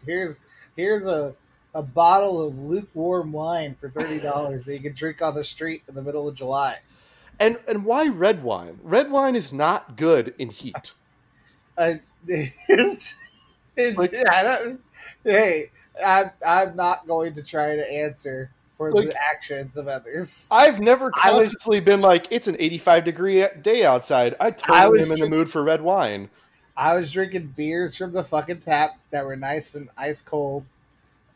Here's 0.06 0.42
here's 0.76 1.08
a 1.08 1.34
a 1.74 1.82
bottle 1.82 2.46
of 2.46 2.58
lukewarm 2.58 3.32
wine 3.32 3.76
for 3.80 3.90
thirty 3.90 4.20
dollars 4.20 4.66
that 4.66 4.74
you 4.74 4.82
can 4.82 4.94
drink 4.94 5.22
on 5.22 5.36
the 5.36 5.44
street 5.44 5.84
in 5.88 5.96
the 5.96 6.02
middle 6.02 6.28
of 6.28 6.36
July. 6.36 6.80
And 7.42 7.58
and 7.68 7.84
why 7.84 8.08
red 8.08 8.44
wine? 8.44 8.80
Red 8.84 9.12
wine 9.12 9.36
is 9.36 9.52
not 9.52 9.98
good 9.98 10.34
in 10.38 10.50
heat. 10.50 10.94
I, 11.78 12.00
it's, 12.28 13.16
it's, 13.76 13.98
Like- 13.98 14.14
hey, 15.24 15.72
I'm 16.06 16.32
I'm 16.46 16.76
not 16.76 17.08
going 17.08 17.34
to 17.34 17.44
try 17.44 17.76
to 17.76 17.92
answer 17.92 18.52
for 18.78 18.92
Like- 18.92 19.08
the 19.08 19.16
actions 19.22 19.76
of 19.78 19.88
others. 19.88 20.48
I've 20.52 20.80
never 20.80 21.12
I 21.22 21.32
was- 21.32 21.50
consciously 21.50 21.80
been 21.80 22.02
like, 22.02 22.28
it's 22.30 22.48
an 22.48 22.56
85 22.60 23.06
degree 23.06 23.46
day 23.62 23.86
outside. 23.86 24.36
I 24.40 24.52
totally 24.52 25.00
I 25.02 25.04
am 25.06 25.12
in 25.12 25.20
the 25.20 25.30
mood 25.30 25.50
for 25.50 25.64
red 25.64 25.82
wine. 25.82 26.30
I 26.78 26.96
was 26.96 27.12
drinking 27.12 27.54
beers 27.58 27.98
from 27.98 28.12
the 28.14 28.24
fucking 28.24 28.62
tap 28.62 28.92
that 29.12 29.26
were 29.26 29.36
nice 29.36 29.76
and 29.76 29.90
ice 29.98 30.22
cold, 30.22 30.64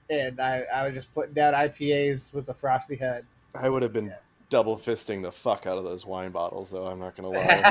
and 0.10 0.40
I, 0.40 0.64
I 0.74 0.86
was 0.86 0.96
just 0.96 1.14
putting 1.14 1.34
down 1.34 1.54
IPAs 1.54 2.34
with 2.34 2.48
a 2.50 2.54
frosty 2.54 2.96
head. 2.96 3.26
I 3.54 3.70
would 3.70 3.82
have 3.82 3.92
been 3.94 4.14
double 4.50 4.78
fisting 4.78 5.22
the 5.22 5.32
fuck 5.32 5.68
out 5.68 5.78
of 5.78 5.84
those 5.84 6.06
wine 6.06 6.32
bottles, 6.32 6.70
though. 6.70 6.88
I'm 6.88 7.00
not 7.00 7.16
gonna 7.16 7.30
lie. 7.30 7.62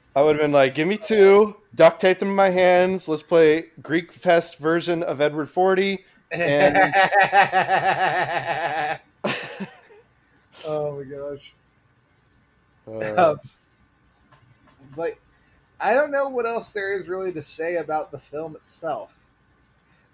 I 0.16 0.22
would 0.22 0.36
have 0.36 0.42
been 0.42 0.52
like, 0.52 0.74
give 0.74 0.88
me 0.88 0.96
two, 0.96 1.56
duct 1.74 2.00
tape 2.00 2.18
them 2.18 2.30
in 2.30 2.34
my 2.34 2.50
hands. 2.50 3.08
Let's 3.08 3.22
play 3.22 3.66
Greek 3.82 4.12
Fest 4.12 4.56
version 4.58 5.02
of 5.02 5.20
Edward 5.20 5.50
Forty. 5.50 6.04
oh 6.32 6.38
my 10.98 11.04
gosh. 11.04 11.54
Uh, 12.86 13.14
Um, 13.16 13.40
but 14.96 15.14
I 15.80 15.94
don't 15.94 16.10
know 16.10 16.28
what 16.28 16.46
else 16.46 16.72
there 16.72 16.92
is 16.92 17.08
really 17.08 17.32
to 17.32 17.42
say 17.42 17.76
about 17.76 18.10
the 18.10 18.18
film 18.18 18.56
itself. 18.56 19.24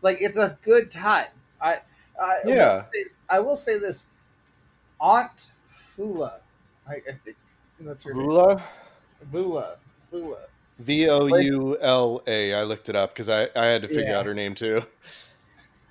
Like 0.03 0.19
it's 0.21 0.39
a 0.39 0.59
good 0.63 0.91
time. 0.91 1.27
I, 1.61 1.81
I 2.21 2.39
Yeah. 2.45 2.75
Will 2.75 2.81
say, 2.81 3.05
I 3.31 3.41
will 3.41 3.57
say 3.57 3.79
this: 3.79 4.07
Aunt 5.01 5.53
Fula, 5.97 6.41
I, 6.89 6.95
I 6.95 7.13
think 7.25 7.37
that's 7.81 8.05
her 8.05 8.15
name. 8.15 8.27
Voula. 8.27 8.63
Voula. 9.33 9.77
V 10.79 11.09
O 11.09 11.27
U 11.27 11.79
L 11.81 12.23
A. 12.27 12.55
I 12.55 12.63
looked 12.65 12.89
it 12.89 12.97
up 12.97 13.15
because 13.15 13.29
I, 13.29 13.49
I 13.57 13.67
had 13.67 13.83
to 13.83 13.89
figure 13.89 14.05
Yeah. 14.05 14.19
out 14.19 14.27
her 14.27 14.35
name 14.35 14.55
too. 14.55 14.83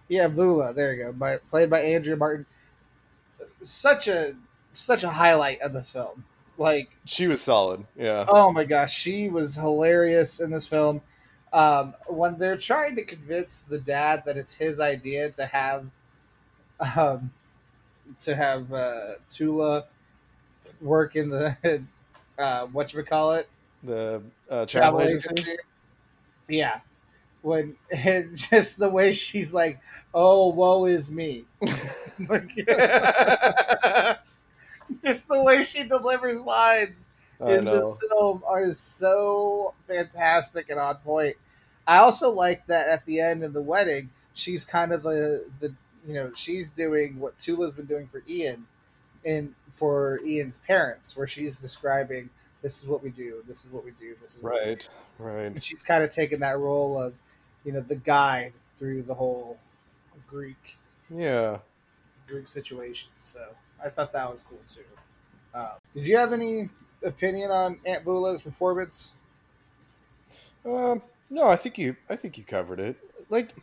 Yeah, 0.08 0.28
Voula. 0.28 0.76
There 0.76 0.94
you 0.94 1.04
go. 1.06 1.12
By, 1.12 1.38
played 1.38 1.70
by 1.70 1.82
Andrea 1.82 2.16
Martin. 2.16 2.46
Such 3.64 4.08
a 4.08 4.36
such 4.74 5.04
a 5.04 5.10
highlight 5.10 5.62
of 5.62 5.74
this 5.74 5.92
film. 5.92 6.24
Like 6.58 6.90
She 7.06 7.28
was 7.28 7.42
solid. 7.42 7.86
Yeah. 7.98 8.26
Oh 8.28 8.52
my 8.52 8.64
gosh, 8.64 8.94
she 8.94 9.30
was 9.30 9.56
hilarious 9.56 10.40
in 10.40 10.52
this 10.52 10.68
film. 10.68 11.02
Um, 11.52 11.96
when 12.08 12.38
they're 12.38 12.58
trying 12.58 12.96
to 12.98 13.04
convince 13.04 13.62
the 13.62 13.80
dad 13.80 14.24
that 14.26 14.38
it's 14.38 14.54
his 14.54 14.80
idea 14.80 15.32
to 15.32 15.46
have, 15.46 15.86
um, 16.80 17.34
to 18.22 18.36
have 18.36 18.72
uh, 18.74 19.16
Tula 19.30 19.86
work 20.82 21.16
in 21.16 21.30
the 21.30 21.84
uh, 22.38 22.68
what 22.68 22.94
you 22.94 22.98
would 22.98 23.08
call 23.08 23.34
it 23.34 23.50
The 23.84 24.22
uh, 24.50 24.66
travel, 24.66 25.02
agency. 25.02 25.56
Yeah, 26.48 26.82
when 27.42 27.78
just 28.36 28.80
the 28.80 28.90
way 28.90 29.12
she's 29.12 29.54
like, 29.54 29.80
"Oh, 30.14 30.50
woe 30.50 30.86
is 30.86 31.12
me," 31.12 31.46
like, 32.30 32.52
just 35.04 35.28
the 35.28 35.42
way 35.42 35.64
she 35.64 35.84
delivers 35.84 36.44
lines 36.44 37.08
I 37.40 37.52
in 37.52 37.70
this 37.70 37.94
film 38.10 38.44
are 38.48 38.72
so 38.74 39.74
fantastic 39.88 40.70
and 40.70 40.80
on 40.80 40.98
point. 40.98 41.38
I 41.88 41.98
also 41.98 42.32
like 42.32 42.66
that 42.68 42.88
at 42.90 43.06
the 43.06 43.20
end 43.20 43.44
of 43.44 43.54
the 43.54 43.62
wedding, 43.62 44.10
she's 44.34 44.66
kind 44.66 44.92
of 44.92 45.04
the 45.04 45.46
the 45.60 45.74
you 46.08 46.14
know 46.14 46.32
she's 46.36 46.72
doing 46.72 47.20
what 47.20 47.38
Tula's 47.40 47.74
been 47.74 47.86
doing 47.86 48.08
for 48.08 48.24
Ian, 48.28 48.66
and 49.26 49.54
for 49.70 50.20
Ian's 50.26 50.58
parents, 50.60 51.16
where 51.18 51.28
she's 51.28 51.60
describing 51.60 52.30
this 52.62 52.80
is 52.82 52.88
what 52.88 53.04
we 53.04 53.10
do, 53.10 53.44
this 53.48 53.66
is 53.66 53.72
what 53.72 53.84
we 53.86 53.92
do, 53.92 54.16
this 54.22 54.36
is 54.36 54.42
what 54.42 54.54
we 54.54 54.60
do." 54.60 54.66
Right. 54.66 54.90
Right. 55.18 55.46
and 55.46 55.64
she's 55.64 55.82
kind 55.82 56.04
of 56.04 56.10
taken 56.10 56.42
that 56.42 56.60
role 56.60 57.02
of, 57.02 57.14
you 57.64 57.72
know, 57.72 57.80
the 57.80 57.96
guide 57.96 58.52
through 58.78 59.04
the 59.04 59.14
whole 59.14 59.58
Greek 60.28 60.76
Yeah. 61.10 61.60
Greek 62.28 62.48
situation. 62.48 63.10
So 63.18 63.40
I 63.84 63.90
thought 63.90 64.12
that 64.14 64.30
was 64.30 64.44
cool 64.50 64.60
too. 64.74 64.82
Uh, 65.54 65.76
did 65.94 66.06
you 66.08 66.18
have 66.18 66.34
any 66.34 66.70
opinion 67.04 67.50
on 67.52 67.80
Aunt 67.86 68.04
Voula's 68.04 68.42
performance? 68.42 69.12
Um, 70.66 71.02
no, 71.30 71.48
I 71.48 71.56
think 71.56 71.78
you 71.78 71.96
I 72.10 72.16
think 72.16 72.38
you 72.38 72.44
covered 72.44 72.80
it. 72.80 72.98
Like 73.30 73.56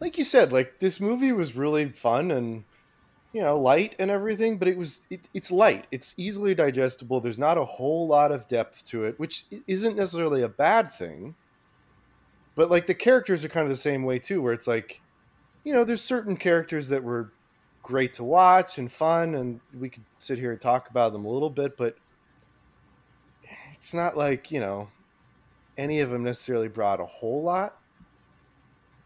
like 0.00 0.18
you 0.18 0.24
said, 0.24 0.52
like 0.52 0.80
this 0.80 1.00
movie 1.00 1.32
was 1.32 1.56
really 1.56 1.88
fun 1.90 2.30
and 2.30 2.64
you 3.32 3.42
know, 3.42 3.60
light 3.60 3.94
and 3.98 4.10
everything, 4.10 4.56
but 4.56 4.68
it 4.68 4.76
was 4.76 5.00
it, 5.10 5.28
it's 5.34 5.50
light. 5.50 5.86
It's 5.90 6.14
easily 6.16 6.54
digestible. 6.54 7.20
There's 7.20 7.38
not 7.38 7.58
a 7.58 7.64
whole 7.64 8.06
lot 8.06 8.32
of 8.32 8.48
depth 8.48 8.86
to 8.86 9.04
it, 9.04 9.18
which 9.18 9.44
isn't 9.66 9.96
necessarily 9.96 10.42
a 10.42 10.48
bad 10.48 10.90
thing. 10.92 11.34
But 12.54 12.70
like 12.70 12.86
the 12.86 12.94
characters 12.94 13.44
are 13.44 13.48
kind 13.48 13.64
of 13.64 13.70
the 13.70 13.76
same 13.76 14.04
way 14.04 14.18
too, 14.18 14.40
where 14.40 14.54
it's 14.54 14.66
like, 14.66 15.00
you 15.62 15.72
know, 15.72 15.84
there's 15.84 16.02
certain 16.02 16.36
characters 16.36 16.88
that 16.88 17.04
were 17.04 17.32
great 17.82 18.14
to 18.14 18.24
watch 18.24 18.78
and 18.78 18.90
fun, 18.90 19.34
and 19.34 19.60
we 19.78 19.88
could 19.90 20.04
sit 20.18 20.38
here 20.38 20.52
and 20.52 20.60
talk 20.60 20.90
about 20.90 21.12
them 21.12 21.24
a 21.24 21.30
little 21.30 21.50
bit, 21.50 21.76
but 21.76 21.96
it's 23.72 23.94
not 23.94 24.16
like 24.16 24.50
you 24.50 24.60
know 24.60 24.88
any 25.76 26.00
of 26.00 26.10
them 26.10 26.24
necessarily 26.24 26.68
brought 26.68 27.00
a 27.00 27.06
whole 27.06 27.42
lot 27.42 27.78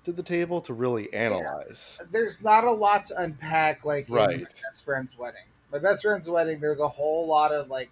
to 0.04 0.12
the 0.12 0.22
table 0.22 0.60
to 0.62 0.74
really 0.74 1.12
analyze. 1.12 1.98
There's 2.10 2.42
not 2.42 2.64
a 2.64 2.70
lot 2.70 3.04
to 3.06 3.22
unpack 3.22 3.84
like 3.84 4.08
in 4.08 4.14
Right. 4.14 4.38
my 4.40 4.46
best 4.64 4.84
friend's 4.84 5.16
wedding. 5.16 5.44
My 5.70 5.78
best 5.78 6.02
friend's 6.02 6.28
wedding, 6.28 6.60
there's 6.60 6.80
a 6.80 6.88
whole 6.88 7.26
lot 7.26 7.52
of 7.52 7.68
like 7.68 7.90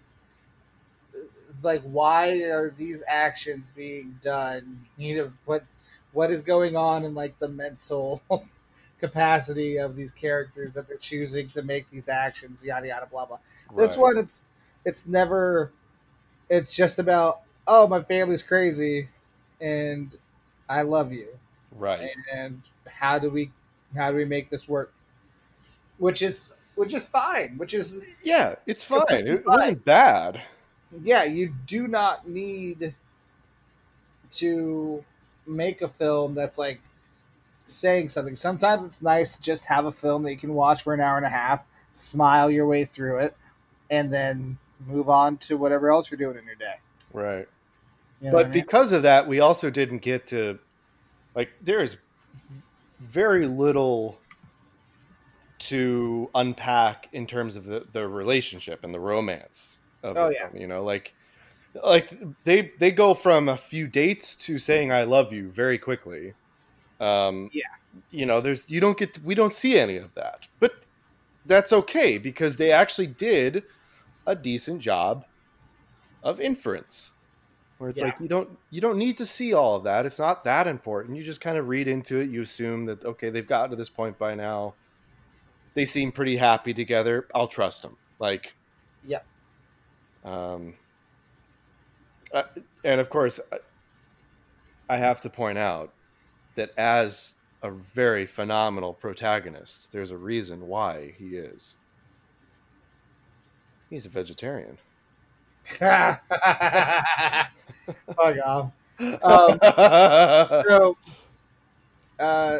like 1.63 1.81
why 1.83 2.29
are 2.43 2.69
these 2.71 3.03
actions 3.07 3.67
being 3.75 4.17
done? 4.21 4.79
You 4.97 5.17
know 5.17 5.31
what 5.45 5.63
what 6.13 6.31
is 6.31 6.41
going 6.41 6.75
on 6.75 7.03
in 7.05 7.13
like 7.13 7.37
the 7.39 7.47
mental 7.47 8.21
capacity 8.99 9.77
of 9.77 9.95
these 9.95 10.11
characters 10.11 10.73
that 10.73 10.87
they're 10.87 10.97
choosing 10.97 11.49
to 11.49 11.61
make 11.63 11.89
these 11.89 12.09
actions, 12.09 12.63
yada 12.63 12.87
yada 12.87 13.07
blah 13.09 13.25
blah. 13.25 13.39
This 13.75 13.95
one, 13.97 14.17
it's 14.17 14.43
it's 14.85 15.07
never. 15.07 15.71
It's 16.49 16.75
just 16.75 16.99
about 16.99 17.41
oh, 17.67 17.87
my 17.87 18.01
family's 18.03 18.41
crazy, 18.41 19.07
and 19.61 20.11
I 20.67 20.81
love 20.81 21.13
you, 21.13 21.27
right? 21.71 22.09
and 22.33 22.61
how 22.87 23.19
do 23.19 23.29
we 23.29 23.51
how 23.95 24.11
do 24.11 24.17
we 24.17 24.25
make 24.25 24.49
this 24.49 24.67
work? 24.67 24.93
Which 25.97 26.21
is 26.21 26.53
which 26.75 26.93
is 26.93 27.07
fine. 27.07 27.57
Which 27.57 27.73
is 27.73 27.99
Yeah, 28.23 28.55
it's 28.65 28.83
fine. 28.83 29.27
It 29.27 29.45
wasn't 29.45 29.85
bad. 29.85 30.41
yeah, 31.03 31.23
you 31.23 31.53
do 31.67 31.87
not 31.87 32.27
need 32.27 32.95
to 34.31 35.03
make 35.45 35.81
a 35.81 35.87
film 35.87 36.33
that's 36.33 36.57
like 36.57 36.79
saying 37.65 38.09
something. 38.09 38.35
Sometimes 38.35 38.85
it's 38.85 39.01
nice 39.01 39.37
to 39.37 39.41
just 39.41 39.65
have 39.67 39.85
a 39.85 39.91
film 39.91 40.23
that 40.23 40.31
you 40.31 40.37
can 40.37 40.53
watch 40.53 40.83
for 40.83 40.93
an 40.93 41.01
hour 41.01 41.17
and 41.17 41.25
a 41.25 41.29
half, 41.29 41.63
smile 41.91 42.49
your 42.49 42.67
way 42.67 42.85
through 42.85 43.19
it, 43.19 43.35
and 43.89 44.13
then 44.13 44.57
move 44.87 45.09
on 45.09 45.37
to 45.37 45.57
whatever 45.57 45.91
else 45.91 46.09
you're 46.09 46.17
doing 46.17 46.37
in 46.37 46.45
your 46.45 46.55
day. 46.55 46.75
Right. 47.13 47.47
You 48.21 48.27
know 48.27 48.31
but 48.31 48.45
I 48.45 48.49
mean? 48.49 48.53
because 48.53 48.91
of 48.91 49.03
that, 49.03 49.27
we 49.27 49.39
also 49.39 49.69
didn't 49.69 49.99
get 49.99 50.27
to 50.27 50.59
like 51.35 51.49
there 51.61 51.79
is 51.83 51.97
very 52.99 53.47
little 53.47 54.19
to 55.59 56.29
unpack 56.35 57.07
in 57.13 57.27
terms 57.27 57.55
of 57.55 57.65
the, 57.65 57.85
the 57.93 58.07
relationship 58.07 58.83
and 58.83 58.93
the 58.93 58.99
romance 58.99 59.77
of 60.03 60.17
Oh, 60.17 60.27
it, 60.27 60.37
yeah. 60.39 60.59
you 60.59 60.67
know 60.67 60.83
like 60.83 61.13
like 61.83 62.11
they 62.43 62.71
they 62.79 62.91
go 62.91 63.13
from 63.13 63.47
a 63.49 63.55
few 63.57 63.87
dates 63.87 64.35
to 64.35 64.57
saying 64.57 64.91
i 64.91 65.03
love 65.03 65.31
you 65.31 65.49
very 65.51 65.77
quickly 65.77 66.33
um 66.99 67.49
Yeah. 67.53 67.63
you 68.09 68.25
know 68.25 68.41
there's 68.41 68.67
you 68.69 68.79
don't 68.79 68.97
get 68.97 69.19
we 69.23 69.35
don't 69.35 69.53
see 69.53 69.77
any 69.79 69.97
of 69.97 70.13
that 70.15 70.47
but 70.59 70.73
that's 71.45 71.71
okay 71.73 72.17
because 72.17 72.57
they 72.57 72.71
actually 72.71 73.07
did 73.07 73.63
a 74.27 74.35
decent 74.35 74.81
job 74.81 75.25
of 76.23 76.39
inference 76.39 77.11
where 77.81 77.89
it's 77.89 77.97
Yeah. 77.97 78.05
like 78.05 78.19
you 78.19 78.27
don't 78.27 78.59
you 78.69 78.79
don't 78.79 78.99
need 78.99 79.17
to 79.17 79.25
see 79.25 79.55
all 79.55 79.75
of 79.75 79.85
that. 79.85 80.05
It's 80.05 80.19
not 80.19 80.43
that 80.43 80.67
important. 80.67 81.17
You 81.17 81.23
just 81.23 81.41
kind 81.41 81.57
of 81.57 81.67
read 81.67 81.87
into 81.87 82.19
it. 82.19 82.29
You 82.29 82.43
assume 82.43 82.85
that 82.85 83.03
okay 83.03 83.31
they've 83.31 83.47
gotten 83.47 83.71
to 83.71 83.75
this 83.75 83.89
point 83.89 84.19
by 84.19 84.35
now. 84.35 84.75
They 85.73 85.85
seem 85.85 86.11
pretty 86.11 86.37
happy 86.37 86.75
together. 86.75 87.27
I'll 87.33 87.47
trust 87.47 87.81
them 87.81 87.97
like 88.19 88.53
yeah. 89.03 89.21
um 90.23 90.75
uh, 92.31 92.43
and 92.83 93.01
of 93.01 93.09
course 93.09 93.39
I- 93.51 93.57
i 94.93 94.97
have 94.97 95.19
to 95.21 95.29
point 95.31 95.57
out 95.57 95.91
that 96.53 96.69
as 96.77 97.33
a 97.63 97.71
very 97.71 98.27
phenomenal 98.27 98.93
protagonist 98.93 99.91
there's 99.91 100.11
a 100.11 100.17
reason 100.17 100.67
why 100.67 101.15
he 101.17 101.29
is. 101.35 101.77
He's 103.89 104.05
a 104.05 104.09
vegetarian 104.09 104.77
Fuck 105.79 107.47
off. 108.45 108.71
Um, 108.99 109.59
so, 110.67 110.97
uh, 112.19 112.59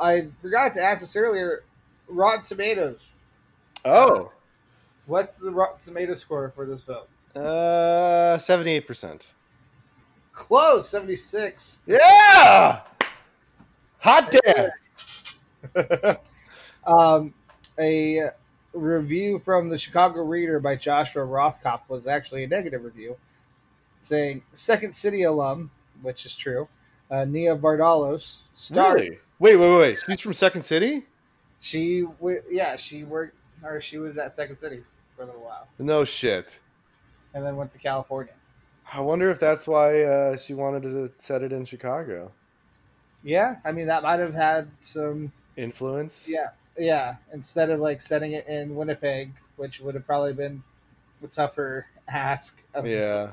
I 0.00 0.28
forgot 0.40 0.72
to 0.74 0.82
ask 0.82 1.00
this 1.00 1.16
earlier. 1.16 1.64
Rotten 2.08 2.42
Tomatoes. 2.42 3.00
oh 3.84 4.32
What's 5.06 5.38
the 5.38 5.50
Rotten 5.50 5.78
Tomato 5.78 6.14
score 6.14 6.52
for 6.54 6.66
this 6.66 6.82
film? 6.82 7.04
Uh, 7.34 8.38
seventy-eight 8.38 8.86
percent. 8.86 9.28
Close, 10.32 10.88
seventy 10.88 11.16
six. 11.16 11.80
Yeah, 11.86 12.80
hot 13.98 14.34
damn. 15.74 16.16
um, 16.86 17.34
a 17.78 18.30
review 18.72 19.38
from 19.38 19.68
the 19.68 19.78
Chicago 19.78 20.22
Reader 20.22 20.60
by 20.60 20.76
Joshua 20.76 21.22
Rothkopf 21.26 21.80
was 21.88 22.06
actually 22.06 22.44
a 22.44 22.46
negative 22.48 22.84
review, 22.84 23.16
saying 23.98 24.42
Second 24.52 24.92
City 24.94 25.22
alum, 25.24 25.70
which 26.02 26.24
is 26.26 26.36
true. 26.36 26.68
Uh, 27.10 27.24
Nia 27.24 27.56
Vardalos 27.56 28.42
stars. 28.54 29.00
Really? 29.00 29.18
Wait, 29.40 29.56
wait, 29.56 29.78
wait. 29.78 29.98
She's 30.06 30.20
from 30.20 30.34
Second 30.34 30.62
City? 30.64 31.06
She, 31.60 32.02
w- 32.02 32.42
yeah, 32.50 32.76
she 32.76 33.04
worked 33.04 33.34
or 33.62 33.80
she 33.80 33.98
was 33.98 34.16
at 34.16 34.34
Second 34.34 34.56
City 34.56 34.82
for 35.16 35.22
a 35.22 35.26
little 35.26 35.42
while, 35.42 35.66
No 35.78 36.04
shit. 36.04 36.60
and 37.34 37.44
then 37.44 37.56
went 37.56 37.70
to 37.72 37.78
California. 37.78 38.32
I 38.92 39.00
wonder 39.00 39.28
if 39.30 39.38
that's 39.38 39.68
why 39.68 40.02
uh, 40.02 40.36
she 40.36 40.54
wanted 40.54 40.82
to 40.84 41.10
set 41.18 41.42
it 41.42 41.52
in 41.52 41.64
Chicago. 41.64 42.32
Yeah, 43.22 43.56
I 43.64 43.72
mean 43.72 43.86
that 43.88 44.02
might 44.02 44.18
have 44.18 44.32
had 44.32 44.70
some. 44.80 45.30
Influence. 45.56 46.26
Yeah, 46.26 46.48
yeah. 46.78 47.16
Instead 47.32 47.70
of 47.70 47.80
like 47.80 48.00
setting 48.00 48.32
it 48.32 48.46
in 48.46 48.74
Winnipeg, 48.74 49.32
which 49.56 49.80
would 49.80 49.94
have 49.94 50.06
probably 50.06 50.32
been 50.32 50.62
a 51.22 51.26
tougher 51.26 51.86
ask. 52.08 52.60
Of, 52.74 52.86
Yeah. 52.86 53.30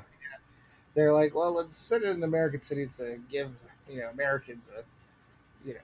They're 0.94 1.14
like, 1.14 1.36
well, 1.36 1.52
let's 1.54 1.76
set 1.76 2.02
it 2.02 2.10
in 2.10 2.24
American 2.24 2.62
City 2.62 2.88
to 2.98 3.20
give 3.32 3.52
you 3.88 4.00
know 4.00 4.10
Americans 4.10 4.72
a, 4.76 4.84
you 5.68 5.76
know, 5.76 5.80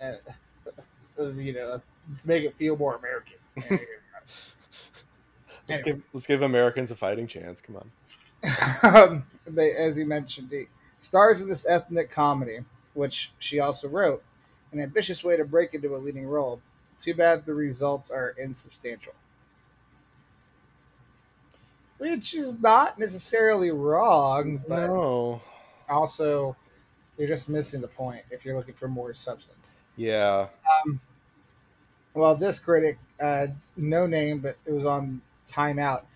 a, 0.00 1.22
a- 1.22 1.32
you 1.34 1.52
know, 1.52 1.80
to 2.20 2.28
make 2.28 2.42
it 2.44 2.56
feel 2.56 2.76
more 2.76 2.96
American. 2.96 3.78
Let's 5.68 5.80
give 5.82 6.02
let's 6.12 6.26
give 6.26 6.42
Americans 6.42 6.90
a 6.90 6.96
fighting 6.96 7.26
chance. 7.26 7.60
Come 7.62 7.76
on. 7.76 7.90
um, 8.94 9.24
as 9.58 9.96
he 9.96 10.04
mentioned, 10.04 10.48
he 10.50 10.64
stars 11.00 11.40
in 11.40 11.48
this 11.48 11.66
ethnic 11.66 12.10
comedy, 12.10 12.58
which 12.92 13.32
she 13.38 13.60
also 13.60 13.88
wrote, 13.88 14.22
an 14.74 14.80
ambitious 14.80 15.24
way 15.24 15.36
to 15.36 15.44
break 15.44 15.72
into 15.72 15.94
a 15.94 15.98
leading 15.98 16.26
role. 16.26 16.60
Too 16.98 17.14
bad 17.14 17.46
the 17.46 17.54
results 17.54 18.10
are 18.10 18.34
insubstantial. 18.38 19.14
Which 21.98 22.34
is 22.34 22.60
not 22.60 22.98
necessarily 22.98 23.70
wrong, 23.70 24.62
but 24.68 24.88
No. 24.88 25.40
also 25.88 26.56
you're 27.16 27.28
just 27.28 27.48
missing 27.48 27.80
the 27.80 27.88
point 27.88 28.24
if 28.30 28.44
you're 28.44 28.56
looking 28.56 28.74
for 28.74 28.88
more 28.88 29.14
substance. 29.14 29.74
Yeah. 29.96 30.48
Well, 32.14 32.34
this 32.34 32.58
critic, 32.58 32.98
uh, 33.20 33.46
no 33.76 34.06
name, 34.06 34.40
but 34.40 34.56
it 34.66 34.72
was 34.72 34.86
on 34.86 35.22
Time 35.46 35.78
Out. 35.78 36.06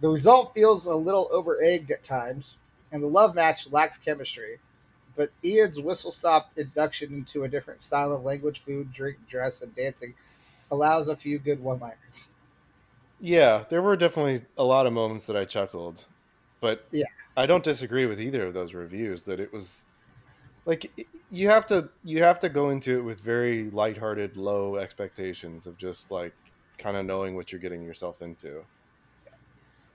The 0.00 0.08
result 0.08 0.52
feels 0.54 0.84
a 0.86 0.94
little 0.94 1.28
over 1.30 1.62
egged 1.62 1.90
at 1.90 2.02
times, 2.02 2.58
and 2.92 3.02
the 3.02 3.06
love 3.06 3.34
match 3.34 3.70
lacks 3.70 3.96
chemistry. 3.98 4.58
But 5.16 5.30
Ian's 5.44 5.80
whistle 5.80 6.10
stop 6.10 6.50
induction 6.56 7.12
into 7.14 7.44
a 7.44 7.48
different 7.48 7.80
style 7.80 8.12
of 8.12 8.22
language, 8.24 8.60
food, 8.60 8.92
drink, 8.92 9.16
dress, 9.28 9.62
and 9.62 9.74
dancing 9.74 10.14
allows 10.70 11.08
a 11.08 11.16
few 11.16 11.38
good 11.38 11.62
one 11.62 11.78
liners. 11.80 12.28
Yeah. 13.20 13.64
There 13.70 13.80
were 13.82 13.96
definitely 13.96 14.42
a 14.58 14.64
lot 14.64 14.86
of 14.86 14.92
moments 14.92 15.26
that 15.26 15.36
I 15.36 15.44
chuckled, 15.46 16.04
but 16.60 16.86
Yeah. 16.90 17.06
I 17.36 17.46
don't 17.46 17.64
disagree 17.64 18.06
with 18.06 18.20
either 18.20 18.46
of 18.46 18.54
those 18.54 18.74
reviews. 18.74 19.22
That 19.24 19.40
it 19.40 19.52
was 19.52 19.84
like 20.66 20.90
you 21.30 21.48
have 21.48 21.66
to 21.66 21.88
you 22.04 22.22
have 22.22 22.40
to 22.40 22.48
go 22.48 22.70
into 22.70 22.98
it 22.98 23.02
with 23.02 23.20
very 23.20 23.70
lighthearted, 23.70 24.36
low 24.36 24.76
expectations 24.76 25.66
of 25.66 25.78
just 25.78 26.10
like 26.10 26.34
kind 26.78 26.96
of 26.96 27.06
knowing 27.06 27.34
what 27.36 27.52
you're 27.52 27.60
getting 27.60 27.82
yourself 27.82 28.20
into. 28.20 28.64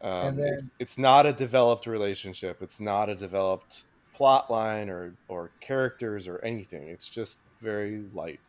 Um, 0.01 0.35
then- 0.37 0.53
it's, 0.53 0.69
it's 0.79 0.97
not 0.97 1.25
a 1.25 1.33
developed 1.33 1.85
relationship. 1.85 2.61
It's 2.61 2.79
not 2.79 3.09
a 3.09 3.15
developed 3.15 3.83
plot 4.21 4.51
line 4.51 4.87
or 4.87 5.15
or 5.27 5.49
characters 5.61 6.27
or 6.27 6.37
anything. 6.45 6.87
It's 6.87 7.09
just 7.09 7.39
very 7.59 8.03
light. 8.13 8.39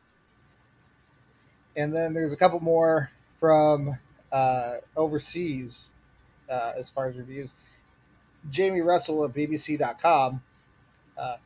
And 1.74 1.96
then 1.96 2.12
there's 2.12 2.34
a 2.34 2.36
couple 2.36 2.60
more 2.60 3.10
from 3.40 3.98
uh, 4.30 4.72
overseas 4.94 5.88
uh, 6.50 6.72
as 6.78 6.90
far 6.90 7.08
as 7.08 7.16
reviews. 7.16 7.54
Jamie 8.50 8.82
Russell 8.82 9.24
of 9.24 9.32
BBC.com 9.32 10.42
uh, 11.16 11.36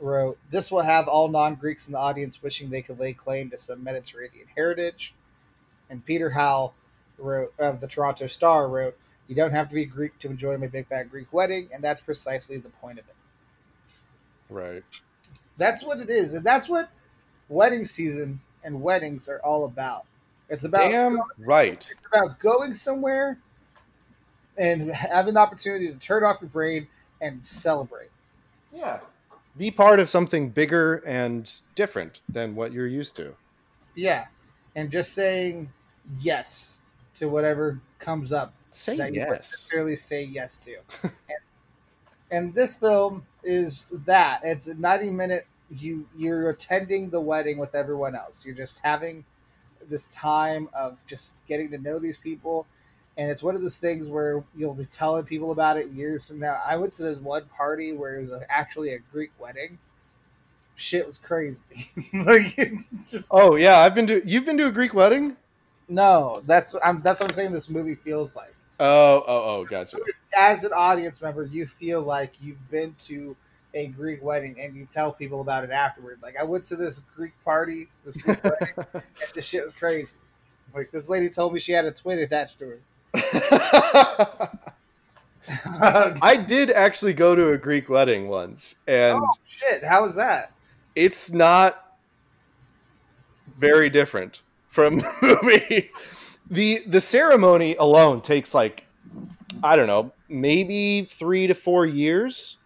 wrote, 0.00 0.38
This 0.50 0.72
will 0.72 0.80
have 0.80 1.06
all 1.06 1.28
non 1.28 1.54
Greeks 1.54 1.88
in 1.88 1.92
the 1.92 1.98
audience 1.98 2.42
wishing 2.42 2.70
they 2.70 2.80
could 2.80 2.98
lay 2.98 3.12
claim 3.12 3.50
to 3.50 3.58
some 3.58 3.84
Mediterranean 3.84 4.46
heritage. 4.56 5.12
And 5.90 6.02
Peter 6.06 6.30
Howell 6.30 6.72
wrote, 7.18 7.52
of 7.58 7.82
the 7.82 7.86
Toronto 7.86 8.28
Star 8.28 8.66
wrote, 8.66 8.96
You 9.26 9.34
don't 9.34 9.50
have 9.50 9.68
to 9.68 9.74
be 9.74 9.84
Greek 9.84 10.18
to 10.20 10.30
enjoy 10.30 10.56
my 10.56 10.68
big 10.68 10.86
fat 10.86 11.10
Greek 11.10 11.30
wedding, 11.34 11.68
and 11.74 11.84
that's 11.84 12.00
precisely 12.00 12.56
the 12.56 12.70
point 12.70 12.98
of 12.98 13.06
it. 13.06 13.14
Right. 14.48 14.82
That's 15.56 15.84
what 15.84 15.98
it 15.98 16.10
is. 16.10 16.34
And 16.34 16.44
that's 16.44 16.68
what 16.68 16.88
wedding 17.48 17.84
season 17.84 18.40
and 18.64 18.80
weddings 18.80 19.28
are 19.28 19.40
all 19.40 19.64
about. 19.64 20.04
It's 20.48 20.64
about 20.64 20.90
Damn 20.90 21.20
right. 21.46 21.74
It's 21.74 21.94
about 22.12 22.38
going 22.38 22.72
somewhere 22.72 23.38
and 24.56 24.90
having 24.90 25.34
the 25.34 25.40
opportunity 25.40 25.88
to 25.88 25.98
turn 25.98 26.24
off 26.24 26.40
your 26.40 26.48
brain 26.50 26.86
and 27.20 27.44
celebrate. 27.44 28.10
Yeah. 28.72 29.00
Be 29.56 29.70
part 29.70 30.00
of 30.00 30.08
something 30.08 30.50
bigger 30.50 30.96
and 31.06 31.52
different 31.74 32.20
than 32.28 32.54
what 32.54 32.72
you're 32.72 32.86
used 32.86 33.16
to. 33.16 33.34
Yeah. 33.94 34.26
And 34.76 34.90
just 34.90 35.12
saying 35.12 35.70
yes 36.20 36.78
to 37.14 37.28
whatever 37.28 37.80
comes 37.98 38.32
up 38.32 38.54
Say 38.70 38.96
that 38.96 39.14
you 39.14 39.20
yes. 39.20 39.30
necessarily 39.30 39.96
say 39.96 40.22
yes 40.22 40.60
to. 40.60 40.76
and, 41.02 41.12
and 42.30 42.54
this 42.54 42.76
film 42.76 43.26
is 43.42 43.88
that. 44.06 44.40
It's 44.44 44.68
a 44.68 44.74
90 44.74 45.10
minute 45.10 45.46
you 45.70 46.06
you're 46.16 46.50
attending 46.50 47.10
the 47.10 47.20
wedding 47.20 47.58
with 47.58 47.74
everyone 47.74 48.14
else. 48.14 48.44
You're 48.44 48.54
just 48.54 48.80
having 48.82 49.24
this 49.88 50.06
time 50.06 50.68
of 50.74 51.04
just 51.06 51.36
getting 51.46 51.70
to 51.70 51.78
know 51.78 51.98
these 51.98 52.16
people. 52.16 52.66
And 53.16 53.30
it's 53.30 53.42
one 53.42 53.56
of 53.56 53.62
those 53.62 53.78
things 53.78 54.08
where 54.08 54.44
you'll 54.56 54.74
be 54.74 54.84
telling 54.84 55.24
people 55.24 55.50
about 55.50 55.76
it 55.76 55.88
years 55.88 56.28
from 56.28 56.38
now. 56.38 56.60
I 56.64 56.76
went 56.76 56.92
to 56.94 57.02
this 57.02 57.18
one 57.18 57.44
party 57.56 57.92
where 57.92 58.16
it 58.16 58.20
was 58.20 58.30
a, 58.30 58.42
actually 58.48 58.94
a 58.94 58.98
Greek 59.12 59.32
wedding. 59.40 59.78
Shit 60.76 61.06
was 61.06 61.18
crazy. 61.18 61.64
like 62.12 62.56
just 63.10 63.30
Oh 63.32 63.56
yeah, 63.56 63.78
I've 63.78 63.94
been 63.94 64.06
to. 64.06 64.22
You've 64.24 64.44
been 64.44 64.56
to 64.58 64.66
a 64.66 64.72
Greek 64.72 64.94
wedding? 64.94 65.36
no. 65.88 66.42
That's 66.46 66.74
I'm 66.84 67.02
that's 67.02 67.20
what 67.20 67.30
I'm 67.30 67.34
saying. 67.34 67.52
This 67.52 67.68
movie 67.68 67.96
feels 67.96 68.36
like. 68.36 68.54
Oh 68.78 69.24
oh 69.26 69.42
oh, 69.44 69.64
gotcha. 69.64 69.98
As 70.36 70.64
an 70.64 70.72
audience 70.72 71.22
member, 71.22 71.44
you 71.44 71.66
feel 71.66 72.00
like 72.02 72.32
you've 72.40 72.70
been 72.70 72.94
to 73.00 73.36
a 73.74 73.86
Greek 73.88 74.22
wedding 74.22 74.56
and 74.60 74.74
you 74.74 74.86
tell 74.86 75.12
people 75.12 75.40
about 75.40 75.64
it 75.64 75.70
afterward. 75.70 76.18
Like 76.22 76.36
I 76.38 76.44
went 76.44 76.64
to 76.64 76.76
this 76.76 77.00
Greek 77.14 77.32
party, 77.44 77.88
this 78.04 78.16
Greek 78.16 78.42
wedding, 78.44 78.74
and 78.94 79.02
this 79.34 79.46
shit 79.46 79.64
was 79.64 79.72
crazy. 79.72 80.16
Like 80.74 80.90
this 80.90 81.08
lady 81.08 81.28
told 81.30 81.52
me 81.52 81.60
she 81.60 81.72
had 81.72 81.84
a 81.84 81.90
twin 81.90 82.18
attached 82.18 82.58
to 82.60 82.68
her. 82.68 82.80
I 86.20 86.36
did 86.36 86.70
actually 86.70 87.14
go 87.14 87.34
to 87.34 87.52
a 87.52 87.58
Greek 87.58 87.88
wedding 87.88 88.28
once, 88.28 88.74
and 88.86 89.18
oh 89.18 89.32
shit! 89.44 89.82
How 89.82 90.02
was 90.02 90.14
that? 90.16 90.52
it's 90.98 91.30
not 91.30 91.96
very 93.56 93.88
different 93.88 94.42
from 94.68 94.98
the 95.20 95.38
movie. 95.42 95.90
the 96.50 96.82
The 96.86 97.00
ceremony 97.00 97.76
alone 97.76 98.20
takes 98.20 98.52
like 98.54 98.84
I 99.62 99.76
don't 99.76 99.86
know, 99.86 100.12
maybe 100.28 101.02
three 101.02 101.46
to 101.46 101.54
four 101.54 101.86
years. 101.86 102.58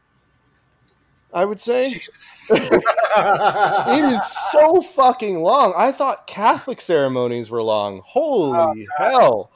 I 1.35 1.45
would 1.47 1.61
say 1.61 1.87
it 2.51 4.05
is 4.05 4.37
so 4.53 4.83
fucking 4.83 5.37
long. 5.37 5.73
I 5.77 5.91
thought 5.91 6.27
Catholic 6.27 6.81
ceremonies 6.81 7.49
were 7.49 7.63
long. 7.63 8.03
Holy 8.05 8.87
hell! 8.99 9.51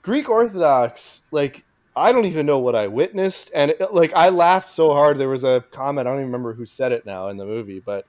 Greek 0.00 0.30
Orthodox, 0.30 1.22
like 1.32 1.64
I 1.94 2.12
don't 2.12 2.24
even 2.24 2.46
know 2.46 2.58
what 2.58 2.74
I 2.74 2.86
witnessed, 2.86 3.50
and 3.54 3.72
it, 3.72 3.92
like 3.92 4.12
I 4.14 4.30
laughed 4.30 4.68
so 4.68 4.90
hard. 4.92 5.18
There 5.18 5.28
was 5.28 5.44
a 5.44 5.64
comment. 5.70 6.06
I 6.06 6.10
don't 6.10 6.20
even 6.20 6.32
remember 6.32 6.54
who 6.54 6.64
said 6.64 6.92
it 6.92 7.04
now 7.04 7.28
in 7.28 7.36
the 7.36 7.44
movie, 7.44 7.80
but 7.80 8.06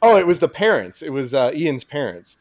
oh, 0.00 0.16
it 0.16 0.26
was 0.26 0.38
the 0.38 0.48
parents. 0.48 1.02
It 1.02 1.10
was 1.10 1.34
uh, 1.34 1.50
Ian's 1.54 1.84
parents. 1.84 2.36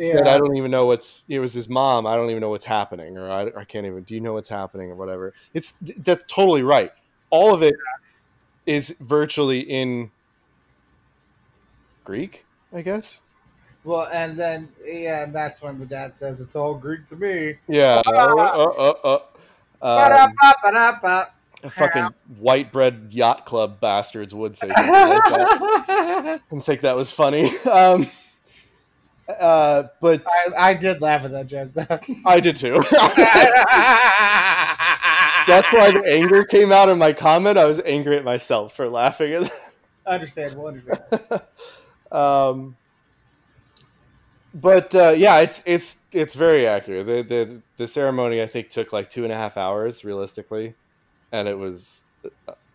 Said, 0.00 0.26
I 0.26 0.38
don't 0.38 0.56
even 0.56 0.70
know 0.70 0.86
what's. 0.86 1.24
It 1.28 1.38
was 1.38 1.52
his 1.52 1.68
mom. 1.68 2.06
I 2.06 2.16
don't 2.16 2.30
even 2.30 2.40
know 2.40 2.50
what's 2.50 2.64
happening, 2.64 3.16
or 3.18 3.30
I, 3.30 3.60
I 3.60 3.64
can't 3.64 3.86
even. 3.86 4.02
Do 4.02 4.14
you 4.14 4.20
know 4.20 4.32
what's 4.32 4.48
happening, 4.48 4.90
or 4.90 4.94
whatever? 4.94 5.34
It's 5.54 5.74
that's 5.98 6.24
totally 6.28 6.62
right. 6.62 6.90
All 7.30 7.54
of 7.54 7.62
it 7.62 7.74
is 8.66 8.96
virtually 9.00 9.60
in 9.60 10.10
Greek, 12.04 12.44
I 12.72 12.82
guess. 12.82 13.20
Well, 13.84 14.08
and 14.12 14.38
then 14.38 14.68
yeah, 14.84 15.24
and 15.24 15.34
that's 15.34 15.60
when 15.60 15.78
the 15.78 15.86
dad 15.86 16.16
says 16.16 16.40
it's 16.40 16.56
all 16.56 16.74
Greek 16.74 17.06
to 17.06 17.16
me. 17.16 17.56
Yeah. 17.68 18.02
Uh, 18.06 18.10
uh, 18.12 18.92
uh, 19.02 19.18
uh. 19.82 20.18
Um, 21.62 21.70
fucking 21.70 22.08
white 22.38 22.72
bread 22.72 23.08
yacht 23.10 23.46
club 23.46 23.80
bastards 23.80 24.34
would 24.34 24.56
say 24.56 24.68
something 24.68 24.92
like 24.92 25.24
that. 25.24 26.40
and 26.50 26.64
think 26.64 26.80
that 26.82 26.96
was 26.96 27.12
funny. 27.12 27.50
Um, 27.72 28.06
uh, 29.40 29.88
but 30.00 30.22
I, 30.26 30.70
I 30.70 30.74
did 30.74 31.00
laugh 31.00 31.24
at 31.24 31.30
that 31.32 31.46
joke. 31.46 31.70
I 32.26 32.40
did 32.40 32.56
too. 32.56 32.82
That's 35.46 35.72
why 35.72 35.90
the 35.90 36.02
anger 36.06 36.44
came 36.44 36.70
out 36.72 36.88
in 36.88 36.98
my 36.98 37.12
comment. 37.12 37.58
I 37.58 37.64
was 37.64 37.80
angry 37.84 38.16
at 38.16 38.24
myself 38.24 38.76
for 38.76 38.88
laughing 38.88 39.32
at 39.32 39.52
Understandable, 40.06 40.66
understandable. 40.66 41.42
that. 42.10 42.16
um, 42.16 42.76
but 44.54 44.94
uh, 44.94 45.14
yeah, 45.16 45.38
it's 45.40 45.62
it's 45.64 45.98
it's 46.12 46.34
very 46.34 46.66
accurate. 46.66 47.06
The, 47.06 47.22
the 47.22 47.62
the 47.78 47.88
ceremony 47.88 48.42
I 48.42 48.46
think 48.46 48.70
took 48.70 48.92
like 48.92 49.10
two 49.10 49.24
and 49.24 49.32
a 49.32 49.36
half 49.36 49.56
hours 49.56 50.04
realistically, 50.04 50.74
and 51.30 51.48
it 51.48 51.56
was 51.56 52.04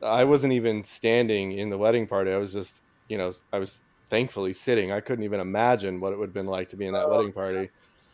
I 0.02 0.24
wasn't 0.24 0.54
even 0.54 0.84
standing 0.84 1.52
in 1.52 1.70
the 1.70 1.78
wedding 1.78 2.08
party. 2.08 2.32
I 2.32 2.38
was 2.38 2.54
just 2.54 2.82
you 3.10 3.18
know 3.18 3.32
I 3.54 3.60
was 3.60 3.82
thankfully 4.10 4.54
sitting. 4.54 4.92
I 4.92 5.02
couldn't 5.02 5.26
even 5.26 5.40
imagine 5.40 6.00
what 6.00 6.14
it 6.14 6.20
would 6.20 6.30
have 6.30 6.34
been 6.34 6.48
like 6.48 6.70
to 6.70 6.78
be 6.78 6.86
in 6.88 6.94
that 6.94 7.06
Oh, 7.06 7.12
wedding 7.18 7.34
party. 7.34 7.70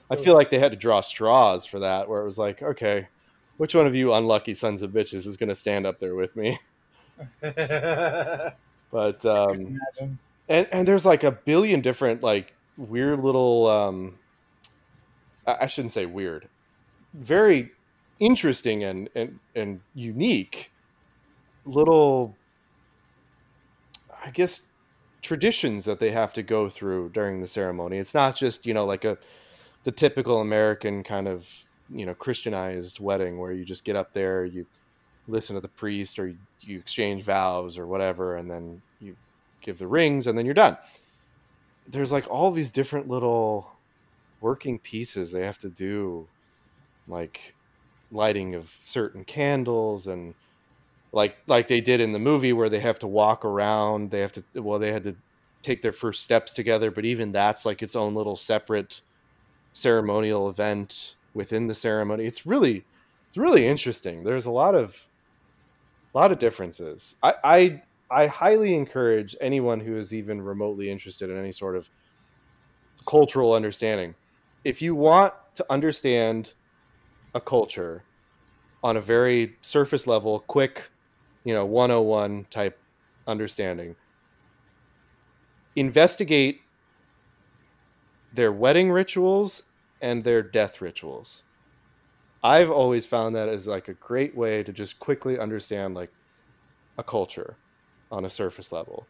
I 0.09 0.15
feel 0.15 0.33
like 0.35 0.49
they 0.51 0.59
had 0.59 0.71
to 0.71 0.77
draw 0.77 1.01
straws 1.01 1.65
for 1.65 1.79
that, 1.79 2.07
where 2.09 2.21
it 2.21 2.25
was 2.25 2.37
like, 2.37 2.61
okay, 2.61 3.07
which 3.57 3.75
one 3.75 3.87
of 3.87 3.95
you 3.95 4.13
unlucky 4.13 4.53
sons 4.53 4.81
of 4.81 4.91
bitches 4.91 5.25
is 5.25 5.37
going 5.37 5.49
to 5.49 5.55
stand 5.55 5.85
up 5.87 5.99
there 5.99 6.15
with 6.15 6.35
me? 6.35 6.59
But 8.91 9.25
um, 9.25 9.79
and 10.47 10.67
and 10.71 10.87
there's 10.87 11.05
like 11.05 11.23
a 11.23 11.31
billion 11.31 11.81
different 11.81 12.21
like 12.21 12.53
weird 12.77 13.19
little 13.21 13.65
um, 13.67 14.19
I 15.47 15.57
I 15.61 15.67
shouldn't 15.67 15.93
say 15.93 16.05
weird, 16.05 16.47
very 17.13 17.71
interesting 18.19 18.83
and 18.83 19.09
and 19.15 19.39
and 19.55 19.81
unique 19.95 20.71
little, 21.65 22.37
I 24.23 24.29
guess, 24.29 24.61
traditions 25.24 25.86
that 25.86 25.99
they 25.99 26.11
have 26.11 26.34
to 26.34 26.43
go 26.43 26.69
through 26.69 27.09
during 27.09 27.41
the 27.41 27.47
ceremony. 27.47 27.97
It's 27.97 28.13
not 28.13 28.36
just 28.36 28.65
you 28.65 28.74
know 28.74 28.86
like 28.86 29.05
a 29.05 29.17
the 29.86 29.91
typical 29.91 30.41
American 30.41 31.03
kind 31.03 31.28
of 31.28 31.49
you 31.89 32.05
know 32.05 32.13
Christianized 32.13 32.99
wedding 32.99 33.39
where 33.39 33.51
you 33.51 33.65
just 33.65 33.86
get 33.86 33.95
up 33.95 34.13
there 34.13 34.45
you 34.45 34.65
listen 35.28 35.55
to 35.55 35.61
the 35.61 35.67
priest 35.67 36.19
or 36.19 36.34
you, 36.61 36.78
exchange 36.80 37.24
vows 37.24 37.78
or 37.78 37.88
whatever 37.88 38.38
and 38.38 38.49
then 38.49 38.82
you 39.01 39.15
give 39.61 39.78
the 39.78 39.88
rings 39.88 40.28
and 40.28 40.38
then 40.38 40.45
you're 40.45 40.53
done 40.53 40.78
there's 41.88 42.11
like 42.11 42.30
all 42.30 42.51
these 42.51 42.71
different 42.71 43.09
little 43.09 43.69
working 44.41 44.80
pieces 44.80 45.32
they 45.32 45.45
have 45.45 45.57
to 45.57 45.69
do 45.69 46.26
like 47.07 47.53
lighting 48.11 48.55
of 48.55 48.74
certain 48.84 49.24
candles 49.24 50.07
and 50.07 50.34
like 51.14 51.38
like 51.47 51.68
they 51.70 51.82
did 51.82 52.01
in 52.01 52.11
the 52.11 52.20
movie 52.20 52.53
where 52.53 52.70
they 52.70 52.80
have 52.82 52.99
to 52.99 53.07
walk 53.07 53.45
around 53.45 54.11
they 54.11 54.20
have 54.20 54.34
to 54.34 54.43
well 54.55 54.80
they 54.80 54.91
had 54.91 55.03
to 55.05 55.16
take 55.64 55.82
their 55.82 55.93
first 55.93 56.24
steps 56.24 56.53
together 56.53 56.91
but 56.91 57.05
even 57.05 57.32
that's 57.32 57.66
like 57.66 57.84
its 57.84 57.95
own 57.95 58.16
little 58.16 58.36
separate 58.36 59.01
ceremonial 59.74 60.49
event 60.49 61.16
within 61.34 61.68
the 61.68 61.76
ceremony. 61.76 62.26
It's 62.26 62.45
really 62.45 62.88
it's 63.30 63.38
really 63.38 63.68
interesting. 63.68 64.24
There's 64.24 64.45
a 64.45 64.51
lot 64.51 64.76
of 64.76 64.95
a 66.14 66.18
lot 66.18 66.32
of 66.32 66.39
differences. 66.39 67.16
I 67.24 67.34
i 67.43 67.82
i 68.11 68.28
highly 68.28 68.76
encourage 68.76 69.36
anyone 69.41 69.80
who 69.80 69.97
is 69.97 70.14
even 70.14 70.41
remotely 70.41 70.89
interested 70.89 71.30
in 71.30 71.38
any 71.38 71.51
sort 71.51 71.76
of 71.76 71.89
cultural 73.07 73.53
understanding. 73.53 74.16
If 74.64 74.82
you 74.82 74.95
want 74.95 75.34
to 75.55 75.66
understand 75.70 76.53
a 77.36 77.41
culture 77.41 78.05
on 78.84 78.97
a 78.97 79.01
very 79.01 79.57
surface 79.64 80.07
level 80.07 80.41
quick 80.41 80.89
you 81.43 81.53
know 81.53 81.65
101 81.65 82.45
type 82.49 82.79
understanding 83.27 83.95
investigate 85.75 86.61
their 88.33 88.51
wedding 88.51 88.91
rituals 88.91 89.63
and 90.01 90.23
their 90.23 90.41
death 90.41 90.81
rituals. 90.81 91.43
I've 92.43 92.69
always 92.69 93.05
found 93.05 93.35
that 93.35 93.47
as 93.47 93.67
like 93.67 93.87
a 93.87 93.93
great 93.93 94.35
way 94.35 94.63
to 94.63 94.73
just 94.73 94.99
quickly 94.99 95.39
understand 95.39 95.95
like 95.95 96.11
a 96.97 97.03
culture 97.03 97.57
on 98.11 98.25
a 98.25 98.29
surface 98.29 98.71
level 98.71 99.07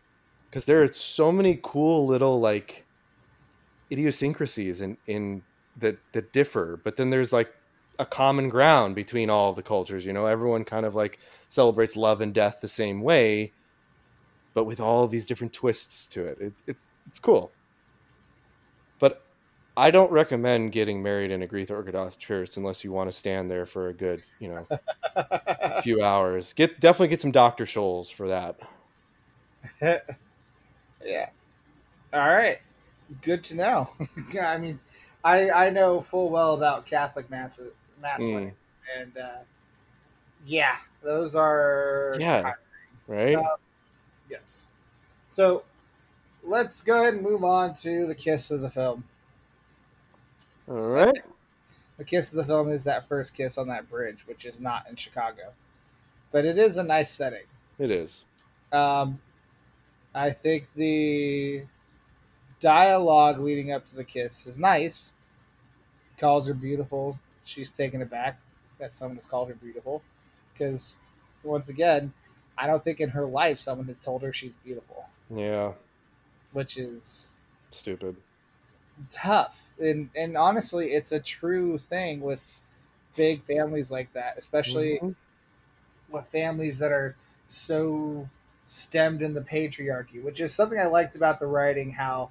because 0.50 0.66
there 0.66 0.84
are 0.84 0.94
so 0.94 1.32
many 1.32 1.60
cool 1.64 2.06
little 2.06 2.40
like 2.40 2.86
idiosyncrasies 3.92 4.82
in 4.82 4.98
in 5.08 5.42
that 5.76 5.98
that 6.14 6.32
differ 6.32 6.80
but 6.84 6.96
then 6.96 7.10
there's 7.10 7.34
like 7.34 7.54
a 8.00 8.06
common 8.06 8.50
ground 8.50 8.96
between 8.96 9.30
all 9.30 9.54
the 9.54 9.62
cultures 9.62 10.06
you 10.06 10.14
know 10.14 10.26
everyone 10.26 10.64
kind 10.64 10.86
of 10.86 10.96
like 10.96 11.20
celebrates 11.50 11.96
love 11.96 12.22
and 12.22 12.34
death 12.34 12.60
the 12.62 12.68
same 12.68 13.02
way 13.02 13.52
but 14.54 14.66
with 14.66 14.80
all 14.80 15.08
these 15.08 15.26
different 15.26 15.54
twists 15.54 16.06
to 16.06 16.26
it 16.26 16.38
it's 16.40 16.64
it's 16.68 16.88
it's 17.08 17.20
cool 17.20 17.52
but 19.00 19.24
I 19.76 19.90
don't 19.90 20.12
recommend 20.12 20.72
getting 20.72 21.02
married 21.02 21.32
in 21.32 21.42
a 21.42 21.48
Greek 21.48 21.72
Orthodox 21.72 22.16
church 22.16 22.58
unless 22.58 22.84
you 22.84 22.92
want 22.92 23.10
to 23.10 23.18
stand 23.18 23.50
there 23.50 23.66
for 23.66 23.90
a 23.90 23.94
good, 23.94 24.22
you 24.40 24.50
know, 24.50 24.68
few 25.82 26.04
hours. 26.04 26.54
Get 26.54 26.80
definitely 26.80 27.08
get 27.08 27.22
some 27.22 27.32
Dr. 27.32 27.66
Scholl's 27.66 28.10
for 28.10 28.28
that. 28.28 28.60
yeah. 31.04 31.30
All 32.14 32.20
right. 32.20 32.60
Good 33.24 33.44
to 33.46 33.56
know. 33.56 33.90
I 34.42 34.58
mean, 34.60 34.80
I 35.24 35.50
I 35.50 35.70
know 35.72 36.02
full 36.02 36.30
well 36.30 36.54
about 36.54 36.86
Catholic 36.86 37.30
mass 37.32 37.60
mass 38.04 38.22
mm. 38.22 38.34
weddings, 38.34 38.72
and 39.00 39.18
uh, 39.18 39.38
yeah, 40.46 40.76
those 41.02 41.34
are 41.34 42.16
yeah, 42.20 42.54
tiring. 43.08 43.36
right. 43.36 43.36
Uh, 43.36 43.56
yes. 44.30 44.70
So 45.28 45.64
let's 46.44 46.82
go 46.82 47.02
ahead 47.02 47.16
and 47.16 47.24
move 47.24 47.44
on 47.44 47.74
to 47.76 48.06
the 48.06 48.14
kiss 48.14 48.52
of 48.52 48.62
the 48.62 48.70
film. 48.70 49.04
All 50.70 50.76
right. 50.76 51.24
The 51.98 52.04
kiss 52.04 52.32
of 52.32 52.38
the 52.38 52.46
film 52.46 52.72
is 52.72 52.84
that 52.84 53.08
first 53.08 53.34
kiss 53.34 53.58
on 53.58 53.68
that 53.70 53.90
bridge, 53.90 54.28
which 54.28 54.46
is 54.46 54.60
not 54.60 54.88
in 54.90 54.96
Chicago, 54.96 55.54
but 56.32 56.46
it 56.46 56.58
is 56.58 56.78
a 56.78 56.84
nice 56.84 57.10
setting. 57.10 57.46
It 57.80 57.92
is. 57.92 58.26
Um, 58.72 59.20
I 60.16 60.32
think 60.32 60.68
the 60.76 61.64
dialogue 62.60 63.40
leading 63.40 63.72
up 63.72 63.86
to 63.88 63.96
the 63.96 64.04
kiss 64.04 64.48
is 64.48 64.58
nice. 64.58 65.14
Calls 66.18 66.48
her 66.48 66.54
beautiful. 66.54 67.20
She's 67.44 67.72
taken 67.72 68.02
aback 68.02 68.40
that 68.80 68.96
someone 68.96 69.16
has 69.18 69.26
called 69.26 69.50
her 69.50 69.56
beautiful, 69.56 70.02
because 70.54 70.98
once 71.44 71.70
again, 71.70 72.14
I 72.58 72.68
don't 72.68 72.84
think 72.84 73.00
in 73.00 73.10
her 73.10 73.26
life 73.26 73.60
someone 73.60 73.88
has 73.88 74.00
told 74.00 74.22
her 74.24 74.32
she's 74.34 74.54
beautiful. 74.64 75.06
Yeah. 75.34 75.74
Which 76.52 76.78
is 76.78 77.36
stupid. 77.72 78.16
Tough 79.10 79.64
and 79.80 80.10
and 80.16 80.38
honestly, 80.38 80.90
it's 80.90 81.12
a 81.12 81.20
true 81.20 81.78
thing 81.78 82.22
with 82.22 82.62
big 83.16 83.44
families 83.44 83.92
like 83.92 84.14
that, 84.14 84.38
especially 84.38 85.00
mm-hmm. 85.02 85.12
with 86.14 86.26
families 86.28 86.80
that 86.80 86.92
are 86.92 87.16
so 87.48 88.30
stemmed 88.68 89.22
in 89.22 89.34
the 89.34 89.42
patriarchy, 89.42 90.24
which 90.24 90.40
is 90.40 90.54
something 90.54 90.80
I 90.80 90.86
liked 90.86 91.16
about 91.16 91.40
the 91.40 91.48
writing. 91.48 91.92
How 91.92 92.30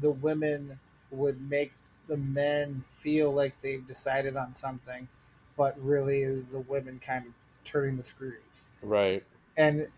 the 0.00 0.10
women 0.10 0.78
would 1.10 1.40
make 1.48 1.72
the 2.08 2.16
men 2.16 2.82
feel 2.84 3.32
like 3.32 3.54
they've 3.62 3.86
decided 3.86 4.36
on 4.36 4.54
something, 4.54 5.08
but 5.56 5.74
really 5.82 6.22
is 6.22 6.48
the 6.48 6.60
women 6.60 7.00
kind 7.04 7.26
of 7.26 7.32
turning 7.64 7.96
the 7.96 8.02
screws. 8.02 8.64
Right. 8.82 9.24
And 9.56 9.88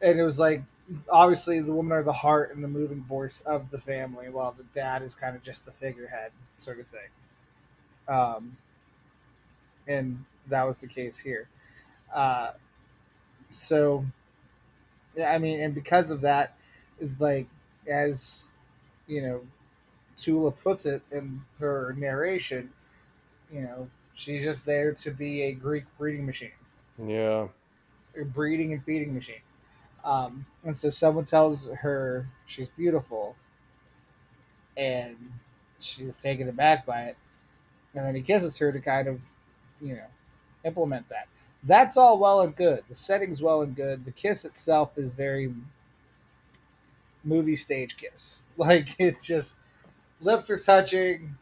and 0.00 0.18
it 0.18 0.22
was 0.22 0.38
like 0.38 0.62
obviously 1.10 1.60
the 1.60 1.72
women 1.72 1.92
are 1.92 2.02
the 2.02 2.12
heart 2.12 2.54
and 2.54 2.62
the 2.62 2.68
moving 2.68 3.02
force 3.04 3.40
of 3.42 3.70
the 3.70 3.78
family, 3.78 4.28
while 4.28 4.54
the 4.56 4.64
dad 4.72 5.02
is 5.02 5.14
kind 5.14 5.34
of 5.34 5.42
just 5.42 5.64
the 5.64 5.72
figurehead 5.72 6.30
sort 6.56 6.78
of 6.78 6.86
thing. 6.86 7.08
Um, 8.08 8.56
and 9.88 10.24
that 10.48 10.64
was 10.64 10.80
the 10.80 10.86
case 10.86 11.18
here. 11.18 11.48
Uh, 12.14 12.52
so, 13.50 14.04
yeah, 15.16 15.32
I 15.32 15.38
mean, 15.38 15.60
and 15.60 15.74
because 15.74 16.10
of 16.10 16.20
that, 16.20 16.56
like 17.18 17.46
as 17.88 18.46
you 19.06 19.22
know, 19.22 19.40
Tula 20.20 20.50
puts 20.50 20.86
it 20.86 21.02
in 21.12 21.42
her 21.60 21.94
narration, 21.98 22.70
you 23.52 23.60
know, 23.62 23.88
she's 24.14 24.42
just 24.42 24.64
there 24.66 24.92
to 24.94 25.10
be 25.10 25.42
a 25.42 25.52
Greek 25.52 25.84
breeding 25.98 26.26
machine. 26.26 26.50
Yeah. 27.04 27.48
A 28.20 28.24
breeding 28.24 28.72
and 28.72 28.82
feeding 28.84 29.14
machine. 29.14 29.42
Um, 30.04 30.46
and 30.64 30.76
so 30.76 30.88
someone 30.88 31.24
tells 31.24 31.66
her 31.68 32.28
she's 32.46 32.68
beautiful, 32.70 33.36
and 34.76 35.16
she's 35.80 36.16
taken 36.16 36.48
aback 36.48 36.86
by 36.86 37.02
it. 37.02 37.16
And 37.94 38.06
then 38.06 38.14
he 38.14 38.22
kisses 38.22 38.56
her 38.58 38.72
to 38.72 38.80
kind 38.80 39.08
of, 39.08 39.20
you 39.80 39.94
know, 39.94 40.06
implement 40.64 41.08
that. 41.08 41.28
That's 41.64 41.96
all 41.96 42.18
well 42.18 42.42
and 42.42 42.54
good. 42.54 42.84
The 42.88 42.94
setting's 42.94 43.42
well 43.42 43.62
and 43.62 43.74
good. 43.74 44.04
The 44.04 44.12
kiss 44.12 44.44
itself 44.44 44.96
is 44.96 45.12
very 45.12 45.52
movie 47.24 47.56
stage 47.56 47.96
kiss. 47.96 48.40
Like 48.58 48.98
it's 48.98 49.26
just 49.26 49.58
lips 50.20 50.50
are 50.50 50.58
touching. 50.58 51.36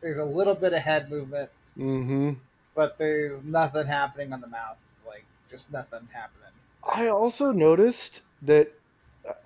There's 0.00 0.18
a 0.18 0.24
little 0.24 0.54
bit 0.54 0.72
of 0.72 0.80
head 0.80 1.10
movement, 1.10 1.50
mm-hmm. 1.76 2.32
but 2.74 2.98
there's 2.98 3.42
nothing 3.44 3.86
happening 3.86 4.32
on 4.32 4.40
the 4.40 4.46
mouth. 4.46 4.78
Like 5.06 5.24
just 5.50 5.72
nothing 5.72 6.08
happening. 6.12 6.52
I 6.82 7.08
also 7.08 7.52
noticed 7.52 8.22
that 8.42 8.72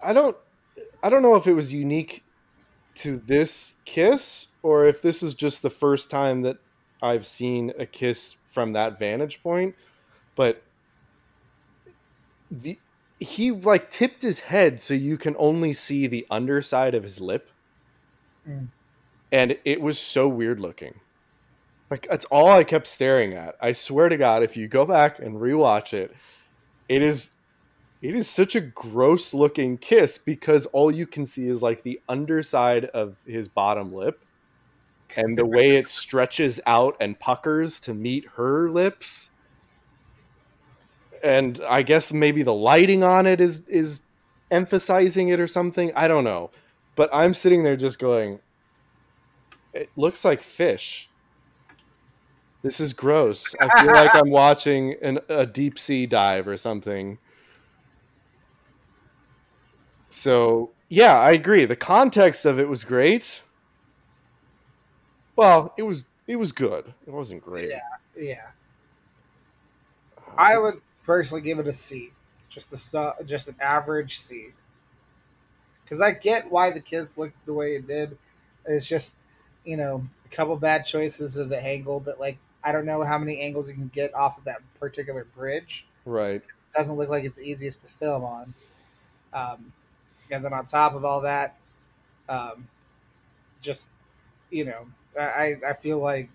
I 0.03 0.12
don't 0.12 0.37
I 1.03 1.09
don't 1.09 1.22
know 1.22 1.37
if 1.37 1.47
it 1.47 1.55
was 1.55 1.72
unique 1.72 2.24
to 2.97 3.16
this 3.16 3.74
kiss 3.85 4.47
or 4.62 4.87
if 4.87 5.03
this 5.03 5.22
is 5.22 5.35
just 5.35 5.62
the 5.62 5.70
first 5.70 6.11
time 6.11 6.43
that 6.43 6.59
I've 7.03 7.26
seen 7.26 7.72
a 7.78 7.87
kiss 7.87 8.37
from 8.51 8.72
that 8.72 8.99
vantage 8.99 9.43
point, 9.43 9.74
but 10.37 10.62
the 12.51 12.78
he 13.20 13.51
like 13.51 13.91
tipped 13.91 14.22
his 14.22 14.41
head 14.41 14.80
so 14.80 14.95
you 14.95 15.16
can 15.16 15.35
only 15.39 15.72
see 15.72 16.07
the 16.07 16.26
underside 16.30 16.95
of 16.95 17.03
his 17.03 17.20
lip. 17.20 17.51
Mm. 18.49 18.69
And 19.33 19.59
it 19.65 19.81
was 19.81 19.99
so 19.99 20.29
weird 20.29 20.61
looking. 20.61 21.01
Like 21.91 22.07
that's 22.09 22.25
all 22.27 22.51
I 22.51 22.65
kept 22.65 22.87
staring 22.87 23.35
at. 23.35 23.57
I 23.61 23.73
swear 23.73 24.09
to 24.09 24.17
God, 24.17 24.43
if 24.43 24.57
you 24.57 24.69
go 24.69 24.85
back 24.85 25.19
and 25.19 25.37
rewatch 25.37 25.93
it, 25.93 26.15
it 26.89 27.03
is 27.03 27.33
it 28.05 28.15
is 28.15 28.29
such 28.29 28.55
a 28.55 28.61
gross 28.61 29.33
looking 29.33 29.79
kiss 29.79 30.19
because 30.19 30.67
all 30.67 30.91
you 30.91 31.07
can 31.07 31.25
see 31.25 31.49
is 31.49 31.63
like 31.63 31.83
the 31.83 32.01
underside 32.07 32.85
of 32.87 33.17
his 33.27 33.49
bottom 33.49 33.95
lip 33.95 34.23
and 35.17 35.39
the 35.39 35.47
way 35.47 35.77
it 35.77 35.89
stretches 35.89 36.61
out 36.67 36.97
and 37.01 37.19
puckers 37.19 37.81
to 37.81 37.95
meet 37.95 38.27
her 38.37 38.69
lips 38.71 39.31
and 41.23 41.61
i 41.69 41.83
guess 41.83 42.13
maybe 42.13 42.43
the 42.43 42.53
lighting 42.53 43.03
on 43.03 43.27
it 43.27 43.41
is 43.41 43.67
is 43.69 44.03
emphasizing 44.51 45.29
it 45.29 45.41
or 45.41 45.47
something 45.47 45.91
i 45.97 46.07
don't 46.07 46.25
know 46.25 46.51
but 46.97 47.11
i'm 47.13 47.35
sitting 47.35 47.63
there 47.63 47.77
just 47.77 47.99
going 47.99 48.39
it 49.73 49.91
looks 49.97 50.25
like 50.25 50.43
fish 50.43 51.09
this 52.65 52.81
is 52.81 52.95
gross. 52.95 53.55
I 53.61 53.83
feel 53.83 53.93
like 53.93 54.15
I'm 54.15 54.31
watching 54.31 54.97
an, 55.03 55.19
a 55.29 55.45
deep 55.45 55.79
sea 55.79 56.07
dive 56.07 56.49
or 56.49 56.57
something. 56.57 57.19
So, 60.09 60.71
yeah, 60.89 61.21
I 61.21 61.33
agree. 61.33 61.67
The 61.67 61.77
context 61.77 62.47
of 62.47 62.59
it 62.59 62.67
was 62.67 62.83
great. 62.83 63.43
Well, 65.37 65.75
it 65.77 65.83
was 65.83 66.05
it 66.27 66.37
was 66.37 66.53
good. 66.53 66.95
It 67.07 67.11
wasn't 67.11 67.45
great. 67.45 67.69
Yeah, 67.69 67.81
yeah. 68.19 68.47
I 70.39 70.57
would 70.57 70.81
personally 71.05 71.43
give 71.43 71.59
it 71.59 71.67
a 71.67 71.73
C, 71.73 72.13
just 72.49 72.73
a 72.73 73.15
just 73.27 73.49
an 73.49 73.57
average 73.61 74.19
C. 74.19 74.53
Because 75.85 76.01
I 76.01 76.12
get 76.12 76.51
why 76.51 76.70
the 76.70 76.80
kids 76.80 77.18
looked 77.18 77.45
the 77.47 77.53
way 77.55 77.76
it 77.76 77.87
did. 77.87 78.16
It's 78.66 78.89
just, 78.89 79.16
you 79.64 79.76
know, 79.76 80.07
a 80.24 80.28
couple 80.35 80.57
bad 80.57 80.85
choices 80.85 81.37
of 81.37 81.49
the 81.49 81.62
angle, 81.62 82.01
but 82.01 82.18
like 82.18 82.39
I 82.62 82.72
don't 82.72 82.87
know 82.87 83.03
how 83.03 83.18
many 83.18 83.41
angles 83.41 83.68
you 83.68 83.74
can 83.74 83.91
get 83.95 84.14
off 84.14 84.39
of 84.39 84.45
that 84.45 84.62
particular 84.80 85.26
bridge. 85.37 85.87
Right. 86.07 86.37
It 86.37 86.76
doesn't 86.76 86.97
look 86.97 87.11
like 87.11 87.24
it's 87.24 87.39
easiest 87.39 87.85
to 87.85 87.93
film 87.93 88.24
on. 88.24 88.55
Um, 89.32 89.72
and 90.30 90.45
then 90.45 90.53
on 90.53 90.64
top 90.66 90.95
of 90.95 91.05
all 91.05 91.20
that, 91.22 91.57
um, 92.28 92.66
just 93.61 93.91
you 94.51 94.64
know, 94.64 94.87
I 95.18 95.57
I 95.66 95.74
feel 95.74 95.99
like 95.99 96.28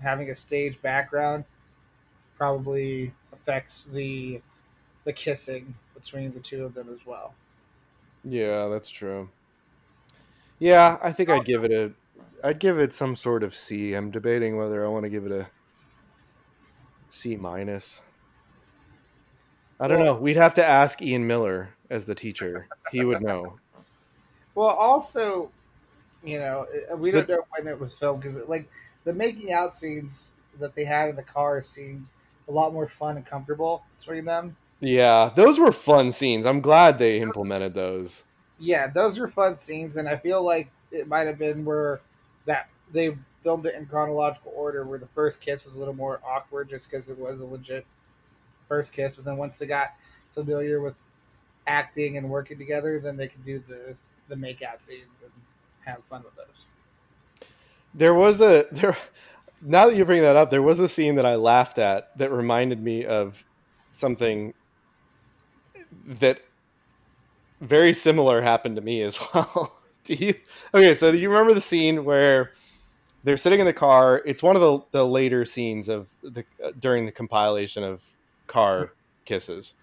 having 0.00 0.30
a 0.30 0.34
stage 0.34 0.80
background 0.82 1.44
probably 2.36 3.12
affects 3.32 3.84
the 3.84 4.40
the 5.04 5.12
kissing 5.12 5.74
between 5.94 6.32
the 6.32 6.40
two 6.40 6.64
of 6.64 6.74
them 6.74 6.88
as 6.92 7.06
well. 7.06 7.34
Yeah, 8.28 8.66
that's 8.66 8.88
true. 8.88 9.28
Yeah, 10.58 10.98
I 11.02 11.12
think 11.12 11.30
I'd 11.30 11.44
give 11.44 11.64
it 11.64 11.70
a 11.70 11.92
I'd 12.44 12.58
give 12.58 12.78
it 12.78 12.92
some 12.92 13.14
sort 13.14 13.42
of 13.42 13.54
C. 13.54 13.94
I'm 13.94 14.10
debating 14.10 14.56
whether 14.56 14.84
I 14.84 14.88
want 14.88 15.04
to 15.04 15.08
give 15.08 15.26
it 15.26 15.32
a 15.32 15.46
C 17.10 17.36
minus. 17.36 18.00
I 19.78 19.88
don't 19.88 19.98
well, 19.98 20.14
know. 20.14 20.20
We'd 20.20 20.36
have 20.36 20.54
to 20.54 20.66
ask 20.66 21.00
Ian 21.02 21.26
Miller 21.26 21.74
as 21.90 22.04
the 22.06 22.14
teacher. 22.14 22.66
He 22.90 23.04
would 23.04 23.22
know. 23.22 23.58
Well, 24.54 24.68
also, 24.68 25.52
You 26.26 26.40
know, 26.40 26.66
uh, 26.92 26.96
we 26.96 27.12
don't 27.12 27.28
know 27.28 27.44
when 27.56 27.68
it 27.68 27.78
was 27.78 27.94
filmed 27.94 28.20
because, 28.20 28.36
like, 28.48 28.68
the 29.04 29.12
making 29.12 29.52
out 29.52 29.74
scenes 29.76 30.34
that 30.58 30.74
they 30.74 30.84
had 30.84 31.08
in 31.08 31.16
the 31.16 31.22
car 31.22 31.60
seemed 31.60 32.04
a 32.48 32.52
lot 32.52 32.72
more 32.72 32.88
fun 32.88 33.16
and 33.16 33.24
comfortable 33.24 33.84
between 34.00 34.24
them. 34.24 34.56
Yeah, 34.80 35.30
those 35.34 35.58
were 35.58 35.72
fun 35.72 36.12
scenes. 36.12 36.44
I'm 36.46 36.60
glad 36.60 36.98
they 36.98 37.20
implemented 37.20 37.74
those. 37.74 38.24
Yeah, 38.58 38.88
those 38.88 39.18
were 39.18 39.28
fun 39.28 39.56
scenes, 39.56 39.96
and 39.96 40.08
I 40.08 40.16
feel 40.16 40.42
like 40.42 40.70
it 40.90 41.08
might 41.08 41.26
have 41.26 41.38
been 41.38 41.64
where 41.64 42.00
that 42.46 42.68
they 42.92 43.16
filmed 43.42 43.66
it 43.66 43.74
in 43.74 43.86
chronological 43.86 44.52
order, 44.54 44.84
where 44.84 44.98
the 44.98 45.08
first 45.14 45.40
kiss 45.40 45.64
was 45.64 45.74
a 45.74 45.78
little 45.78 45.94
more 45.94 46.20
awkward 46.26 46.68
just 46.68 46.90
because 46.90 47.08
it 47.08 47.18
was 47.18 47.40
a 47.40 47.46
legit 47.46 47.86
first 48.68 48.92
kiss, 48.92 49.16
but 49.16 49.24
then 49.24 49.36
once 49.36 49.58
they 49.58 49.66
got 49.66 49.94
familiar 50.34 50.80
with 50.80 50.94
acting 51.66 52.16
and 52.16 52.28
working 52.28 52.58
together, 52.58 53.00
then 53.00 53.16
they 53.16 53.28
could 53.28 53.44
do 53.44 53.62
the 53.68 53.94
the 54.28 54.36
make 54.36 54.62
out 54.62 54.82
scenes 54.82 55.22
and 55.22 55.30
have 55.84 56.02
fun 56.04 56.22
with 56.24 56.34
those. 56.34 56.64
There 57.94 58.14
was 58.14 58.40
a 58.40 58.66
there. 58.72 58.96
Now 59.62 59.86
that 59.86 59.96
you 59.96 60.04
bring 60.04 60.20
that 60.22 60.36
up, 60.36 60.50
there 60.50 60.62
was 60.62 60.78
a 60.80 60.88
scene 60.88 61.14
that 61.14 61.24
I 61.24 61.36
laughed 61.36 61.78
at 61.78 62.16
that 62.18 62.30
reminded 62.30 62.82
me 62.82 63.06
of 63.06 63.42
something 63.90 64.52
that 66.06 66.42
very 67.60 67.94
similar 67.94 68.42
happened 68.42 68.76
to 68.76 68.82
me 68.82 69.02
as 69.02 69.18
well. 69.34 69.72
Do 70.04 70.14
you? 70.14 70.34
Okay, 70.74 70.94
so 70.94 71.10
you 71.10 71.28
remember 71.28 71.54
the 71.54 71.60
scene 71.60 72.04
where 72.04 72.52
they're 73.24 73.36
sitting 73.36 73.60
in 73.60 73.66
the 73.66 73.72
car? 73.72 74.22
It's 74.24 74.42
one 74.42 74.54
of 74.54 74.62
the, 74.62 74.80
the 74.92 75.06
later 75.06 75.44
scenes 75.44 75.88
of 75.88 76.06
the 76.22 76.44
uh, 76.64 76.72
during 76.78 77.06
the 77.06 77.12
compilation 77.12 77.82
of 77.82 78.02
car 78.46 78.92
kisses. 79.24 79.74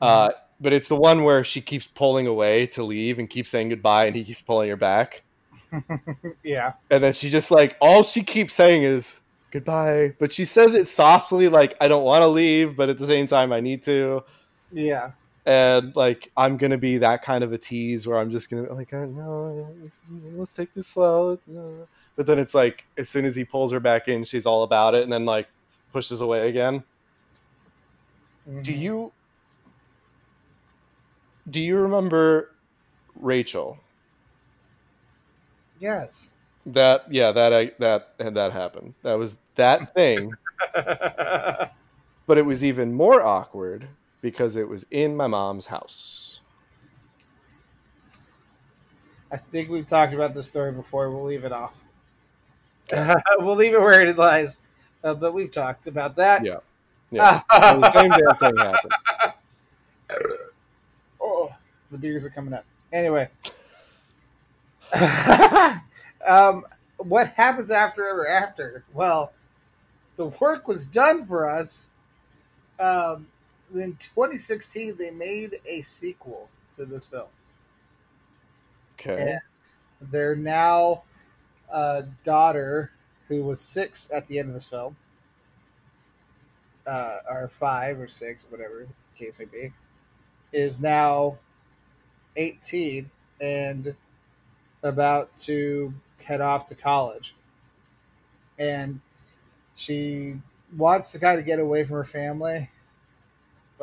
Uh, 0.00 0.30
but 0.60 0.72
it's 0.72 0.88
the 0.88 0.96
one 0.96 1.24
where 1.24 1.42
she 1.42 1.60
keeps 1.60 1.86
pulling 1.86 2.26
away 2.26 2.66
to 2.68 2.84
leave 2.84 3.18
and 3.18 3.28
keeps 3.28 3.50
saying 3.50 3.68
goodbye, 3.68 4.06
and 4.06 4.16
he 4.16 4.24
keeps 4.24 4.40
pulling 4.40 4.68
her 4.68 4.76
back. 4.76 5.22
yeah. 6.44 6.74
And 6.90 7.02
then 7.02 7.12
she 7.12 7.30
just 7.30 7.50
like 7.50 7.76
all 7.80 8.02
she 8.02 8.22
keeps 8.22 8.54
saying 8.54 8.82
is 8.82 9.20
goodbye, 9.50 10.14
but 10.18 10.32
she 10.32 10.44
says 10.44 10.74
it 10.74 10.88
softly, 10.88 11.48
like 11.48 11.74
I 11.80 11.88
don't 11.88 12.04
want 12.04 12.22
to 12.22 12.28
leave, 12.28 12.76
but 12.76 12.88
at 12.88 12.98
the 12.98 13.06
same 13.06 13.26
time 13.26 13.52
I 13.52 13.60
need 13.60 13.82
to. 13.84 14.22
Yeah. 14.72 15.12
And 15.44 15.94
like 15.96 16.30
I'm 16.36 16.56
gonna 16.56 16.78
be 16.78 16.98
that 16.98 17.22
kind 17.22 17.42
of 17.42 17.52
a 17.52 17.58
tease 17.58 18.06
where 18.06 18.18
I'm 18.18 18.30
just 18.30 18.48
gonna 18.48 18.62
be 18.62 18.68
like, 18.68 18.92
oh, 18.94 19.06
no, 19.06 19.68
let's 20.34 20.54
take 20.54 20.72
this 20.74 20.86
slow. 20.86 21.38
No. 21.46 21.88
But 22.14 22.26
then 22.26 22.38
it's 22.38 22.54
like 22.54 22.84
as 22.96 23.08
soon 23.08 23.24
as 23.24 23.34
he 23.34 23.44
pulls 23.44 23.72
her 23.72 23.80
back 23.80 24.06
in, 24.06 24.22
she's 24.22 24.46
all 24.46 24.62
about 24.62 24.94
it, 24.94 25.02
and 25.02 25.12
then 25.12 25.24
like 25.24 25.48
pushes 25.92 26.20
away 26.20 26.48
again. 26.48 26.84
Mm-hmm. 28.48 28.62
Do 28.62 28.72
you 28.72 29.12
do 31.50 31.60
you 31.60 31.76
remember 31.76 32.50
Rachel? 33.16 33.78
Yes. 35.80 36.30
That 36.66 37.12
yeah, 37.12 37.32
that 37.32 37.52
I 37.52 37.72
that 37.80 38.14
that 38.18 38.52
happened. 38.52 38.94
That 39.02 39.14
was 39.14 39.38
that 39.56 39.92
thing. 39.92 40.32
but 40.74 42.38
it 42.38 42.46
was 42.46 42.62
even 42.62 42.94
more 42.94 43.20
awkward 43.20 43.88
because 44.22 44.56
it 44.56 44.66
was 44.66 44.86
in 44.90 45.14
my 45.14 45.26
mom's 45.26 45.66
house. 45.66 46.40
I 49.30 49.36
think 49.36 49.68
we've 49.68 49.86
talked 49.86 50.14
about 50.14 50.34
this 50.34 50.46
story 50.46 50.72
before. 50.72 51.10
We'll 51.10 51.24
leave 51.24 51.44
it 51.44 51.52
off. 51.52 51.74
Okay. 52.90 53.14
we'll 53.38 53.56
leave 53.56 53.74
it 53.74 53.80
where 53.80 54.00
it 54.02 54.16
lies. 54.16 54.60
Uh, 55.04 55.14
but 55.14 55.34
we've 55.34 55.50
talked 55.50 55.86
about 55.86 56.16
that. 56.16 56.44
Yeah. 56.44 56.58
Yeah. 57.10 57.42
the 57.50 57.90
same 57.92 58.10
damn 58.10 58.36
thing 58.36 58.56
happened. 58.56 58.92
Oh, 61.24 61.54
the 61.92 61.96
beers 61.96 62.26
are 62.26 62.30
coming 62.30 62.52
up. 62.52 62.64
Anyway. 62.92 63.28
um, 66.26 66.66
what 66.98 67.28
happens 67.28 67.70
after 67.70 68.06
ever 68.06 68.28
after? 68.28 68.84
Well, 68.92 69.32
the 70.16 70.26
work 70.26 70.66
was 70.66 70.84
done 70.84 71.24
for 71.24 71.48
us. 71.48 71.92
Um, 72.80 73.28
in 73.74 73.96
2016, 73.96 74.96
they 74.96 75.10
made 75.10 75.60
a 75.66 75.80
sequel 75.82 76.48
to 76.76 76.84
this 76.84 77.06
film. 77.06 77.28
Okay. 78.98 79.38
And 80.00 80.10
their 80.10 80.34
now 80.36 81.02
uh, 81.70 82.02
daughter, 82.24 82.92
who 83.28 83.42
was 83.42 83.60
six 83.60 84.10
at 84.12 84.26
the 84.26 84.38
end 84.38 84.48
of 84.48 84.54
this 84.54 84.68
film, 84.68 84.96
uh, 86.86 87.18
or 87.30 87.48
five 87.48 87.98
or 87.98 88.08
six, 88.08 88.46
whatever 88.48 88.86
the 88.86 89.24
case 89.24 89.38
may 89.38 89.44
be, 89.46 89.72
is 90.52 90.80
now 90.80 91.38
18 92.36 93.10
and 93.40 93.94
about 94.82 95.36
to 95.36 95.92
head 96.22 96.40
off 96.40 96.66
to 96.66 96.74
college. 96.74 97.34
And 98.58 99.00
she 99.74 100.36
wants 100.76 101.12
to 101.12 101.18
kind 101.18 101.38
of 101.38 101.46
get 101.46 101.58
away 101.58 101.84
from 101.84 101.96
her 101.96 102.04
family, 102.04 102.68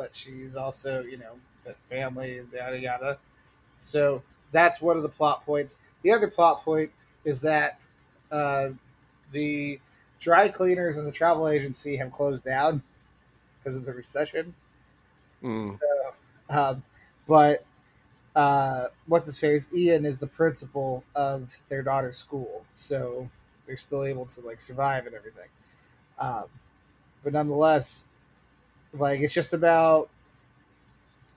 but 0.00 0.16
she's 0.16 0.54
also, 0.54 1.02
you 1.02 1.18
know, 1.18 1.34
the 1.66 1.74
family, 1.90 2.40
yada 2.54 2.80
yada. 2.80 3.18
So 3.80 4.22
that's 4.50 4.80
one 4.80 4.96
of 4.96 5.02
the 5.02 5.10
plot 5.10 5.44
points. 5.44 5.76
The 6.00 6.10
other 6.10 6.26
plot 6.26 6.64
point 6.64 6.90
is 7.26 7.42
that 7.42 7.78
uh, 8.32 8.70
the 9.30 9.78
dry 10.18 10.48
cleaners 10.48 10.96
and 10.96 11.06
the 11.06 11.12
travel 11.12 11.48
agency 11.48 11.96
have 11.96 12.12
closed 12.12 12.46
down 12.46 12.82
because 13.58 13.76
of 13.76 13.84
the 13.84 13.92
recession. 13.92 14.54
Mm. 15.44 15.66
So, 15.66 16.14
um, 16.48 16.82
but 17.28 17.62
uh, 18.34 18.86
what's 19.06 19.26
his 19.26 19.38
face? 19.38 19.68
Ian 19.74 20.06
is 20.06 20.16
the 20.16 20.26
principal 20.26 21.04
of 21.14 21.60
their 21.68 21.82
daughter's 21.82 22.16
school, 22.16 22.64
so 22.74 23.28
they're 23.66 23.76
still 23.76 24.04
able 24.06 24.24
to 24.24 24.40
like 24.40 24.62
survive 24.62 25.04
and 25.04 25.14
everything. 25.14 25.48
Um, 26.18 26.44
but 27.22 27.34
nonetheless, 27.34 28.08
like 28.92 29.20
it's 29.20 29.34
just 29.34 29.52
about 29.52 30.10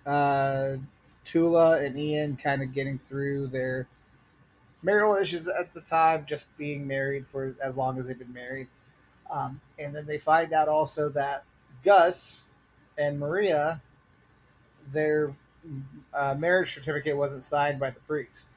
uh, 0.06 0.76
Tula 1.24 1.80
and 1.80 1.98
Ian 1.98 2.38
kind 2.38 2.62
of 2.62 2.74
getting 2.74 2.98
through 3.00 3.48
their 3.48 3.88
marital 4.82 5.16
issues 5.16 5.48
at 5.48 5.74
the 5.74 5.82
time, 5.82 6.26
just 6.28 6.46
being 6.58 6.86
married 6.86 7.26
for 7.28 7.56
as 7.64 7.78
long 7.78 7.98
as 8.00 8.08
they've 8.08 8.20
been 8.20 8.34
married. 8.34 8.68
Um, 9.32 9.62
and 9.80 9.96
then 9.96 10.06
they 10.06 10.18
find 10.18 10.54
out 10.54 10.68
also 10.68 11.10
that 11.10 11.46
Gus 11.84 12.46
and 12.98 13.20
Maria, 13.20 13.82
their 14.92 15.34
uh, 16.14 16.36
marriage 16.38 16.74
certificate 16.74 17.16
wasn't 17.16 17.44
signed 17.44 17.80
by 17.80 17.90
the 17.90 18.00
priest. 18.02 18.56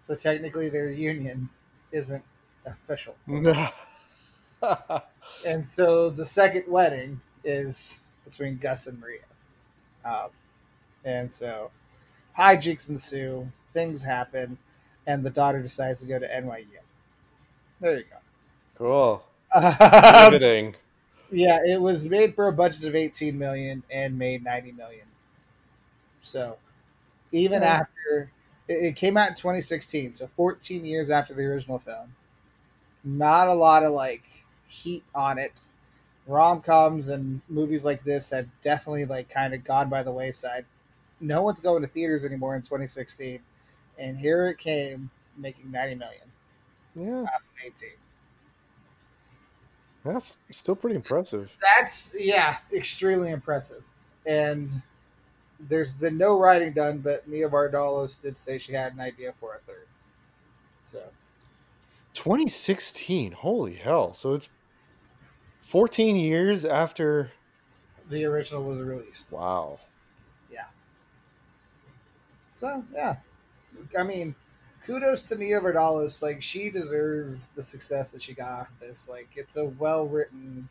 So 0.00 0.14
technically, 0.14 0.68
their 0.68 0.90
union 0.90 1.48
isn't 1.92 2.24
official. 2.64 3.14
and 5.44 5.68
so 5.68 6.10
the 6.10 6.24
second 6.24 6.64
wedding 6.68 7.20
is 7.46 8.00
between 8.24 8.58
Gus 8.58 8.86
and 8.86 9.00
Maria. 9.00 9.20
Um, 10.04 10.28
and 11.04 11.30
so 11.30 11.70
hijinks 12.36 12.88
ensue, 12.90 13.50
things 13.72 14.02
happen, 14.02 14.58
and 15.06 15.24
the 15.24 15.30
daughter 15.30 15.62
decides 15.62 16.00
to 16.00 16.06
go 16.06 16.18
to 16.18 16.28
NYU. 16.28 16.66
There 17.80 17.98
you 17.98 18.04
go. 18.04 18.16
Cool. 18.76 19.22
Um, 19.54 20.74
yeah, 21.30 21.60
it 21.64 21.80
was 21.80 22.08
made 22.08 22.34
for 22.34 22.48
a 22.48 22.52
budget 22.52 22.84
of 22.84 22.94
18 22.94 23.38
million 23.38 23.82
and 23.90 24.18
made 24.18 24.44
90 24.44 24.72
million. 24.72 25.06
So 26.20 26.56
even 27.32 27.62
yeah. 27.62 27.80
after 27.80 28.30
it, 28.68 28.96
came 28.96 29.16
out 29.16 29.30
in 29.30 29.34
2016, 29.34 30.12
so 30.12 30.28
14 30.36 30.84
years 30.84 31.10
after 31.10 31.34
the 31.34 31.42
original 31.44 31.78
film, 31.78 32.14
not 33.04 33.48
a 33.48 33.54
lot 33.54 33.84
of 33.84 33.92
like 33.92 34.22
heat 34.66 35.04
on 35.14 35.38
it. 35.38 35.60
Rom 36.26 36.60
coms 36.60 37.08
and 37.08 37.40
movies 37.48 37.84
like 37.84 38.02
this 38.02 38.30
have 38.30 38.48
definitely 38.60 39.04
like 39.04 39.28
kind 39.28 39.54
of 39.54 39.64
gone 39.64 39.88
by 39.88 40.02
the 40.02 40.12
wayside. 40.12 40.64
No 41.20 41.42
one's 41.42 41.60
going 41.60 41.82
to 41.82 41.88
theaters 41.88 42.24
anymore 42.24 42.56
in 42.56 42.62
2016, 42.62 43.40
and 43.98 44.18
here 44.18 44.48
it 44.48 44.58
came, 44.58 45.08
making 45.38 45.70
90 45.70 45.94
million. 45.94 46.22
Yeah, 46.94 47.26
18. 47.64 47.90
That's 50.04 50.36
still 50.50 50.76
pretty 50.76 50.96
impressive. 50.96 51.56
That's 51.78 52.14
yeah, 52.18 52.58
extremely 52.72 53.30
impressive. 53.30 53.82
And 54.24 54.70
there's 55.58 55.94
been 55.94 56.16
no 56.16 56.38
writing 56.38 56.72
done, 56.72 56.98
but 56.98 57.26
Nia 57.28 57.48
Vardalos 57.48 58.20
did 58.20 58.36
say 58.36 58.58
she 58.58 58.72
had 58.72 58.92
an 58.92 59.00
idea 59.00 59.32
for 59.40 59.54
a 59.54 59.58
third. 59.66 59.86
So 60.82 61.02
2016, 62.14 63.32
holy 63.32 63.74
hell. 63.74 64.12
So 64.12 64.34
it's 64.34 64.48
14 65.66 66.16
years 66.16 66.64
after 66.64 67.30
the 68.10 68.24
original 68.24 68.62
was 68.62 68.78
released. 68.78 69.32
Wow. 69.32 69.80
Yeah. 70.50 70.66
So, 72.52 72.84
yeah. 72.94 73.16
I 73.98 74.02
mean, 74.02 74.34
kudos 74.84 75.24
to 75.24 75.36
Nia 75.36 75.60
Vardalos. 75.60 76.22
Like, 76.22 76.40
she 76.40 76.70
deserves 76.70 77.50
the 77.54 77.62
success 77.62 78.12
that 78.12 78.22
she 78.22 78.32
got 78.32 78.60
off 78.60 78.68
this. 78.80 79.08
Like, 79.08 79.28
it's 79.36 79.56
a 79.56 79.64
well 79.64 80.06
written 80.06 80.68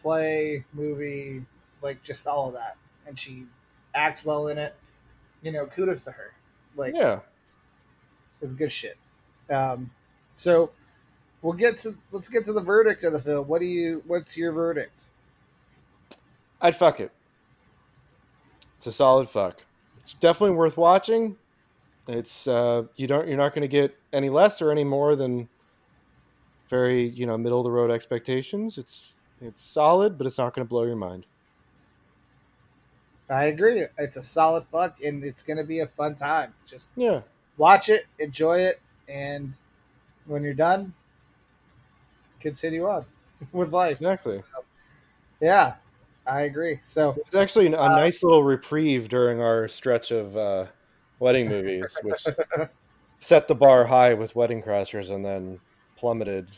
play, 0.00 0.64
movie, 0.72 1.44
like, 1.82 2.02
just 2.02 2.26
all 2.26 2.48
of 2.48 2.54
that 2.54 2.76
and 3.08 3.18
she 3.18 3.46
acts 3.94 4.24
well 4.24 4.48
in 4.48 4.58
it. 4.58 4.76
You 5.42 5.50
know, 5.50 5.66
kudos 5.66 6.04
to 6.04 6.12
her. 6.12 6.32
Like, 6.76 6.94
yeah. 6.94 7.20
It's 8.40 8.52
good 8.52 8.70
shit. 8.70 8.96
Um, 9.50 9.90
so 10.34 10.70
we'll 11.42 11.52
get 11.52 11.78
to 11.78 11.96
let's 12.12 12.28
get 12.28 12.44
to 12.46 12.52
the 12.52 12.60
verdict 12.60 13.04
of 13.04 13.12
the 13.12 13.20
film. 13.20 13.46
What 13.48 13.60
do 13.60 13.66
you? 13.66 14.02
What's 14.06 14.36
your 14.36 14.52
verdict? 14.52 15.04
I'd 16.60 16.76
fuck 16.76 17.00
it. 17.00 17.12
It's 18.76 18.86
a 18.86 18.92
solid 18.92 19.28
fuck. 19.28 19.62
It's 19.98 20.14
definitely 20.14 20.56
worth 20.56 20.76
watching. 20.76 21.36
It's 22.06 22.46
uh, 22.46 22.84
you 22.96 23.06
don't 23.06 23.28
you're 23.28 23.36
not 23.36 23.54
going 23.54 23.62
to 23.62 23.68
get 23.68 23.96
any 24.12 24.30
less 24.30 24.62
or 24.62 24.70
any 24.70 24.84
more 24.84 25.16
than 25.16 25.48
very 26.68 27.08
you 27.08 27.26
know 27.26 27.36
middle 27.36 27.60
of 27.60 27.64
the 27.64 27.70
road 27.70 27.90
expectations. 27.90 28.78
It's 28.78 29.14
it's 29.40 29.62
solid, 29.62 30.18
but 30.18 30.26
it's 30.26 30.38
not 30.38 30.54
going 30.54 30.66
to 30.66 30.68
blow 30.68 30.84
your 30.84 30.96
mind. 30.96 31.26
I 33.30 33.46
agree. 33.46 33.84
It's 33.98 34.16
a 34.16 34.22
solid 34.22 34.64
fuck, 34.72 35.02
and 35.02 35.22
it's 35.22 35.42
gonna 35.42 35.64
be 35.64 35.80
a 35.80 35.86
fun 35.86 36.14
time. 36.14 36.54
Just 36.66 36.92
Yeah, 36.96 37.20
watch 37.58 37.88
it, 37.88 38.06
enjoy 38.18 38.60
it, 38.60 38.80
and 39.06 39.54
when 40.24 40.42
you're 40.42 40.54
done, 40.54 40.94
continue 42.40 42.86
on 42.86 43.04
with 43.52 43.72
life. 43.72 44.00
exactly. 44.00 44.42
Yeah, 45.40 45.74
I 46.26 46.42
agree. 46.42 46.78
So 46.82 47.12
It's 47.16 47.34
actually 47.34 47.66
a 47.72 47.76
Uh, 47.76 47.88
nice 47.88 48.22
little 48.22 48.42
reprieve 48.42 49.08
during 49.08 49.40
our 49.40 49.68
stretch 49.68 50.10
of 50.10 50.36
uh, 50.36 50.66
wedding 51.18 51.48
movies, 51.48 51.96
which 52.02 52.24
set 53.20 53.48
the 53.48 53.54
bar 53.54 53.84
high 53.86 54.14
with 54.14 54.34
Wedding 54.36 54.62
Crashers 54.62 55.10
and 55.10 55.24
then 55.24 55.60
plummeted 55.96 56.56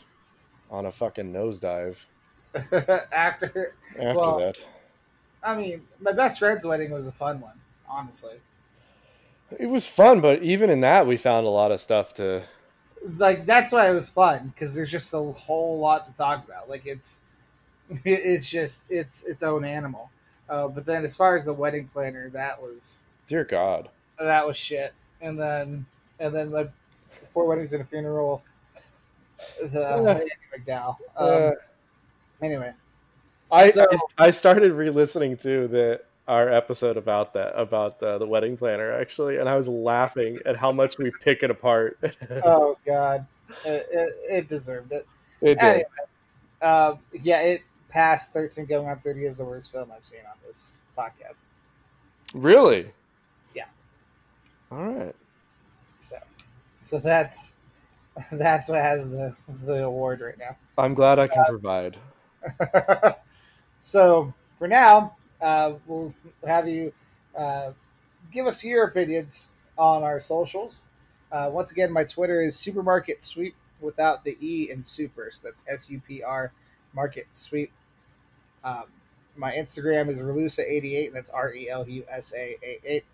on 0.69 0.85
a 0.85 0.91
fucking 0.91 1.31
nosedive 1.33 1.97
after, 3.11 3.75
after 3.99 4.15
Well, 4.17 4.37
that. 4.37 4.59
I 5.43 5.55
mean, 5.55 5.87
my 5.99 6.11
best 6.11 6.39
friend's 6.39 6.65
wedding 6.65 6.91
was 6.91 7.07
a 7.07 7.11
fun 7.11 7.39
one, 7.41 7.59
honestly. 7.87 8.39
It 9.59 9.67
was 9.67 9.85
fun, 9.85 10.21
but 10.21 10.43
even 10.43 10.69
in 10.69 10.81
that, 10.81 11.07
we 11.07 11.17
found 11.17 11.45
a 11.45 11.49
lot 11.49 11.71
of 11.71 11.81
stuff 11.81 12.13
to. 12.15 12.43
Like 13.17 13.45
that's 13.45 13.71
why 13.71 13.89
it 13.89 13.93
was 13.93 14.09
fun 14.09 14.47
because 14.53 14.75
there's 14.75 14.91
just 14.91 15.13
a 15.13 15.17
whole 15.19 15.79
lot 15.79 16.05
to 16.05 16.13
talk 16.13 16.45
about. 16.47 16.69
Like 16.69 16.85
it's, 16.85 17.21
it's 18.05 18.49
just 18.49 18.91
it's 18.91 19.23
its 19.23 19.43
own 19.43 19.65
animal. 19.65 20.09
Uh, 20.49 20.67
but 20.67 20.85
then 20.85 21.03
as 21.03 21.15
far 21.15 21.35
as 21.35 21.45
the 21.45 21.53
wedding 21.53 21.87
planner, 21.93 22.29
that 22.31 22.61
was 22.61 23.01
Dear 23.27 23.43
God. 23.43 23.89
that 24.19 24.45
was 24.45 24.57
shit. 24.57 24.93
And 25.21 25.39
then 25.39 25.85
and 26.19 26.33
then 26.35 26.51
the 26.51 26.69
four 27.33 27.45
weddings 27.47 27.73
and 27.73 27.81
a 27.81 27.85
funeral. 27.85 28.43
The 29.61 29.87
Andie 29.97 30.29
MacDowell. 30.67 30.97
Um, 31.17 31.27
Uh, 31.27 31.51
anyway, 32.41 32.73
I, 33.51 33.69
So- 33.71 33.87
I 34.17 34.25
I 34.27 34.31
started 34.31 34.71
re-listening 34.73 35.37
to 35.37 35.67
the 35.67 36.01
our 36.27 36.49
episode 36.49 36.97
about 36.97 37.33
that 37.33 37.53
about 37.55 38.01
uh, 38.03 38.17
the 38.17 38.27
wedding 38.27 38.55
planner 38.55 38.91
actually, 38.91 39.37
and 39.37 39.49
I 39.49 39.55
was 39.55 39.67
laughing 39.67 40.39
at 40.45 40.55
how 40.55 40.71
much 40.71 40.97
we 40.97 41.11
pick 41.21 41.43
it 41.43 41.51
apart. 41.51 41.99
oh 42.45 42.77
god, 42.85 43.25
it, 43.65 43.87
it, 43.91 44.15
it 44.29 44.47
deserved 44.47 44.91
it. 44.91 45.07
it 45.41 45.59
did. 45.59 45.63
Anyway, 45.63 45.85
um, 46.61 46.99
yeah, 47.13 47.41
it 47.41 47.61
passed 47.89 48.33
13 48.33 48.65
going 48.65 48.87
on 48.87 48.99
30 48.99 49.25
is 49.25 49.35
the 49.35 49.43
worst 49.43 49.71
film 49.71 49.91
I've 49.95 50.03
seen 50.03 50.21
on 50.29 50.37
this 50.45 50.79
podcast. 50.97 51.43
Really? 52.33 52.91
Yeah. 53.53 53.65
All 54.71 54.89
right. 54.89 55.15
So, 55.99 56.17
so 56.81 56.99
that's 56.99 57.55
that's 58.31 58.69
what 58.69 58.79
has 58.79 59.09
the 59.09 59.35
the 59.65 59.83
award 59.83 60.21
right 60.21 60.37
now. 60.37 60.55
I'm 60.77 60.93
glad 60.93 61.19
I 61.19 61.27
can 61.27 61.45
provide. 61.45 61.97
so 63.81 64.33
for 64.57 64.67
now, 64.67 65.15
uh, 65.41 65.73
we'll 65.87 66.13
have 66.45 66.67
you 66.67 66.93
uh, 67.37 67.71
give 68.31 68.45
us 68.45 68.63
your 68.63 68.85
opinions 68.85 69.51
on 69.77 70.03
our 70.03 70.19
socials. 70.19 70.83
Uh, 71.31 71.49
once 71.51 71.71
again, 71.71 71.91
my 71.91 72.03
Twitter 72.03 72.41
is 72.41 72.57
Supermarket 72.57 73.23
Sweep 73.23 73.55
without 73.79 74.23
the 74.23 74.37
E 74.41 74.69
in 74.71 74.83
super. 74.83 75.29
So 75.31 75.47
that's 75.47 75.63
S 75.67 75.89
U 75.89 76.01
P 76.07 76.23
R 76.23 76.51
Market 76.93 77.27
Sweep. 77.33 77.71
Um, 78.63 78.83
my 79.35 79.53
Instagram 79.53 80.09
is 80.09 80.19
Relusa88, 80.19 81.07
and 81.07 81.15
that's 81.15 81.29
R 81.29 81.53
E 81.53 81.69
L 81.69 81.87
U 81.87 82.03
S 82.09 82.33
A 82.33 82.57
88. 82.63 83.05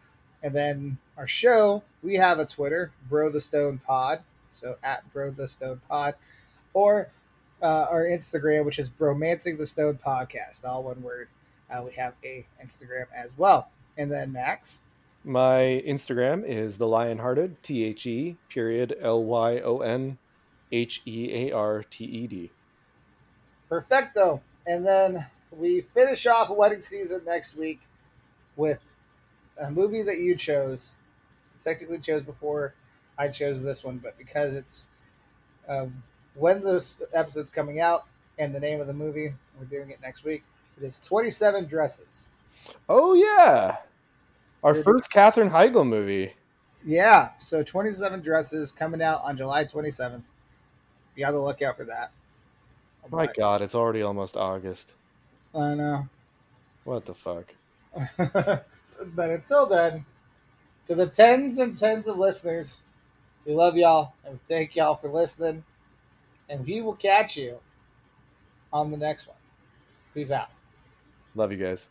And 0.43 0.53
then 0.53 0.97
our 1.17 1.27
show, 1.27 1.83
we 2.03 2.15
have 2.15 2.39
a 2.39 2.45
Twitter, 2.45 2.91
Bro 3.09 3.31
the 3.31 3.41
Stone 3.41 3.81
Pod. 3.85 4.21
So 4.51 4.77
at 4.83 5.11
Bro 5.13 5.31
the 5.31 5.47
Stone 5.47 5.81
Pod. 5.89 6.15
Or 6.73 7.09
uh, 7.61 7.87
our 7.89 8.03
Instagram, 8.05 8.65
which 8.65 8.79
is 8.79 8.89
Bromancing 8.89 9.57
the 9.57 9.65
Stone 9.65 9.99
Podcast, 10.05 10.65
all 10.65 10.83
one 10.83 11.01
word. 11.01 11.27
Uh, 11.69 11.81
we 11.83 11.91
have 11.93 12.13
a 12.23 12.45
Instagram 12.63 13.05
as 13.15 13.37
well. 13.37 13.69
And 13.97 14.11
then 14.11 14.31
Max, 14.31 14.79
My 15.23 15.83
Instagram 15.85 16.45
is 16.45 16.77
the 16.77 16.85
Lionhearted, 16.85 17.55
T 17.63 17.83
H 17.83 18.05
E 18.05 18.37
period 18.49 18.95
L 19.01 19.23
Y 19.23 19.59
O 19.59 19.79
N 19.79 20.17
H 20.71 21.01
E 21.05 21.33
A 21.33 21.51
R 21.51 21.83
T 21.89 22.05
E 22.05 22.27
D. 22.27 22.51
perfecto. 23.69 24.41
And 24.65 24.85
then 24.85 25.25
we 25.51 25.81
finish 25.93 26.25
off 26.27 26.49
wedding 26.49 26.81
season 26.81 27.21
next 27.25 27.55
week 27.55 27.79
with 28.55 28.79
a 29.61 29.71
movie 29.71 30.03
that 30.03 30.17
you 30.17 30.35
chose. 30.35 30.93
Technically 31.61 31.99
chose 31.99 32.21
before 32.23 32.73
I 33.17 33.29
chose 33.29 33.61
this 33.61 33.83
one, 33.83 33.97
but 33.97 34.17
because 34.17 34.55
it's 34.55 34.87
um, 35.67 36.03
when 36.35 36.63
this 36.63 37.01
episode's 37.13 37.49
coming 37.49 37.79
out 37.79 38.05
and 38.37 38.53
the 38.53 38.59
name 38.59 38.79
of 38.79 38.87
the 38.87 38.93
movie, 38.93 39.33
we're 39.59 39.65
doing 39.65 39.89
it 39.89 39.99
next 40.01 40.23
week. 40.23 40.43
It 40.81 40.85
is 40.85 40.99
27 40.99 41.65
Dresses. 41.65 42.25
Oh 42.89 43.13
yeah, 43.13 43.77
our 44.63 44.73
Good. 44.73 44.83
first 44.85 45.09
Katherine 45.11 45.49
Heigl 45.49 45.87
movie. 45.87 46.33
Yeah, 46.85 47.31
so 47.39 47.63
27 47.63 48.21
Dresses 48.21 48.71
coming 48.71 49.01
out 49.01 49.21
on 49.23 49.37
July 49.37 49.65
27th. 49.65 50.21
Be 51.15 51.23
on 51.23 51.33
the 51.33 51.39
lookout 51.41 51.77
for 51.77 51.85
that. 51.85 52.11
Oh, 53.03 53.07
My 53.11 53.25
But- 53.25 53.35
God, 53.35 53.61
it's 53.61 53.75
already 53.75 54.01
almost 54.03 54.37
August. 54.37 54.93
I 55.55 55.73
know. 55.73 56.07
What 56.83 57.05
the 57.05 57.13
fuck? 57.13 57.53
but 58.17 58.65
until 59.31 59.65
then, 59.65 60.05
to 60.85 60.95
the 60.95 61.07
tens 61.07 61.59
and 61.59 61.75
tens 61.75 62.07
of 62.07 62.17
listeners, 62.17 62.81
we 63.45 63.53
love 63.53 63.75
y'all 63.75 64.13
and 64.23 64.33
we 64.33 64.39
thank 64.47 64.75
y'all 64.75 64.95
for 64.95 65.09
listening. 65.09 65.63
And 66.49 66.65
we 66.65 66.81
will 66.81 66.95
catch 66.95 67.35
you 67.35 67.57
on 68.71 68.91
the 68.91 68.97
next 68.97 69.27
one. 69.27 69.37
Peace 70.13 70.31
out. 70.31 70.49
Love 71.37 71.51
you 71.51 71.59
guys. 71.59 71.89